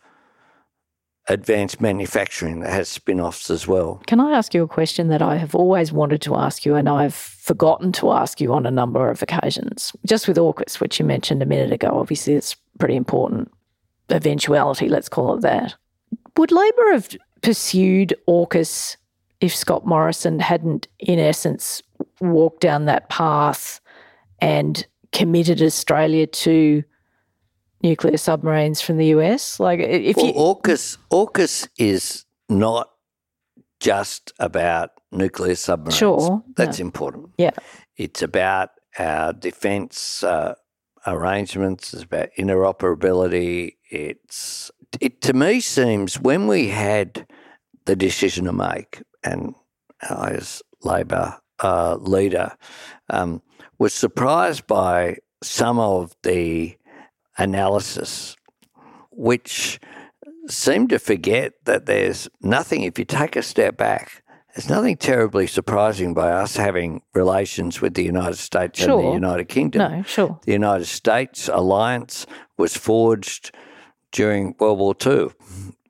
advanced 1.31 1.81
manufacturing 1.81 2.61
that 2.61 2.73
has 2.73 2.89
spin 2.89 3.21
offs 3.21 3.51
as 3.51 3.67
well. 3.67 4.03
Can 4.07 4.19
I 4.21 4.33
ask 4.33 4.53
you 4.53 4.65
a 4.65 4.69
question 4.69 5.09
that 5.09 5.23
I 5.23 5.37
have 5.37 5.55
always 5.55 5.93
wanted 5.93 6.21
to 6.23 6.35
ask 6.35 6.67
you 6.67 6.75
and 6.75 6.89
I've 6.89 7.15
forgotten 7.15 7.93
to 7.93 8.11
ask 8.11 8.41
you 8.41 8.53
on 8.53 8.67
a 8.67 8.71
number 8.71 9.09
of 9.09 9.23
occasions? 9.23 9.93
Just 10.05 10.27
with 10.27 10.37
AUKUS, 10.37 10.81
which 10.81 10.99
you 10.99 11.05
mentioned 11.05 11.41
a 11.41 11.47
minute 11.47 11.73
ago, 11.73 11.89
obviously 11.93 12.35
it's 12.35 12.57
pretty 12.79 12.97
important 12.97 13.51
eventuality, 14.11 14.89
let's 14.89 15.09
call 15.09 15.35
it 15.35 15.43
that. 15.43 15.75
Would 16.37 16.51
Labor 16.51 16.93
have 16.93 17.17
pursued 17.43 18.15
AUKUS 18.29 18.97
if 19.41 19.55
Scott 19.55 19.87
Morrison 19.87 20.41
hadn't, 20.41 20.89
in 20.99 21.19
essence, 21.19 21.81
walked 22.21 22.61
down 22.61 22.87
that 22.87 23.09
path 23.09 23.81
and 24.41 24.87
committed 25.13 25.63
Australia 25.63 26.27
to 26.27 26.83
nuclear 27.83 28.17
submarines 28.17 28.81
from 28.81 28.97
the 28.97 29.07
US? 29.07 29.61
Like, 29.61 29.81
if 29.81 30.17
Well, 30.17 30.27
you. 30.27 30.33
AUKUS, 30.33 30.99
AUKUS 31.11 31.69
is 31.79 32.25
not 32.49 32.91
just 33.81 34.33
about 34.39 34.91
nuclear 35.13 35.55
submarines. 35.55 35.97
Sure, 35.97 36.43
That's 36.57 36.81
important. 36.81 37.31
Yeah. 37.39 37.51
It's 37.97 38.23
about 38.23 38.71
our 38.99 39.33
defence 39.33 40.23
uh, 40.23 40.55
arrangements. 41.07 41.95
It's 41.95 42.03
about 42.03 42.29
interoperability. 42.39 43.77
It's 43.91 44.71
it 45.01 45.21
to 45.23 45.33
me 45.33 45.61
seems 45.61 46.21
when 46.21 46.47
we 46.47 46.69
had 46.69 47.27
the 47.87 47.97
decision 47.97 48.45
to 48.47 48.53
make, 48.53 49.03
and 49.23 49.55
I 50.03 50.31
as 50.33 50.63
Labor 50.83 51.39
uh, 51.61 51.97
leader 51.97 52.53
um, 53.09 53.43
was 53.79 53.95
surprised 53.95 54.67
by 54.67 55.19
some 55.43 55.79
of 55.79 56.15
the 56.23 56.77
analysis, 57.41 58.37
which 59.11 59.81
seem 60.49 60.89
to 60.89 60.99
forget 60.99 61.53
that 61.65 61.87
there's 61.87 62.29
nothing. 62.41 62.83
If 62.83 62.99
you 62.99 63.05
take 63.05 63.37
a 63.37 63.43
step 63.43 63.77
back. 63.77 64.23
There's 64.55 64.69
nothing 64.69 64.97
terribly 64.97 65.47
surprising 65.47 66.13
by 66.13 66.33
us 66.33 66.57
having 66.57 67.03
relations 67.15 67.81
with 67.81 67.95
the 67.95 68.03
United 68.03 68.37
States 68.37 68.83
and 68.83 68.93
the 68.93 69.13
United 69.13 69.45
Kingdom. 69.45 69.93
No, 69.93 70.03
sure. 70.03 70.41
The 70.45 70.51
United 70.53 70.87
States 70.87 71.49
alliance 71.49 72.27
was 72.57 72.77
forged 72.77 73.53
during 74.11 74.57
World 74.59 74.81
War 74.81 74.97
II, 75.07 75.29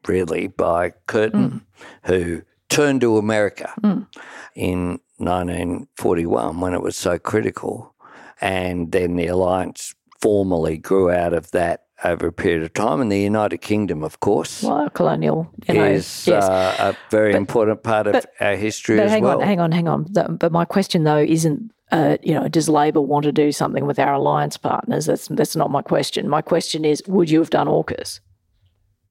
really, 0.06 0.48
by 0.48 0.92
Curtin, 1.06 1.50
mm. 1.50 1.62
who 2.04 2.42
turned 2.68 3.00
to 3.00 3.16
America 3.16 3.72
mm. 3.82 4.06
in 4.54 5.00
1941 5.16 6.60
when 6.60 6.74
it 6.74 6.82
was 6.82 6.96
so 6.96 7.18
critical. 7.18 7.94
And 8.42 8.92
then 8.92 9.16
the 9.16 9.26
alliance 9.26 9.94
formally 10.20 10.76
grew 10.76 11.10
out 11.10 11.32
of 11.32 11.50
that 11.52 11.84
over 12.04 12.28
a 12.28 12.32
period 12.32 12.62
of 12.62 12.72
time. 12.72 13.00
And 13.00 13.10
the 13.10 13.20
United 13.20 13.58
Kingdom, 13.58 14.02
of 14.02 14.20
course, 14.20 14.62
Well, 14.62 14.88
colonial, 14.90 15.50
you 15.68 15.74
know, 15.74 15.84
is 15.84 16.26
yes. 16.26 16.44
uh, 16.44 16.92
a 16.94 16.96
very 17.10 17.34
important 17.34 17.82
part 17.82 18.06
of 18.06 18.26
our 18.40 18.56
history 18.56 18.96
but 18.96 19.06
as 19.06 19.10
hang 19.10 19.22
well. 19.22 19.40
on, 19.40 19.46
hang 19.46 19.60
on, 19.60 19.72
hang 19.72 19.88
on. 19.88 20.06
But 20.38 20.52
my 20.52 20.64
question 20.64 21.04
though 21.04 21.18
isn't, 21.18 21.72
uh, 21.92 22.16
you 22.22 22.34
know, 22.34 22.48
does 22.48 22.68
Labor 22.68 23.00
want 23.00 23.24
to 23.24 23.32
do 23.32 23.52
something 23.52 23.84
with 23.86 23.98
our 23.98 24.14
alliance 24.14 24.56
partners? 24.56 25.06
That's 25.06 25.28
that's 25.28 25.56
not 25.56 25.70
my 25.70 25.82
question. 25.82 26.28
My 26.28 26.42
question 26.42 26.84
is, 26.84 27.02
would 27.06 27.30
you 27.30 27.40
have 27.40 27.50
done 27.50 27.66
AUKUS? 27.66 28.20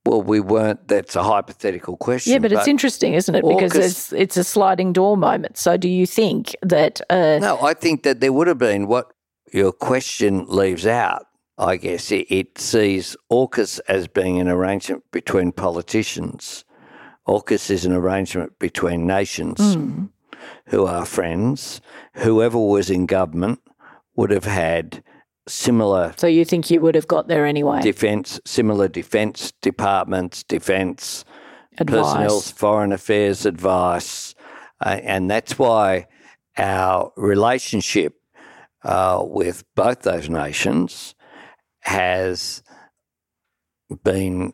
Well, 0.06 0.22
we 0.22 0.40
weren't. 0.40 0.88
That's 0.88 1.16
a 1.18 1.24
hypothetical 1.24 1.98
question. 1.98 2.32
Yeah, 2.32 2.40
but, 2.40 2.54
it's 2.54 2.70
interesting, 2.70 3.14
isn't 3.16 3.36
it? 3.36 3.44
Because 3.46 3.74
AUKUS 3.74 3.86
it's 3.86 4.14
it's 4.14 4.38
a 4.38 4.44
sliding 4.46 4.94
door 4.94 5.18
moment. 5.18 5.58
So 5.58 5.76
do 5.76 5.90
you 5.90 6.06
think 6.08 6.56
that? 6.62 7.02
Uh, 7.10 7.38
No, 7.42 7.60
I 7.62 7.74
think 7.74 8.04
that 8.04 8.22
there 8.22 8.32
would 8.32 8.48
have 8.48 8.58
been 8.58 8.88
what 8.88 9.12
your 9.54 9.72
question 9.72 10.46
leaves 10.48 10.86
out. 10.88 11.26
I 11.58 11.76
guess 11.76 12.12
it, 12.12 12.26
it 12.30 12.58
sees 12.58 13.18
AUKUS 13.32 13.80
as 13.88 14.08
being 14.08 14.40
an 14.40 14.48
arrangement 14.48 15.04
between 15.12 15.52
politicians. 15.52 16.64
AUKUS 17.28 17.70
is 17.70 17.86
an 17.86 17.92
arrangement 17.94 18.58
between 18.60 19.06
nations 19.06 19.60
who 20.68 20.86
are 20.86 21.06
friends. 21.06 21.82
Whoever 22.14 22.58
was 22.58 22.90
in 22.90 23.06
government 23.06 23.60
would 24.16 24.32
have 24.32 24.46
had 24.46 25.04
similar 25.48 26.14
So 26.18 26.28
you 26.28 26.46
think 26.46 26.70
you 26.72 26.80
would 26.82 26.96
have 26.96 27.08
got 27.08 27.28
there 27.28 27.46
anyway? 27.46 27.82
defence, 27.82 28.40
similar 28.46 28.88
defence 28.88 29.52
departments, 29.62 30.44
defence 30.44 31.26
personnel, 31.78 32.38
Advice. 32.38 32.52
foreign 32.52 32.92
affairs 32.92 33.46
advice, 33.46 34.36
uh, 34.86 35.00
and 35.04 35.30
that's 35.30 35.58
why 35.58 36.08
our 36.58 37.12
relationship 37.16 38.19
uh, 38.84 39.22
with 39.26 39.64
both 39.76 40.02
those 40.02 40.30
nations 40.30 41.16
has 41.82 42.64
been 44.04 44.54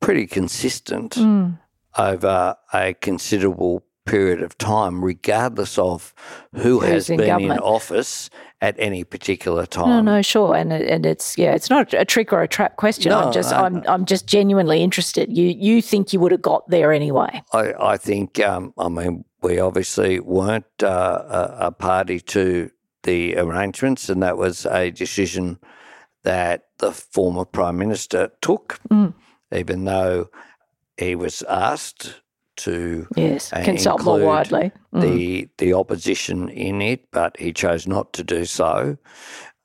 pretty 0.00 0.26
consistent 0.26 1.14
Mm. 1.14 1.58
over 1.98 2.56
a 2.72 2.94
considerable 2.94 3.82
period 4.04 4.40
of 4.40 4.56
time, 4.56 5.04
regardless 5.04 5.76
of 5.78 6.14
who 6.54 6.78
Who's 6.78 6.88
has 6.88 7.10
in 7.10 7.16
been 7.16 7.40
in 7.40 7.50
office 7.58 8.30
at 8.60 8.76
any 8.78 9.02
particular 9.02 9.66
time. 9.66 9.88
no, 9.88 10.00
no, 10.00 10.22
sure, 10.22 10.54
and 10.54 10.72
and 10.72 11.04
it's 11.04 11.36
yeah, 11.36 11.54
it's 11.54 11.68
not 11.70 11.92
a 11.92 12.04
trick 12.04 12.32
or 12.32 12.40
a 12.42 12.46
trap 12.48 12.76
question. 12.76 13.10
No, 13.10 13.18
I'm 13.20 13.32
just 13.32 13.50
no, 13.50 13.56
I'm 13.56 13.82
I'm 13.88 14.04
just 14.04 14.26
genuinely 14.26 14.82
interested. 14.82 15.36
You 15.36 15.46
you 15.48 15.82
think 15.82 16.12
you 16.12 16.20
would 16.20 16.30
have 16.30 16.42
got 16.42 16.68
there 16.70 16.92
anyway? 16.92 17.42
I, 17.52 17.72
I 17.80 17.96
think, 17.96 18.38
um, 18.38 18.72
I 18.78 18.88
mean, 18.88 19.24
we 19.42 19.58
obviously 19.58 20.20
weren't 20.20 20.64
uh, 20.84 21.22
a, 21.28 21.56
a 21.66 21.72
party 21.72 22.20
to 22.20 22.70
the 23.06 23.36
arrangements, 23.38 24.08
and 24.10 24.22
that 24.22 24.36
was 24.36 24.66
a 24.66 24.90
decision 24.90 25.58
that 26.24 26.64
the 26.78 26.92
former 26.92 27.44
Prime 27.46 27.78
Minister 27.78 28.30
took, 28.42 28.80
Mm. 28.90 29.14
even 29.54 29.84
though 29.84 30.28
he 30.98 31.14
was 31.14 31.42
asked 31.48 32.20
to 32.56 33.06
Yes, 33.16 33.52
uh, 33.52 33.62
consult 33.64 34.02
more 34.04 34.20
widely. 34.20 34.72
Mm. 34.94 35.00
the 35.00 35.48
the 35.58 35.72
opposition 35.74 36.48
in 36.48 36.82
it, 36.82 37.10
but 37.12 37.38
he 37.38 37.52
chose 37.52 37.86
not 37.86 38.12
to 38.14 38.22
do 38.24 38.44
so. 38.44 38.96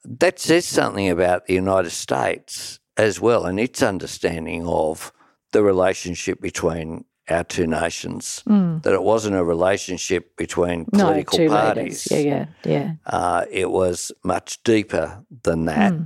That 0.04 0.40
says 0.40 0.66
something 0.66 1.10
about 1.10 1.46
the 1.48 1.54
United 1.56 1.92
States 1.92 2.80
as 2.98 3.20
well, 3.20 3.46
and 3.46 3.60
its 3.60 3.82
understanding 3.82 4.66
of 4.68 5.12
the 5.52 5.64
relationship 5.64 6.40
between 6.42 7.06
our 7.32 7.44
two 7.44 7.66
nations, 7.68 8.44
that 8.46 8.94
it 8.94 9.02
wasn't 9.04 9.36
a 9.36 9.44
relationship 9.44 10.36
between 10.38 10.86
No, 10.94 11.06
political 11.06 11.38
two 11.38 11.50
parties. 11.50 12.10
leaders. 12.12 12.26
Yeah, 12.26 12.46
yeah, 12.66 12.72
yeah. 12.72 12.92
Uh, 13.06 13.46
it 13.50 13.72
was 13.72 14.12
much 14.24 14.62
deeper 14.64 15.24
than 15.44 15.66
that. 15.66 15.94
Hmm. 15.94 16.04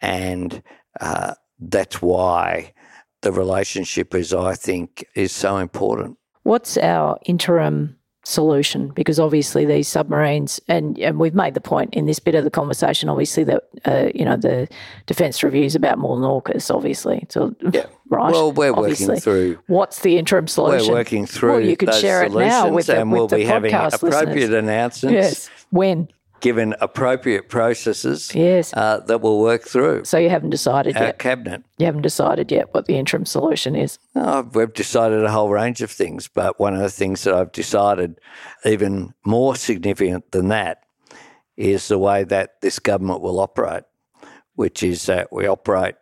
And 0.00 0.62
uh, 1.00 1.34
that's 1.58 2.00
why 2.00 2.72
the 3.22 3.32
relationship 3.32 4.14
is, 4.14 4.32
I 4.32 4.54
think, 4.54 5.04
is 5.14 5.32
so 5.32 5.56
important. 5.58 6.16
What's 6.42 6.76
our 6.78 7.18
interim 7.26 7.96
solution? 8.26 8.88
Because 8.88 9.20
obviously 9.20 9.64
these 9.64 9.88
submarines, 9.88 10.60
and, 10.68 10.98
and 10.98 11.18
we've 11.18 11.34
made 11.34 11.54
the 11.54 11.60
point 11.60 11.94
in 11.94 12.06
this 12.06 12.18
bit 12.18 12.34
of 12.34 12.44
the 12.44 12.50
conversation, 12.50 13.08
obviously 13.08 13.44
that 13.44 13.62
uh, 13.84 14.08
you 14.14 14.24
know 14.24 14.36
the 14.36 14.68
defence 15.06 15.42
review 15.42 15.64
is 15.64 15.74
about 15.74 15.98
more 15.98 16.16
than 16.16 16.24
AUKUS, 16.24 16.74
obviously. 16.74 17.24
So 17.28 17.54
Yeah. 17.72 17.86
right. 18.08 18.32
Well, 18.32 18.52
we're 18.52 18.72
obviously. 18.72 19.06
working 19.06 19.20
through. 19.20 19.58
What's 19.68 20.00
the 20.00 20.18
interim 20.18 20.48
solution? 20.48 20.88
We're 20.88 20.98
working 20.98 21.26
through. 21.26 21.52
Well, 21.52 21.60
you 21.60 21.76
could 21.76 21.94
share 21.94 22.24
it 22.24 22.32
now 22.32 22.68
with 22.68 22.86
the, 22.86 23.00
and 23.00 23.12
with 23.12 23.18
we'll 23.18 23.28
the 23.28 23.36
be 23.36 23.44
having 23.44 23.72
appropriate 23.72 24.34
listeners. 24.34 24.50
announcements 24.50 25.14
Yes. 25.14 25.50
When? 25.70 26.08
Given 26.40 26.74
appropriate 26.80 27.48
processes 27.48 28.34
Yes. 28.34 28.72
uh, 28.74 29.00
that 29.06 29.20
we'll 29.20 29.40
work 29.40 29.62
through. 29.62 30.04
So 30.04 30.18
you 30.18 30.28
haven't 30.30 30.50
decided 30.50 30.96
Our 30.96 31.04
yet. 31.04 31.18
cabinet. 31.18 31.62
You 31.78 31.86
haven't 31.86 32.02
decided 32.02 32.50
yet 32.52 32.72
what 32.74 32.86
the 32.86 32.96
interim 32.96 33.24
solution 33.24 33.74
is. 33.74 33.98
Oh, 34.14 34.42
we've 34.52 34.72
decided 34.72 35.24
a 35.24 35.30
whole 35.30 35.48
range 35.50 35.80
of 35.82 35.90
things, 35.90 36.28
but 36.28 36.60
one 36.60 36.74
of 36.74 36.80
the 36.80 36.90
things 36.90 37.24
that 37.24 37.34
I've 37.34 37.52
decided, 37.52 38.20
even 38.64 39.14
more 39.24 39.56
significant 39.56 40.30
than 40.32 40.48
that, 40.48 40.82
is 41.56 41.88
the 41.88 41.98
way 41.98 42.22
that 42.24 42.60
this 42.60 42.78
government 42.78 43.22
will 43.22 43.40
operate, 43.40 43.84
which 44.54 44.82
is 44.82 45.06
that 45.06 45.32
we 45.32 45.46
operate 45.46 45.94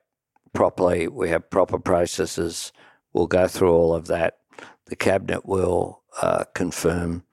properly, 0.52 1.06
we 1.08 1.28
have 1.30 1.48
proper 1.50 1.78
processes, 1.78 2.72
we'll 3.12 3.26
go 3.28 3.46
through 3.46 3.72
all 3.72 3.94
of 3.94 4.06
that. 4.08 4.38
The 4.86 4.96
cabinet 4.96 5.46
will 5.46 6.02
uh, 6.20 6.44
confirm 6.54 7.24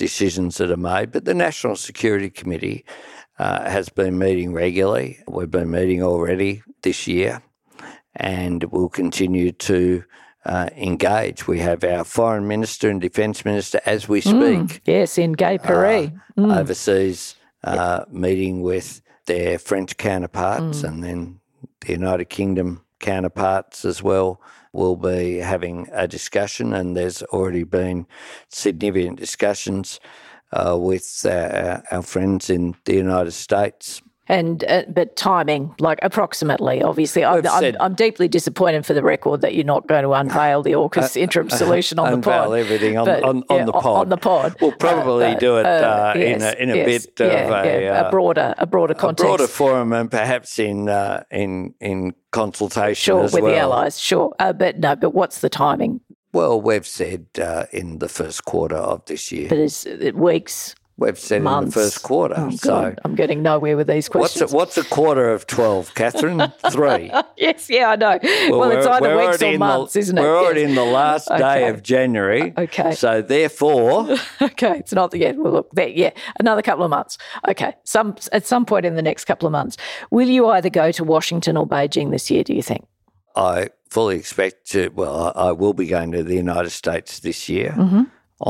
decisions 0.00 0.56
that 0.56 0.70
are 0.70 0.78
made, 0.78 1.12
but 1.12 1.26
the 1.26 1.34
National 1.34 1.76
Security 1.76 2.30
Committee 2.30 2.86
uh, 3.38 3.68
has 3.68 3.90
been 3.90 4.18
meeting 4.18 4.54
regularly. 4.54 5.18
We've 5.28 5.50
been 5.50 5.70
meeting 5.70 6.02
already 6.02 6.62
this 6.80 7.06
year 7.06 7.42
and 8.16 8.64
we'll 8.64 8.88
continue 8.88 9.52
to 9.52 10.02
uh, 10.46 10.70
engage. 10.74 11.46
We 11.46 11.58
have 11.58 11.84
our 11.84 12.04
foreign 12.04 12.48
minister 12.48 12.88
and 12.88 12.98
defence 12.98 13.44
minister 13.44 13.78
as 13.84 14.08
we 14.08 14.22
speak 14.22 14.80
Yes, 14.86 15.18
in 15.18 15.32
Gay 15.32 15.58
Paris. 15.58 16.10
overseas, 16.38 17.36
uh, 17.62 18.06
meeting 18.10 18.62
with 18.62 19.02
their 19.26 19.58
French 19.58 19.98
counterparts 19.98 20.82
and 20.82 21.04
then 21.04 21.40
the 21.80 21.92
United 21.92 22.30
Kingdom 22.30 22.86
counterparts 23.00 23.84
as 23.84 24.02
well. 24.02 24.40
Will 24.72 24.96
be 24.96 25.38
having 25.38 25.88
a 25.92 26.06
discussion, 26.06 26.72
and 26.72 26.96
there's 26.96 27.22
already 27.24 27.64
been 27.64 28.06
significant 28.48 29.18
discussions 29.18 29.98
uh, 30.52 30.76
with 30.78 31.26
uh, 31.26 31.80
our 31.90 32.02
friends 32.02 32.50
in 32.50 32.76
the 32.84 32.94
United 32.94 33.32
States 33.32 34.00
And 34.30 34.62
uh, 34.68 34.84
but 34.88 35.16
timing, 35.16 35.74
like 35.80 35.98
approximately, 36.02 36.82
obviously, 36.84 37.24
I'm, 37.24 37.44
I'm, 37.48 37.76
I'm 37.80 37.94
deeply 37.94 38.28
disappointed 38.28 38.86
for 38.86 38.94
the 38.94 39.02
record 39.02 39.40
that 39.40 39.56
you're 39.56 39.64
not 39.64 39.88
going 39.88 40.04
to 40.04 40.12
unveil 40.12 40.62
the 40.62 40.70
AUKUS 40.72 41.16
interim 41.16 41.50
solution 41.50 41.98
on 41.98 42.06
the 42.06 42.14
unveil 42.14 42.44
pod. 42.50 42.58
everything 42.58 42.96
on, 42.96 43.06
But, 43.06 43.24
on, 43.24 43.42
on 43.48 43.56
yeah, 43.58 43.64
the 43.64 43.72
pod. 43.72 43.96
On 44.02 44.08
the 44.08 44.16
pod, 44.16 44.54
We'll 44.60 44.70
probably 44.70 45.24
Uh, 45.34 45.38
do 45.38 45.56
it 45.56 45.66
uh, 45.66 45.68
uh, 45.68 46.12
in 46.16 46.42
a, 46.42 46.52
in 46.62 46.70
a 46.70 46.76
yes, 46.76 47.06
bit 47.06 47.26
of 47.26 47.32
a, 47.50 47.82
yeah, 47.82 48.02
uh, 48.04 48.06
a 48.06 48.10
broader, 48.12 48.54
a 48.56 48.66
broader 48.68 48.92
a 48.92 48.94
context. 48.94 49.26
broader 49.26 49.46
forum 49.48 49.92
and 49.92 50.08
perhaps 50.08 50.60
in 50.60 50.88
uh, 50.88 51.24
in 51.32 51.74
in 51.80 52.14
consultation 52.30 52.94
sure, 53.02 53.24
as 53.24 53.34
with 53.34 53.42
well. 53.42 53.52
the 53.52 53.58
allies, 53.58 53.98
sure. 53.98 54.32
Uh, 54.38 54.52
but 54.52 54.78
no, 54.78 54.94
but 54.94 55.10
what's 55.12 55.40
the 55.40 55.48
timing? 55.48 56.00
Well, 56.32 56.60
we've 56.60 56.86
said 56.86 57.26
uh, 57.42 57.64
in 57.72 57.98
the 57.98 58.08
first 58.08 58.44
quarter 58.44 58.76
of 58.76 59.04
this 59.06 59.32
year. 59.32 59.48
But 59.48 59.58
is 59.58 59.84
it 59.86 60.14
weeks, 60.14 60.76
we've 61.00 61.18
said 61.18 61.42
months? 61.42 61.74
in 61.74 61.80
the 61.80 61.86
first 61.86 62.02
quarter. 62.04 62.34
Oh, 62.36 62.50
so 62.50 62.68
God, 62.70 63.00
I'm 63.04 63.16
getting 63.16 63.42
nowhere 63.42 63.76
with 63.76 63.88
these 63.88 64.06
what's 64.08 64.34
questions. 64.34 64.52
a, 64.52 64.56
what's 64.56 64.78
a 64.78 64.84
quarter 64.84 65.30
of 65.32 65.46
twelve, 65.48 65.92
Catherine? 65.96 66.52
Three. 66.70 67.10
yes, 67.36 67.68
yeah, 67.68 67.88
I 67.90 67.96
know. 67.96 68.18
Well, 68.50 68.70
it's 68.70 68.86
either 68.86 69.16
weeks 69.16 69.42
or 69.42 69.58
months, 69.58 69.94
the, 69.94 69.98
isn't 70.00 70.18
it? 70.18 70.20
We're 70.20 70.36
already 70.38 70.60
Yes. 70.60 70.68
in 70.70 70.74
the 70.76 70.84
last 70.84 71.28
day 71.28 71.68
of 71.68 71.82
January. 71.82 72.52
Okay. 72.56 72.92
So 72.92 73.22
therefore, 73.22 74.16
Okay, 74.42 74.78
it's 74.78 74.92
not 74.92 75.10
the 75.10 75.26
end. 75.26 75.42
Well, 75.42 75.52
look, 75.52 75.70
there, 75.72 75.88
yeah, 75.88 76.10
another 76.38 76.62
couple 76.62 76.84
of 76.84 76.90
months. 76.90 77.18
Okay, 77.48 77.74
some 77.84 78.14
at 78.32 78.46
some 78.46 78.64
point 78.66 78.84
in 78.86 78.94
the 78.94 79.02
next 79.02 79.24
couple 79.24 79.46
of 79.46 79.52
months, 79.52 79.76
will 80.10 80.28
you 80.28 80.46
either 80.48 80.70
go 80.70 80.92
to 80.92 81.02
Washington 81.04 81.56
or 81.56 81.66
Beijing 81.66 82.10
this 82.10 82.30
year? 82.30 82.44
Do 82.44 82.54
you 82.54 82.62
think? 82.62 82.86
I 83.34 83.68
fully 83.88 84.16
expect 84.16 84.68
to. 84.72 84.88
Well, 84.90 85.32
I, 85.34 85.48
I 85.48 85.52
will 85.52 85.72
be 85.72 85.86
going 85.86 86.12
to 86.12 86.22
the 86.22 86.34
United 86.34 86.70
States 86.70 87.20
this 87.20 87.48
year. 87.48 87.74
Mm-hmm. 87.76 88.02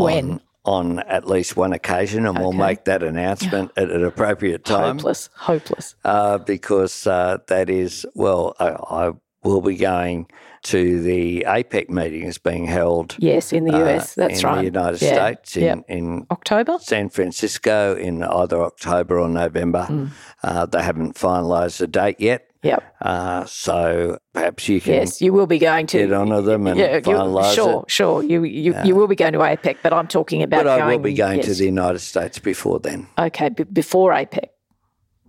When? 0.02 0.40
On 0.64 0.98
at 1.00 1.26
least 1.26 1.56
one 1.56 1.72
occasion, 1.72 2.26
and 2.26 2.38
we'll 2.38 2.52
make 2.52 2.84
that 2.84 3.02
announcement 3.02 3.72
at 3.78 3.90
an 3.90 4.04
appropriate 4.04 4.62
time. 4.64 4.98
Hopeless, 4.98 5.30
hopeless. 5.34 5.94
uh, 6.04 6.36
because 6.36 7.06
uh, 7.06 7.38
that 7.46 7.70
is 7.70 8.04
well, 8.14 8.54
I, 8.60 8.68
I 8.68 9.12
will 9.42 9.62
be 9.62 9.76
going 9.76 10.26
to 10.62 11.00
the 11.02 11.44
APEC 11.48 11.88
meeting 11.88 12.24
is 12.24 12.38
being 12.38 12.66
held 12.66 13.16
Yes, 13.18 13.52
in 13.52 13.64
the 13.64 13.74
uh, 13.74 13.84
US. 13.96 14.14
That's 14.14 14.40
in 14.40 14.46
right. 14.46 14.58
the 14.58 14.64
United 14.64 15.02
Yeah, 15.02 15.14
States 15.14 15.56
in, 15.56 15.62
yep. 15.62 15.84
in 15.88 16.26
October. 16.30 16.78
San 16.80 17.08
Francisco 17.08 17.96
in 17.96 18.22
either 18.22 18.62
October 18.62 19.18
or 19.18 19.28
November. 19.28 19.84
Hmm. 19.84 20.06
Uh, 20.42 20.66
they 20.66 20.82
haven't 20.82 21.14
finalised 21.16 21.78
the 21.78 21.86
date 21.86 22.16
yet, 22.20 22.46
Yep. 22.62 22.82
uh, 23.00 23.44
so 23.46 24.18
perhaps 24.34 24.68
you 24.68 24.80
can 24.80 24.94
Yes, 24.94 25.22
you 25.22 25.32
will 25.32 25.46
be 25.46 25.58
going 25.58 25.86
to 25.88 25.98
get 25.98 26.12
onto 26.12 26.42
them 26.42 26.66
and 26.66 26.78
yeah, 26.78 27.00
finalise 27.00 27.54
sure, 27.54 27.82
it. 27.86 27.90
sure. 27.90 28.22
You 28.22 28.44
you, 28.44 28.74
you 28.84 28.94
will 28.94 29.06
be 29.08 29.16
going 29.16 29.32
to 29.32 29.38
APEC, 29.38 29.76
but 29.82 29.92
I'm 29.94 30.06
talking 30.08 30.42
about 30.42 30.64
But 30.64 30.66
I 30.68 30.78
going. 30.78 30.90
will 30.90 30.98
be 31.04 31.14
going 31.14 31.40
to 31.42 31.54
the 31.54 31.64
United 31.64 32.00
States 32.00 32.38
before 32.38 32.78
then. 32.80 33.06
okay 33.18 33.48
b- 33.48 33.64
before 33.64 34.12
APEC. 34.12 34.48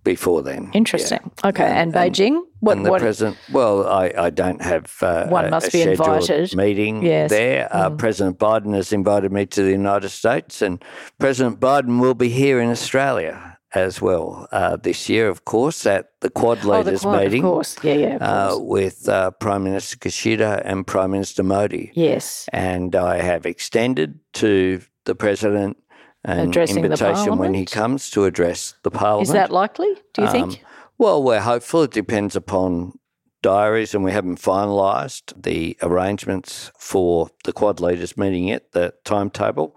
Before 0.04 0.42
then, 0.42 0.72
Interesting. 0.74 1.32
Okay, 1.44 1.64
and, 1.64 1.94
And- 1.96 2.14
Beijing. 2.14 2.42
What 2.60 2.78
and 2.78 2.86
the 2.86 2.92
what? 2.92 3.02
president. 3.02 3.38
Well, 3.52 3.88
I, 3.88 4.14
I 4.16 4.30
don't 4.30 4.62
have 4.62 4.96
uh, 5.02 5.26
One 5.28 5.50
must 5.50 5.70
a 5.70 5.72
be 5.72 5.82
invited. 5.82 6.56
meeting 6.56 7.02
Yes. 7.04 7.28
Mm. 7.32 7.36
there. 7.36 7.68
Uh, 7.72 7.90
President 7.90 8.38
Biden 8.38 8.76
has 8.76 8.94
invited 8.94 9.32
me 9.32 9.48
to 9.48 9.64
the 9.64 9.72
United 9.72 10.10
States, 10.10 10.62
and 10.62 10.84
President 11.20 11.60
Biden 11.60 12.00
will 12.00 12.14
be 12.14 12.30
here 12.30 12.60
in 12.60 12.70
Australia 12.70 13.58
as 13.74 14.02
well 14.02 14.48
uh, 14.52 14.76
this 14.78 15.08
year, 15.10 15.28
of 15.30 15.46
course, 15.46 15.86
at 15.88 16.08
the 16.20 16.30
Quad 16.30 16.60
oh, 16.60 16.62
the 16.62 16.70
Leaders 16.70 17.02
Quad, 17.02 17.24
meeting 17.24 17.44
of 17.44 17.50
course. 17.52 17.78
Yeah, 17.84 17.94
yeah. 17.94 18.16
Of 18.18 18.22
uh, 18.22 18.64
with 18.64 19.08
uh, 19.10 19.32
Prime 19.32 19.64
Minister 19.64 19.98
Kishida 19.98 20.62
and 20.66 20.86
Prime 20.86 21.12
Minister 21.12 21.42
Modi. 21.44 21.92
yes. 21.96 22.48
And 22.54 22.96
I 22.96 23.22
have 23.22 23.46
extended 23.48 24.20
to 24.34 24.82
the 25.06 25.16
president 25.16 25.78
an 26.24 26.40
Addressing 26.50 26.78
the 26.78 26.84
invitation 26.84 27.38
when 27.38 27.54
he 27.54 27.66
comes 27.66 28.10
to 28.12 28.26
address 28.26 28.76
the 28.84 28.92
Parliament. 28.92 29.28
Is 29.30 29.34
that 29.34 29.52
likely? 29.52 29.94
Do 30.14 30.22
you 30.22 30.28
Um, 30.28 30.32
think? 30.34 30.64
Well, 30.98 31.24
we're 31.24 31.40
hopeful. 31.42 31.84
It 31.84 31.92
depends 31.92 32.36
upon 32.36 32.94
diaries, 33.42 33.96
and 33.96 34.04
we 34.04 34.12
haven't 34.12 34.40
finalised 34.40 35.34
the 35.42 35.76
arrangements 35.82 36.72
for 36.78 37.30
the 37.44 37.52
Quad 37.54 37.80
Leaders 37.80 38.16
meeting 38.18 38.48
yet, 38.50 38.72
the 38.74 38.94
timetable. 39.04 39.76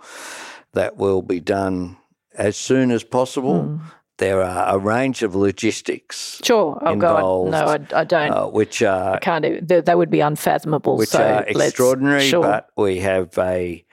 That 0.75 0.97
will 0.97 1.23
be 1.23 1.41
done 1.41 1.97
as 2.37 2.57
soon 2.57 2.91
as 2.91 3.05
possible. 3.05 3.63
Hmm. 3.63 3.77
There 4.19 4.43
are 4.43 4.75
a 4.75 4.79
range 4.79 5.23
of 5.25 5.35
logistics 5.35 6.41
Sure. 6.45 6.79
Oh 6.83 6.93
involved, 6.93 7.51
God, 7.53 7.89
no, 7.91 7.97
I, 7.97 8.01
I 8.01 8.05
don't. 8.05 8.31
uh, 8.31 8.47
which 8.47 8.81
are 8.83 9.15
I 9.15 9.19
can't. 9.19 9.67
They, 9.67 9.81
they 9.81 9.95
would 9.95 10.11
be 10.11 10.21
unfathomable. 10.21 10.97
which 10.97 11.09
so 11.09 11.21
are 11.23 11.45
extraordinary, 11.45 12.23
Sure. 12.29 12.43
but 12.43 12.69
we 12.77 13.01
have 13.01 13.37
a 13.39 13.85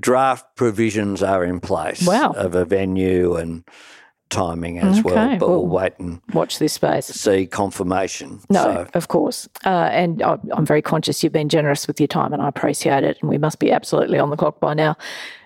draft 0.00 0.56
provisions 0.56 1.22
are 1.22 1.44
in 1.44 1.60
place 1.60 2.06
Wow. 2.06 2.32
of 2.32 2.54
a 2.54 2.64
venue 2.64 3.36
and 3.36 3.64
timing 4.28 4.78
as 4.80 5.02
well. 5.04 5.36
But 5.38 5.48
we'll 5.48 5.66
well, 5.66 5.82
wait 5.82 5.92
and 5.98 6.20
Watch 6.32 6.58
this 6.58 6.72
space. 6.72 7.06
see 7.06 7.46
confirmation. 7.46 8.40
No, 8.50 8.62
So, 8.62 8.86
of 8.94 9.08
course. 9.08 9.48
Uh, 9.64 9.68
and 9.92 10.20
I'm 10.22 10.66
very 10.66 10.82
conscious 10.82 11.22
you've 11.22 11.32
been 11.32 11.48
generous 11.48 11.86
with 11.86 12.00
your 12.00 12.08
time 12.08 12.32
and 12.32 12.42
I 12.42 12.48
appreciate 12.48 13.04
it. 13.04 13.18
And 13.20 13.30
we 13.30 13.38
must 13.38 13.60
be 13.60 13.70
absolutely 13.70 14.18
on 14.18 14.30
the 14.30 14.36
clock 14.36 14.58
by 14.60 14.74
now. 14.74 14.96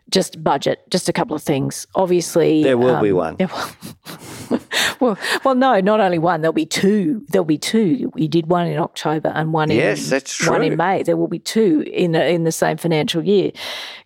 Just 0.09 0.43
budget, 0.43 0.81
just 0.91 1.09
a 1.09 1.13
couple 1.13 1.37
of 1.37 1.43
things. 1.43 1.87
Obviously, 1.95 2.63
There 2.63 2.79
will 2.79 3.01
be 3.01 3.11
um, 3.11 3.17
one. 3.17 3.37
yeah, 3.39 3.47
well, 4.51 4.61
well, 5.01 5.19
well, 5.45 5.55
no, 5.55 5.81
not 5.81 6.01
only 6.01 6.19
one. 6.19 6.41
There'll 6.41 6.53
be 6.53 6.67
two. 6.67 7.25
There'll 7.29 7.45
be 7.45 7.59
two. 7.59 8.11
We 8.15 8.27
did 8.27 8.47
one 8.47 8.67
in 8.67 8.79
October 8.79 9.29
and 9.35 9.53
one 9.53 9.71
Yes, 9.71 10.05
in 10.05 10.11
that's 10.11 10.49
one 10.49 10.63
in. 10.65 10.77
May. 10.77 11.03
There 11.03 11.17
will 11.17 11.29
be 11.29 11.39
two 11.39 11.85
in 11.93 12.13
the- 12.13 12.27
in 12.27 12.45
the 12.45 12.53
same 12.53 12.77
financial 12.77 13.23
year 13.25 13.53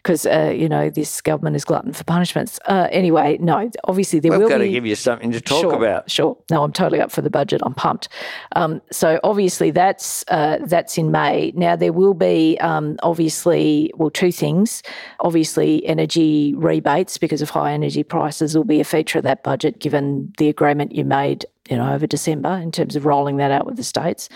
because 0.02 0.26
uh, 0.26 0.52
you 0.54 0.68
know 0.68 0.90
this 0.90 1.20
government 1.22 1.56
is 1.56 1.64
glutton 1.64 1.92
for 1.92 2.04
punishments. 2.04 2.60
Uh, 2.66 2.88
anyway, 2.90 3.38
no, 3.40 3.70
obviously 3.84 4.20
there 4.20 4.32
will. 4.32 4.40
we've 4.40 4.48
got 4.48 4.58
be 4.58 4.66
to 4.66 4.70
give 4.70 4.84
you 4.86 4.94
something 4.94 5.32
to 5.32 5.40
talk 5.40 5.62
sure, 5.62 5.74
about. 5.74 6.10
Sure. 6.10 6.36
No, 6.50 6.62
I'm 6.62 6.72
totally 6.72 7.00
up 7.00 7.10
for 7.10 7.22
the 7.22 7.30
budget. 7.30 7.62
I'm 7.64 7.74
pumped. 7.74 8.08
Um, 8.54 8.82
so 8.92 9.18
obviously 9.24 9.70
that's 9.70 10.24
uh, 10.28 10.58
that's 10.66 10.98
in 10.98 11.10
May. 11.10 11.52
Now 11.56 11.76
there 11.76 11.92
will 11.92 12.14
be 12.14 12.58
um, 12.60 12.96
obviously 13.02 13.90
well 13.96 14.10
two 14.10 14.30
things. 14.32 14.82
Obviously 15.20 15.86
energy 15.94 16.54
rebates 16.56 17.18
because 17.18 17.40
of 17.40 17.50
high 17.50 17.72
energy 17.72 18.02
prices 18.02 18.56
will 18.56 18.64
be 18.64 18.80
a 18.80 18.84
feature 18.84 19.18
of 19.18 19.24
that 19.24 19.44
budget, 19.44 19.78
given 19.78 20.32
the 20.38 20.48
agreement 20.48 20.92
you 20.92 21.04
made 21.04 21.46
you 21.70 21.76
know, 21.76 21.94
over 21.94 22.06
December 22.06 22.50
in 22.56 22.72
terms 22.72 22.96
of 22.96 23.06
rolling 23.06 23.36
that 23.36 23.52
out 23.52 23.64
with 23.64 23.76
the 23.76 23.84
states. 23.84 24.28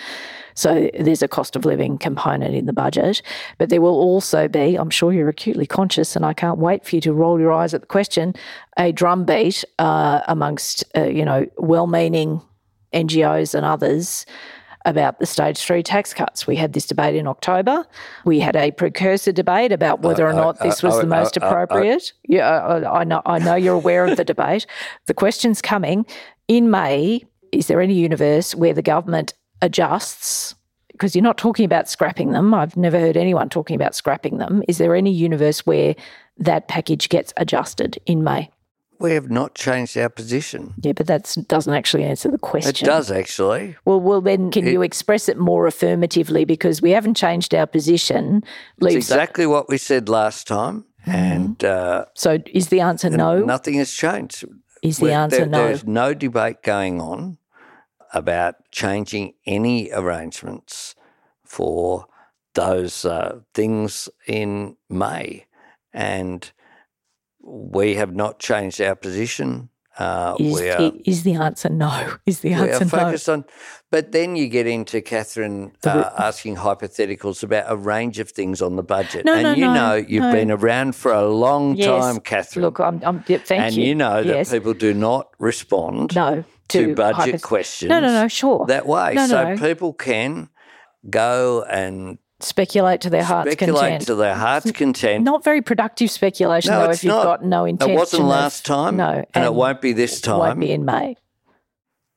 So 0.55 0.89
there's 0.99 1.23
a 1.23 1.29
cost 1.29 1.57
of 1.57 1.65
living 1.65 1.99
component 1.99 2.55
in 2.55 2.67
the 2.67 2.73
budget. 2.73 3.23
But 3.59 3.71
there 3.71 3.81
will 3.81 3.99
also 3.99 4.47
be, 4.47 4.77
I'm 4.77 4.91
sure 4.91 5.13
you're 5.13 5.29
acutely 5.29 5.67
conscious, 5.67 6.15
and 6.15 6.25
I 6.25 6.33
can't 6.33 6.59
wait 6.59 6.85
for 6.85 6.95
you 6.95 7.01
to 7.03 7.13
roll 7.13 7.41
your 7.41 7.53
eyes 7.53 7.75
at 7.75 7.81
the 7.81 7.87
question, 7.87 8.35
a 8.77 8.93
drumbeat 8.93 9.65
uh, 9.81 10.21
amongst, 10.29 10.85
uh, 10.97 11.05
you 11.05 11.25
know, 11.25 11.47
well 11.57 11.89
meaning 11.89 12.41
NGOs 12.93 13.55
and 13.55 13.67
others 13.67 14.25
about 14.89 15.19
the 15.21 15.27
stage 15.27 15.59
three 15.59 15.83
tax 15.83 16.15
cuts. 16.15 16.47
We 16.47 16.57
had 16.57 16.73
this 16.73 16.87
debate 16.87 17.15
in 17.15 17.27
October. 17.27 17.87
We 18.25 18.41
had 18.41 18.57
a 18.57 18.71
precursor 18.71 19.33
debate 19.33 19.71
about 19.71 19.99
uh, 19.99 20.09
whether 20.09 20.27
or 20.27 20.31
uh, 20.31 20.37
not 20.37 20.61
this 20.61 20.83
uh, 20.83 20.89
was 20.89 21.01
the 21.01 21.07
most 21.07 21.37
appropriate. 21.37 22.13
Yeah, 22.25 22.49
I, 22.49 23.01
I 23.01 23.05
know. 23.05 23.23
I 23.27 23.39
know 23.39 23.55
you're 23.55 23.75
aware 23.75 24.07
of 24.07 24.17
the 24.17 24.25
debate. 24.35 24.67
The 25.07 25.15
question's 25.15 25.61
coming 25.61 26.07
in 26.49 26.71
May. 26.71 27.23
Is 27.53 27.67
there 27.67 27.81
any 27.81 27.95
universe 27.95 28.55
where 28.55 28.73
the 28.73 28.83
government 28.83 29.35
adjusts? 29.63 30.55
Because 30.93 31.15
you're 31.15 31.23
not 31.23 31.39
talking 31.39 31.65
about 31.65 31.89
scrapping 31.89 32.33
them. 32.33 32.55
I've 32.55 32.77
never 32.77 32.99
heard 32.99 33.17
anyone 33.17 33.49
talking 33.49 33.77
about 33.77 33.95
scrapping 33.95 34.39
them. 34.39 34.63
Is 34.69 34.79
there 34.79 34.97
any 34.97 35.13
universe 35.13 35.65
where 35.65 35.95
that 36.39 36.69
package 36.69 37.09
gets 37.09 37.33
adjusted 37.37 37.99
in 38.07 38.25
May? 38.25 38.51
We 39.01 39.13
have 39.13 39.31
not 39.31 39.55
changed 39.55 39.97
our 39.97 40.09
position. 40.09 40.75
Yeah, 40.83 40.93
but 40.93 41.07
that 41.07 41.37
doesn't 41.47 41.73
actually 41.73 42.05
answer 42.05 42.31
the 42.31 42.39
question. 42.39 42.87
It 42.87 42.91
does 42.91 43.11
actually. 43.11 43.77
Well, 43.85 44.01
well, 44.01 44.21
then 44.21 44.51
can 44.51 44.67
it, 44.67 44.73
you 44.73 44.83
express 44.83 45.29
it 45.29 45.39
more 45.39 45.67
affirmatively 45.67 46.45
because 46.45 46.83
we 46.83 46.91
haven't 46.91 47.17
changed 47.17 47.55
our 47.55 47.67
position? 47.67 48.43
It's 48.81 48.95
exactly 48.95 49.45
up. 49.45 49.51
what 49.51 49.69
we 49.69 49.79
said 49.79 50.09
last 50.09 50.49
time, 50.49 50.85
mm-hmm. 51.03 51.11
and 51.11 51.65
uh, 51.65 52.07
so 52.15 52.39
is 52.53 52.69
the 52.69 52.81
answer 52.81 53.09
no? 53.11 53.39
Nothing 53.39 53.75
has 53.75 53.93
changed. 53.93 54.45
Is 54.83 54.99
the 54.99 55.13
answer 55.13 55.39
there, 55.39 55.47
no? 55.47 55.65
There's 55.67 55.87
no 55.87 56.15
debate 56.15 56.63
going 56.63 57.01
on 57.01 57.39
about 58.13 58.57
changing 58.71 59.35
any 59.47 59.91
arrangements 59.93 60.95
for 61.45 62.07
those 62.55 63.05
uh, 63.05 63.41
things 63.55 64.09
in 64.27 64.77
May, 64.89 65.47
and 65.93 66.51
we 67.49 67.95
have 67.95 68.15
not 68.15 68.39
changed 68.39 68.81
our 68.81 68.95
position. 68.95 69.71
Uh, 69.99 70.37
is, 70.39 70.61
are, 70.61 70.79
the, 70.79 71.03
is 71.05 71.23
the 71.25 71.35
answer 71.35 71.69
no? 71.69 72.15
Is 72.27 72.39
the 72.39 72.53
answer 72.53 72.85
we 72.85 72.87
are 72.87 72.89
focused 72.89 73.27
no? 73.27 73.35
on, 73.35 73.45
but 73.91 74.13
then 74.13 74.37
you 74.37 74.47
get 74.47 74.69
into 74.69 75.01
Catherine 75.01 75.73
uh, 75.85 76.11
asking 76.17 76.55
hypotheticals 76.55 77.43
about 77.43 77.65
a 77.67 77.75
range 77.75 78.21
of 78.21 78.31
things 78.31 78.63
on 78.63 78.77
the 78.77 78.85
budget, 78.85 79.25
no, 79.25 79.35
and 79.35 79.43
no, 79.43 79.55
you 79.55 79.65
no, 79.65 79.75
know 79.75 79.95
you've 79.97 80.33
been 80.33 80.53
around 80.53 80.95
for 80.95 81.13
a 81.13 81.27
long 81.27 81.75
yes. 81.75 81.89
time, 81.89 82.21
Catherine. 82.21 82.65
Look, 82.65 82.79
I'm, 82.79 83.03
I'm 83.03 83.25
thank 83.25 83.51
and 83.51 83.75
you. 83.75 83.87
you 83.87 83.95
know 83.97 84.21
yes. 84.21 84.51
that 84.51 84.59
people 84.59 84.75
do 84.75 84.95
not 84.95 85.31
respond 85.41 86.15
no 86.15 86.45
to, 86.69 86.87
to 86.87 86.95
budget 86.95 87.35
hypoth- 87.35 87.43
questions. 87.43 87.89
No, 87.89 87.99
no, 87.99 88.13
no, 88.13 88.29
sure 88.29 88.67
that 88.67 88.87
way. 88.87 89.17
So 89.27 89.57
people 89.57 89.95
can 89.95 90.49
go 91.11 91.65
and 91.69 92.19
speculate 92.41 93.01
to 93.03 93.11
their 93.11 93.25
heart's 93.25 93.51
speculate 93.53 93.81
content. 93.83 94.07
to 94.07 94.15
their 94.15 94.35
heart's 94.35 94.71
content. 94.73 95.25
Not 95.25 95.43
very 95.45 95.61
productive 95.63 96.11
speculation, 96.11 96.73
No, 96.73 96.85
though, 96.85 96.91
if 96.91 97.03
you've 97.03 97.13
not. 97.15 97.25
got 97.25 97.45
no 97.45 97.65
intention. 97.65 97.95
It 97.97 97.99
wasn't 97.99 98.23
of- 98.23 98.29
last 98.29 98.65
time, 98.65 98.97
No, 98.97 99.25
and 99.35 99.45
it 99.45 99.55
won't 99.55 99.81
be 99.81 99.93
this 99.93 100.21
time. 100.21 100.39
Won't 100.39 100.61
be 100.61 100.71
in 100.71 100.85
May. 100.85 101.17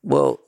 Well, 0.02 0.40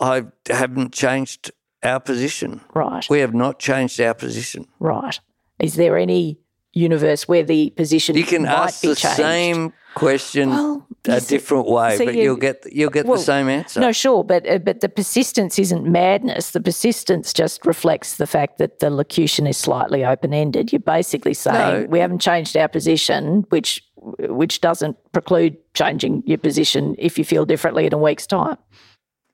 I 0.00 0.24
haven't 0.48 0.92
changed 0.92 1.50
our 1.82 2.00
position. 2.00 2.60
Right, 2.74 3.06
We 3.10 3.20
have 3.20 3.34
not 3.34 3.58
changed 3.58 4.00
our 4.00 4.14
position. 4.14 4.66
right. 4.78 5.18
Is 5.58 5.74
there 5.76 5.96
any 5.96 6.38
universe 6.76 7.26
where 7.26 7.42
the 7.42 7.70
position 7.70 8.16
You 8.16 8.24
can 8.24 8.42
might 8.42 8.50
ask 8.52 8.82
be 8.82 8.88
the 8.88 8.94
changed? 8.96 9.16
same 9.16 9.72
question 9.94 10.50
Well, 10.50 10.86
a 11.08 11.20
see- 11.20 11.36
different 11.36 11.66
way, 11.68 11.96
so 11.96 12.04
but 12.04 12.14
you- 12.14 12.22
you'll 12.24 12.36
get 12.36 12.64
you'll 12.70 12.90
get 12.90 13.06
well, 13.06 13.16
the 13.16 13.22
same 13.24 13.48
answer. 13.48 13.80
No, 13.80 13.92
sure, 13.92 14.22
but 14.22 14.46
uh, 14.48 14.58
but 14.58 14.80
the 14.80 14.88
persistence 14.90 15.58
isn't 15.58 15.86
madness. 15.86 16.50
The 16.50 16.60
persistence 16.60 17.32
just 17.32 17.64
reflects 17.64 18.16
the 18.18 18.26
fact 18.26 18.58
that 18.58 18.80
the 18.80 18.90
locution 18.90 19.46
is 19.46 19.56
slightly 19.56 20.04
open 20.04 20.34
ended. 20.34 20.70
You're 20.72 20.80
basically 20.80 21.32
saying 21.34 21.82
No. 21.82 21.86
we 21.88 21.98
haven't 21.98 22.20
changed 22.20 22.56
our 22.56 22.68
position, 22.68 23.46
which 23.48 23.82
which 24.28 24.60
doesn't 24.60 24.96
preclude 25.12 25.56
changing 25.74 26.22
your 26.26 26.38
position 26.38 26.94
if 26.98 27.18
you 27.18 27.24
feel 27.24 27.44
differently 27.46 27.86
in 27.86 27.92
a 27.94 27.98
week's 27.98 28.26
time. 28.26 28.56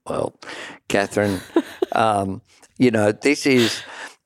Well, 0.08 0.32
Catherine, 0.88 1.40
um, 1.92 2.40
you 2.78 2.90
know 2.90 3.10
this 3.12 3.46
is 3.46 3.82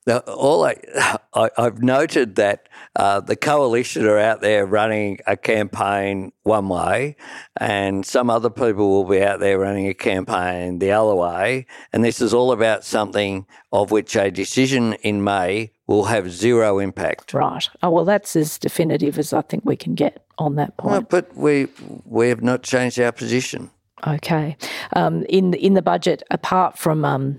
the- 0.06 0.20
all. 0.32 0.64
I, 0.64 0.76
I 1.34 1.50
I've 1.58 1.82
noted 1.82 2.36
that 2.36 2.68
uh, 2.96 3.20
the 3.20 3.36
coalition 3.36 4.06
are 4.06 4.18
out 4.18 4.40
there 4.40 4.64
running 4.64 5.18
a 5.26 5.36
campaign 5.36 6.32
one 6.44 6.68
way, 6.68 7.16
and 7.58 8.06
some 8.06 8.30
other 8.30 8.48
people 8.48 8.88
will 8.88 9.04
be 9.04 9.22
out 9.22 9.40
there 9.40 9.58
running 9.58 9.86
a 9.88 9.94
campaign 9.94 10.78
the 10.78 10.92
other 10.92 11.14
way. 11.14 11.66
And 11.92 12.02
this 12.04 12.20
is 12.20 12.32
all 12.32 12.52
about 12.52 12.84
something 12.84 13.46
of 13.72 13.90
which 13.90 14.16
a 14.16 14.30
decision 14.30 14.94
in 15.02 15.22
May 15.22 15.72
will 15.86 16.04
have 16.04 16.32
zero 16.32 16.78
impact. 16.78 17.34
Right. 17.34 17.68
Oh 17.82 17.90
well, 17.90 18.04
that's 18.04 18.34
as 18.36 18.58
definitive 18.58 19.18
as 19.18 19.32
I 19.32 19.42
think 19.42 19.64
we 19.66 19.76
can 19.76 19.94
get 19.94 20.24
on 20.38 20.56
that 20.56 20.76
point. 20.76 21.08
but 21.10 21.36
we 21.36 21.68
we 22.04 22.28
have 22.28 22.42
not 22.42 22.62
changed 22.62 22.98
our 22.98 23.12
position. 23.12 23.70
Okay. 24.06 24.56
Um, 24.94 25.24
in 25.28 25.54
in 25.54 25.74
the 25.74 25.82
budget, 25.82 26.22
apart 26.30 26.78
from 26.78 27.04
um, 27.04 27.38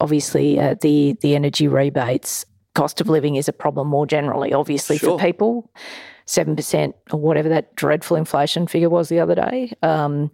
obviously 0.00 0.58
uh, 0.58 0.74
the 0.80 1.16
the 1.20 1.34
energy 1.34 1.68
rebates, 1.68 2.44
cost 2.74 3.00
of 3.00 3.08
living 3.08 3.36
is 3.36 3.48
a 3.48 3.52
problem 3.52 3.88
more 3.88 4.06
generally. 4.06 4.52
Obviously 4.52 4.98
Sure. 4.98 5.18
for 5.18 5.24
people, 5.24 5.70
seven 6.26 6.56
percent 6.56 6.94
or 7.10 7.20
whatever 7.20 7.48
that 7.48 7.74
dreadful 7.76 8.16
inflation 8.16 8.66
figure 8.66 8.90
was 8.90 9.08
the 9.08 9.20
other 9.20 9.34
day. 9.34 9.72
Um, 9.82 10.30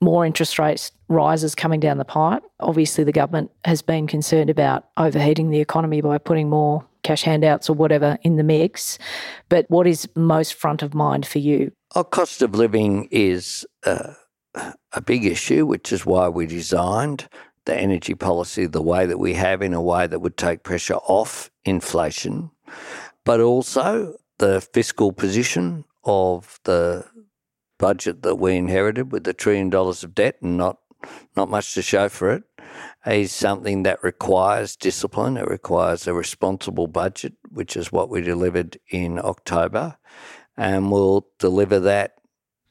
more 0.00 0.26
interest 0.26 0.58
rates 0.58 0.90
rises 1.08 1.54
coming 1.54 1.78
down 1.78 1.98
the 1.98 2.04
pipe. 2.04 2.42
Obviously, 2.60 3.04
the 3.04 3.12
government 3.12 3.50
has 3.64 3.82
been 3.82 4.06
concerned 4.06 4.50
about 4.50 4.88
overheating 4.96 5.50
the 5.50 5.60
economy 5.60 6.00
by 6.00 6.18
putting 6.18 6.50
more 6.50 6.84
cash 7.04 7.22
handouts 7.22 7.70
or 7.70 7.74
whatever 7.74 8.18
in 8.22 8.36
the 8.36 8.42
mix. 8.42 8.98
But 9.48 9.66
what 9.68 9.86
is 9.86 10.08
most 10.16 10.54
front 10.54 10.82
of 10.82 10.94
mind 10.94 11.26
for 11.26 11.38
you? 11.38 11.72
Our 11.94 12.04
cost 12.04 12.42
of 12.42 12.54
living 12.54 13.08
is 13.10 13.64
uh, 13.84 14.14
a 14.92 15.00
big 15.00 15.24
issue, 15.24 15.66
which 15.66 15.92
is 15.92 16.04
why 16.06 16.28
we 16.28 16.46
designed 16.46 17.28
the 17.64 17.76
energy 17.76 18.14
policy 18.14 18.66
the 18.66 18.82
way 18.82 19.06
that 19.06 19.18
we 19.18 19.34
have 19.34 19.62
in 19.62 19.72
a 19.74 19.82
way 19.82 20.06
that 20.06 20.20
would 20.20 20.36
take 20.36 20.62
pressure 20.62 20.96
off 21.06 21.50
inflation, 21.64 22.50
but 23.24 23.40
also 23.40 24.16
the 24.38 24.60
fiscal 24.60 25.12
position 25.12 25.84
of 26.04 26.58
the 26.64 27.04
budget 27.78 28.22
that 28.22 28.36
we 28.36 28.56
inherited 28.56 29.12
with 29.12 29.24
the 29.24 29.32
trillion 29.32 29.70
dollars 29.70 30.04
of 30.04 30.14
debt 30.14 30.36
and 30.42 30.56
not 30.56 30.78
not 31.36 31.50
much 31.50 31.74
to 31.74 31.82
show 31.82 32.08
for 32.08 32.30
it 32.30 32.44
is 33.06 33.32
something 33.32 33.82
that 33.82 34.02
requires 34.04 34.76
discipline. 34.76 35.36
It 35.36 35.48
requires 35.48 36.06
a 36.06 36.14
responsible 36.14 36.86
budget, 36.86 37.34
which 37.50 37.76
is 37.76 37.90
what 37.90 38.08
we 38.08 38.20
delivered 38.20 38.78
in 38.90 39.18
October, 39.18 39.96
and 40.56 40.92
we'll 40.92 41.26
deliver 41.38 41.80
that 41.80 42.14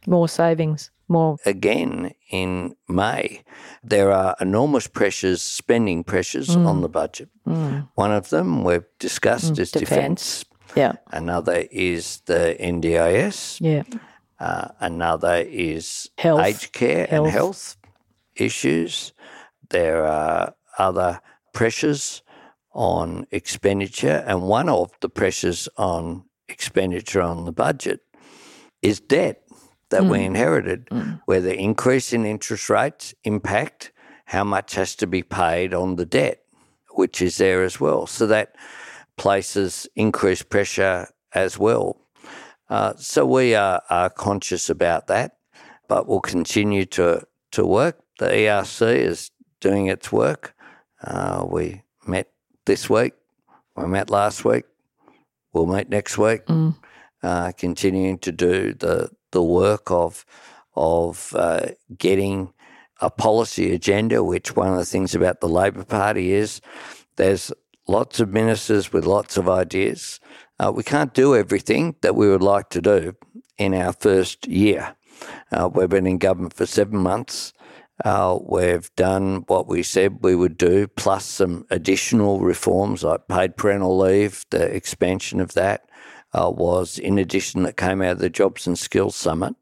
More 0.08 0.30
savings, 0.30 0.91
more 1.12 1.36
again 1.46 2.12
in 2.32 2.76
May. 2.88 3.42
There 3.84 4.12
are 4.12 4.36
enormous 4.40 4.88
pressures, 4.88 5.42
spending 5.42 6.04
pressures 6.04 6.50
Mm. 6.56 6.66
on 6.68 6.82
the 6.82 6.90
budget. 6.90 7.30
One 7.96 8.12
of 8.12 8.30
them 8.30 8.64
we've 8.64 8.86
discussed 9.00 9.60
is 9.60 9.72
defence. 9.72 10.44
defence. 10.44 10.46
yeah, 10.76 10.94
Another 11.12 11.66
is 11.72 12.22
the 12.26 12.56
NDIS. 12.60 13.60
yeah. 13.62 13.84
Uh, 14.40 14.70
another 14.80 15.46
is 15.48 16.10
Health. 16.18 16.42
aged 16.46 16.72
care 16.72 17.06
Health. 17.08 17.26
and 17.26 17.34
health 17.34 17.78
issues. 18.36 19.14
There 19.70 20.06
are 20.06 20.54
other 20.80 21.22
pressures 21.54 22.24
on 22.74 23.28
expenditure, 23.32 24.24
and 24.28 24.42
one 24.44 24.70
of 24.70 24.92
the 25.02 25.10
pressures 25.10 25.68
on 25.78 26.24
expenditure 26.48 27.22
on 27.22 27.46
the 27.46 27.52
budget 27.52 28.00
is 28.82 29.00
debt 29.00 29.44
that 29.92 30.04
we 30.06 30.24
inherited, 30.24 30.88
where 31.26 31.42
the 31.42 31.56
increase 31.56 32.12
in 32.12 32.26
interest 32.26 32.70
rates 32.70 33.14
impact 33.24 33.92
how 34.26 34.44
much 34.44 34.76
has 34.76 34.96
to 34.96 35.08
be 35.08 35.22
paid 35.24 35.74
on 35.74 35.96
the 35.96 36.06
debt, 36.06 36.42
which 36.92 37.22
is 37.22 37.38
there 37.38 37.64
as 37.64 37.80
well. 37.80 38.08
So 38.08 38.26
that 38.28 38.56
places 39.18 39.88
increased 39.96 40.50
pressure 40.50 41.08
as 41.34 41.60
well. 41.60 41.98
Uh, 42.70 42.94
so 42.96 43.26
we 43.26 43.54
are, 43.54 43.82
are 43.90 44.10
conscious 44.10 44.70
about 44.70 45.08
that, 45.08 45.36
but 45.88 46.08
we'll 46.08 46.22
continue 46.22 46.86
to, 46.86 47.22
to 47.52 47.66
work. 47.66 48.00
The 48.20 48.28
ERC 48.28 48.96
is 48.96 49.30
doing 49.60 49.88
its 49.88 50.12
work. 50.12 50.56
Uh, 51.04 51.46
we 51.48 51.84
met 52.08 52.32
this 52.66 52.90
week, 52.90 53.14
we 53.76 53.86
met 53.88 54.10
last 54.10 54.46
week, 54.46 54.64
we'll 55.52 55.66
meet 55.66 55.90
next 55.90 56.18
week, 56.18 56.44
uh, 57.24 57.52
continuing 57.58 58.18
to 58.20 58.32
do 58.32 58.74
the, 58.74 59.10
the 59.32 59.44
work 59.44 59.90
of, 59.92 60.26
of 60.76 61.34
uh, 61.36 61.68
getting 61.98 62.54
a 63.02 63.10
policy 63.10 63.74
agenda, 63.74 64.24
which 64.24 64.56
one 64.56 64.70
of 64.70 64.78
the 64.78 64.86
things 64.86 65.16
about 65.16 65.42
the 65.42 65.50
Labor 65.50 65.84
Party 65.84 66.32
is 66.34 66.62
there's 67.16 67.52
lots 67.88 68.20
of 68.20 68.30
ministers 68.30 68.94
with 68.94 69.06
lots 69.06 69.38
of 69.38 69.50
ideas. 69.50 70.20
Uh, 70.60 70.72
we 70.74 70.84
can't 70.84 71.14
do 71.14 71.36
everything 71.36 71.96
that 72.02 72.16
we 72.16 72.30
would 72.30 72.44
like 72.44 72.70
to 72.70 72.82
do 72.82 73.16
in 73.58 73.74
our 73.74 73.94
first 73.94 74.48
year. 74.48 74.96
Uh, 75.52 75.70
we've 75.74 75.90
been 75.90 76.08
in 76.08 76.18
government 76.18 76.54
for 76.54 76.66
seven 76.66 77.00
months. 77.00 77.54
Uh, 78.06 78.38
we've 78.42 78.94
done 78.96 79.44
what 79.48 79.68
we 79.68 79.84
said 79.84 80.20
we 80.22 80.36
would 80.36 80.58
do, 80.58 80.88
plus 80.88 81.26
some 81.26 81.66
additional 81.70 82.40
reforms 82.40 83.04
like 83.04 83.28
paid 83.28 83.58
parental 83.58 83.98
leave, 83.98 84.46
the 84.50 84.64
expansion 84.64 85.40
of 85.40 85.54
that 85.54 85.88
uh, 86.34 86.50
was 86.50 86.98
in 86.98 87.18
addition 87.18 87.64
that 87.64 87.78
came 87.78 88.02
out 88.02 88.14
of 88.14 88.20
the 88.20 88.30
Jobs 88.30 88.68
and 88.68 88.78
Skills 88.78 89.16
Summit. 89.16 89.56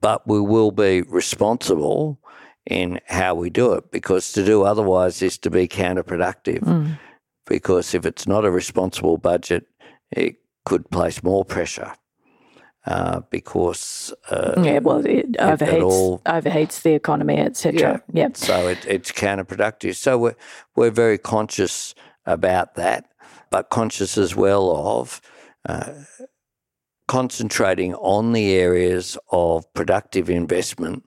But 0.00 0.26
we 0.26 0.40
will 0.40 0.72
be 0.72 1.02
responsible 1.02 2.18
in 2.66 3.00
how 3.06 3.34
we 3.34 3.50
do 3.50 3.72
it 3.72 3.90
because 3.90 4.32
to 4.32 4.44
do 4.44 4.62
otherwise 4.62 5.22
is 5.22 5.38
to 5.38 5.50
be 5.50 5.68
counterproductive. 5.68 6.60
Mm. 6.60 6.98
Because 7.46 7.94
if 7.94 8.06
it's 8.06 8.26
not 8.26 8.44
a 8.44 8.50
responsible 8.50 9.18
budget, 9.18 9.66
it 10.10 10.36
could 10.64 10.90
place 10.90 11.22
more 11.22 11.44
pressure 11.44 11.92
uh, 12.86 13.20
because 13.30 14.12
uh, 14.30 14.60
yeah, 14.62 14.78
well, 14.78 15.04
it 15.06 15.32
overheats, 15.34 15.72
it 15.72 15.82
all, 15.82 16.18
overheats 16.26 16.82
the 16.82 16.94
economy, 16.94 17.38
etc. 17.38 18.02
Yeah, 18.12 18.22
yep. 18.22 18.36
so 18.36 18.68
it, 18.68 18.84
it's 18.86 19.12
counterproductive. 19.12 19.94
So 19.96 20.18
we're 20.18 20.36
we're 20.74 20.90
very 20.90 21.18
conscious 21.18 21.94
about 22.26 22.74
that, 22.74 23.06
but 23.50 23.70
conscious 23.70 24.18
as 24.18 24.34
well 24.34 24.70
of 24.76 25.20
uh, 25.68 25.92
concentrating 27.08 27.94
on 27.94 28.32
the 28.32 28.52
areas 28.52 29.18
of 29.30 29.72
productive 29.74 30.30
investment 30.30 31.04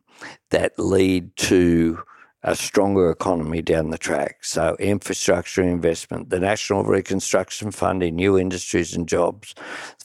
that 0.51 0.77
lead 0.77 1.35
to 1.35 1.99
a 2.43 2.55
stronger 2.55 3.09
economy 3.09 3.61
down 3.61 3.89
the 3.89 3.97
track. 3.97 4.43
So, 4.43 4.75
infrastructure 4.79 5.63
investment, 5.63 6.29
the 6.29 6.39
National 6.39 6.83
Reconstruction 6.83 7.71
Fund 7.71 8.03
in 8.03 8.15
new 8.15 8.37
industries 8.37 8.95
and 8.95 9.07
jobs, 9.07 9.55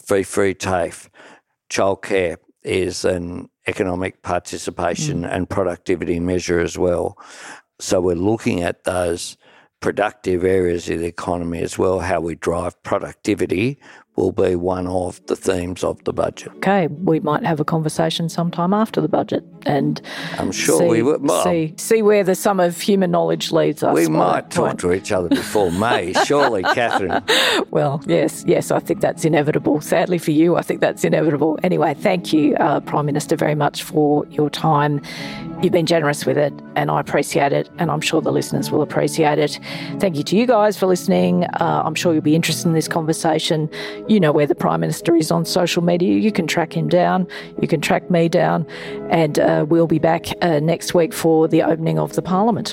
free 0.06 0.22
free 0.22 0.54
TAFE, 0.54 1.10
childcare 1.68 2.38
is 2.62 3.04
an 3.04 3.48
economic 3.66 4.22
participation 4.22 5.22
mm. 5.22 5.32
and 5.32 5.48
productivity 5.48 6.20
measure 6.20 6.60
as 6.60 6.76
well. 6.76 7.16
So 7.78 8.00
we're 8.00 8.16
looking 8.16 8.62
at 8.62 8.84
those 8.84 9.36
productive 9.80 10.44
areas 10.44 10.90
of 10.90 10.98
the 10.98 11.06
economy 11.06 11.62
as 11.62 11.78
well, 11.78 12.00
how 12.00 12.20
we 12.20 12.34
drive 12.34 12.82
productivity 12.82 13.78
will 14.20 14.32
be 14.32 14.54
one 14.54 14.86
of 14.86 15.24
the 15.26 15.36
themes 15.36 15.82
of 15.82 16.02
the 16.04 16.12
budget. 16.12 16.52
Okay, 16.56 16.88
we 16.88 17.20
might 17.20 17.44
have 17.44 17.58
a 17.58 17.64
conversation 17.64 18.28
sometime 18.28 18.74
after 18.74 19.00
the 19.00 19.08
budget, 19.08 19.42
and 19.64 20.00
I'm 20.38 20.52
sure 20.52 20.78
see, 20.78 20.86
we 20.86 21.02
will 21.02 21.42
see 21.42 21.74
see 21.76 22.02
where 22.02 22.22
the 22.22 22.34
sum 22.34 22.60
of 22.60 22.80
human 22.80 23.10
knowledge 23.10 23.50
leads 23.50 23.82
us. 23.82 23.94
We 23.94 24.08
might 24.08 24.50
talk 24.50 24.78
to 24.78 24.92
each 24.92 25.10
other 25.10 25.28
before 25.28 25.72
May, 25.72 26.12
surely, 26.26 26.62
Catherine. 26.62 27.22
Well, 27.70 28.02
yes, 28.06 28.44
yes, 28.46 28.70
I 28.70 28.80
think 28.80 29.00
that's 29.00 29.24
inevitable. 29.24 29.80
Sadly 29.80 30.18
for 30.18 30.32
you, 30.32 30.56
I 30.56 30.62
think 30.62 30.80
that's 30.80 31.02
inevitable. 31.04 31.58
Anyway, 31.62 31.94
thank 31.94 32.32
you, 32.32 32.56
uh, 32.56 32.80
Prime 32.80 33.06
Minister, 33.06 33.36
very 33.36 33.54
much 33.54 33.82
for 33.82 34.26
your 34.26 34.50
time. 34.50 35.00
You've 35.62 35.72
been 35.72 35.84
generous 35.84 36.24
with 36.24 36.38
it, 36.38 36.54
and 36.74 36.90
I 36.90 37.00
appreciate 37.00 37.52
it, 37.52 37.68
and 37.76 37.90
I'm 37.90 38.00
sure 38.00 38.22
the 38.22 38.32
listeners 38.32 38.70
will 38.70 38.80
appreciate 38.80 39.38
it. 39.38 39.60
Thank 39.98 40.16
you 40.16 40.22
to 40.22 40.36
you 40.36 40.46
guys 40.46 40.78
for 40.78 40.86
listening. 40.86 41.44
Uh, 41.44 41.82
I'm 41.84 41.94
sure 41.94 42.14
you'll 42.14 42.22
be 42.22 42.34
interested 42.34 42.66
in 42.66 42.72
this 42.72 42.88
conversation. 42.88 43.68
You 44.08 44.20
know 44.20 44.32
where 44.32 44.46
the 44.46 44.54
Prime 44.54 44.80
Minister 44.80 45.14
is 45.14 45.30
on 45.30 45.44
social 45.44 45.82
media. 45.82 46.18
You 46.18 46.32
can 46.32 46.46
track 46.46 46.74
him 46.74 46.88
down, 46.88 47.28
you 47.60 47.68
can 47.68 47.82
track 47.82 48.10
me 48.10 48.26
down, 48.26 48.66
and 49.10 49.38
uh, 49.38 49.66
we'll 49.68 49.86
be 49.86 49.98
back 49.98 50.28
uh, 50.40 50.60
next 50.60 50.94
week 50.94 51.12
for 51.12 51.46
the 51.46 51.62
opening 51.62 51.98
of 51.98 52.14
the 52.14 52.22
Parliament. 52.22 52.68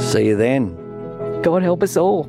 See 0.00 0.26
you 0.26 0.36
then. 0.36 0.74
God 1.42 1.62
help 1.62 1.84
us 1.84 1.96
all. 1.96 2.28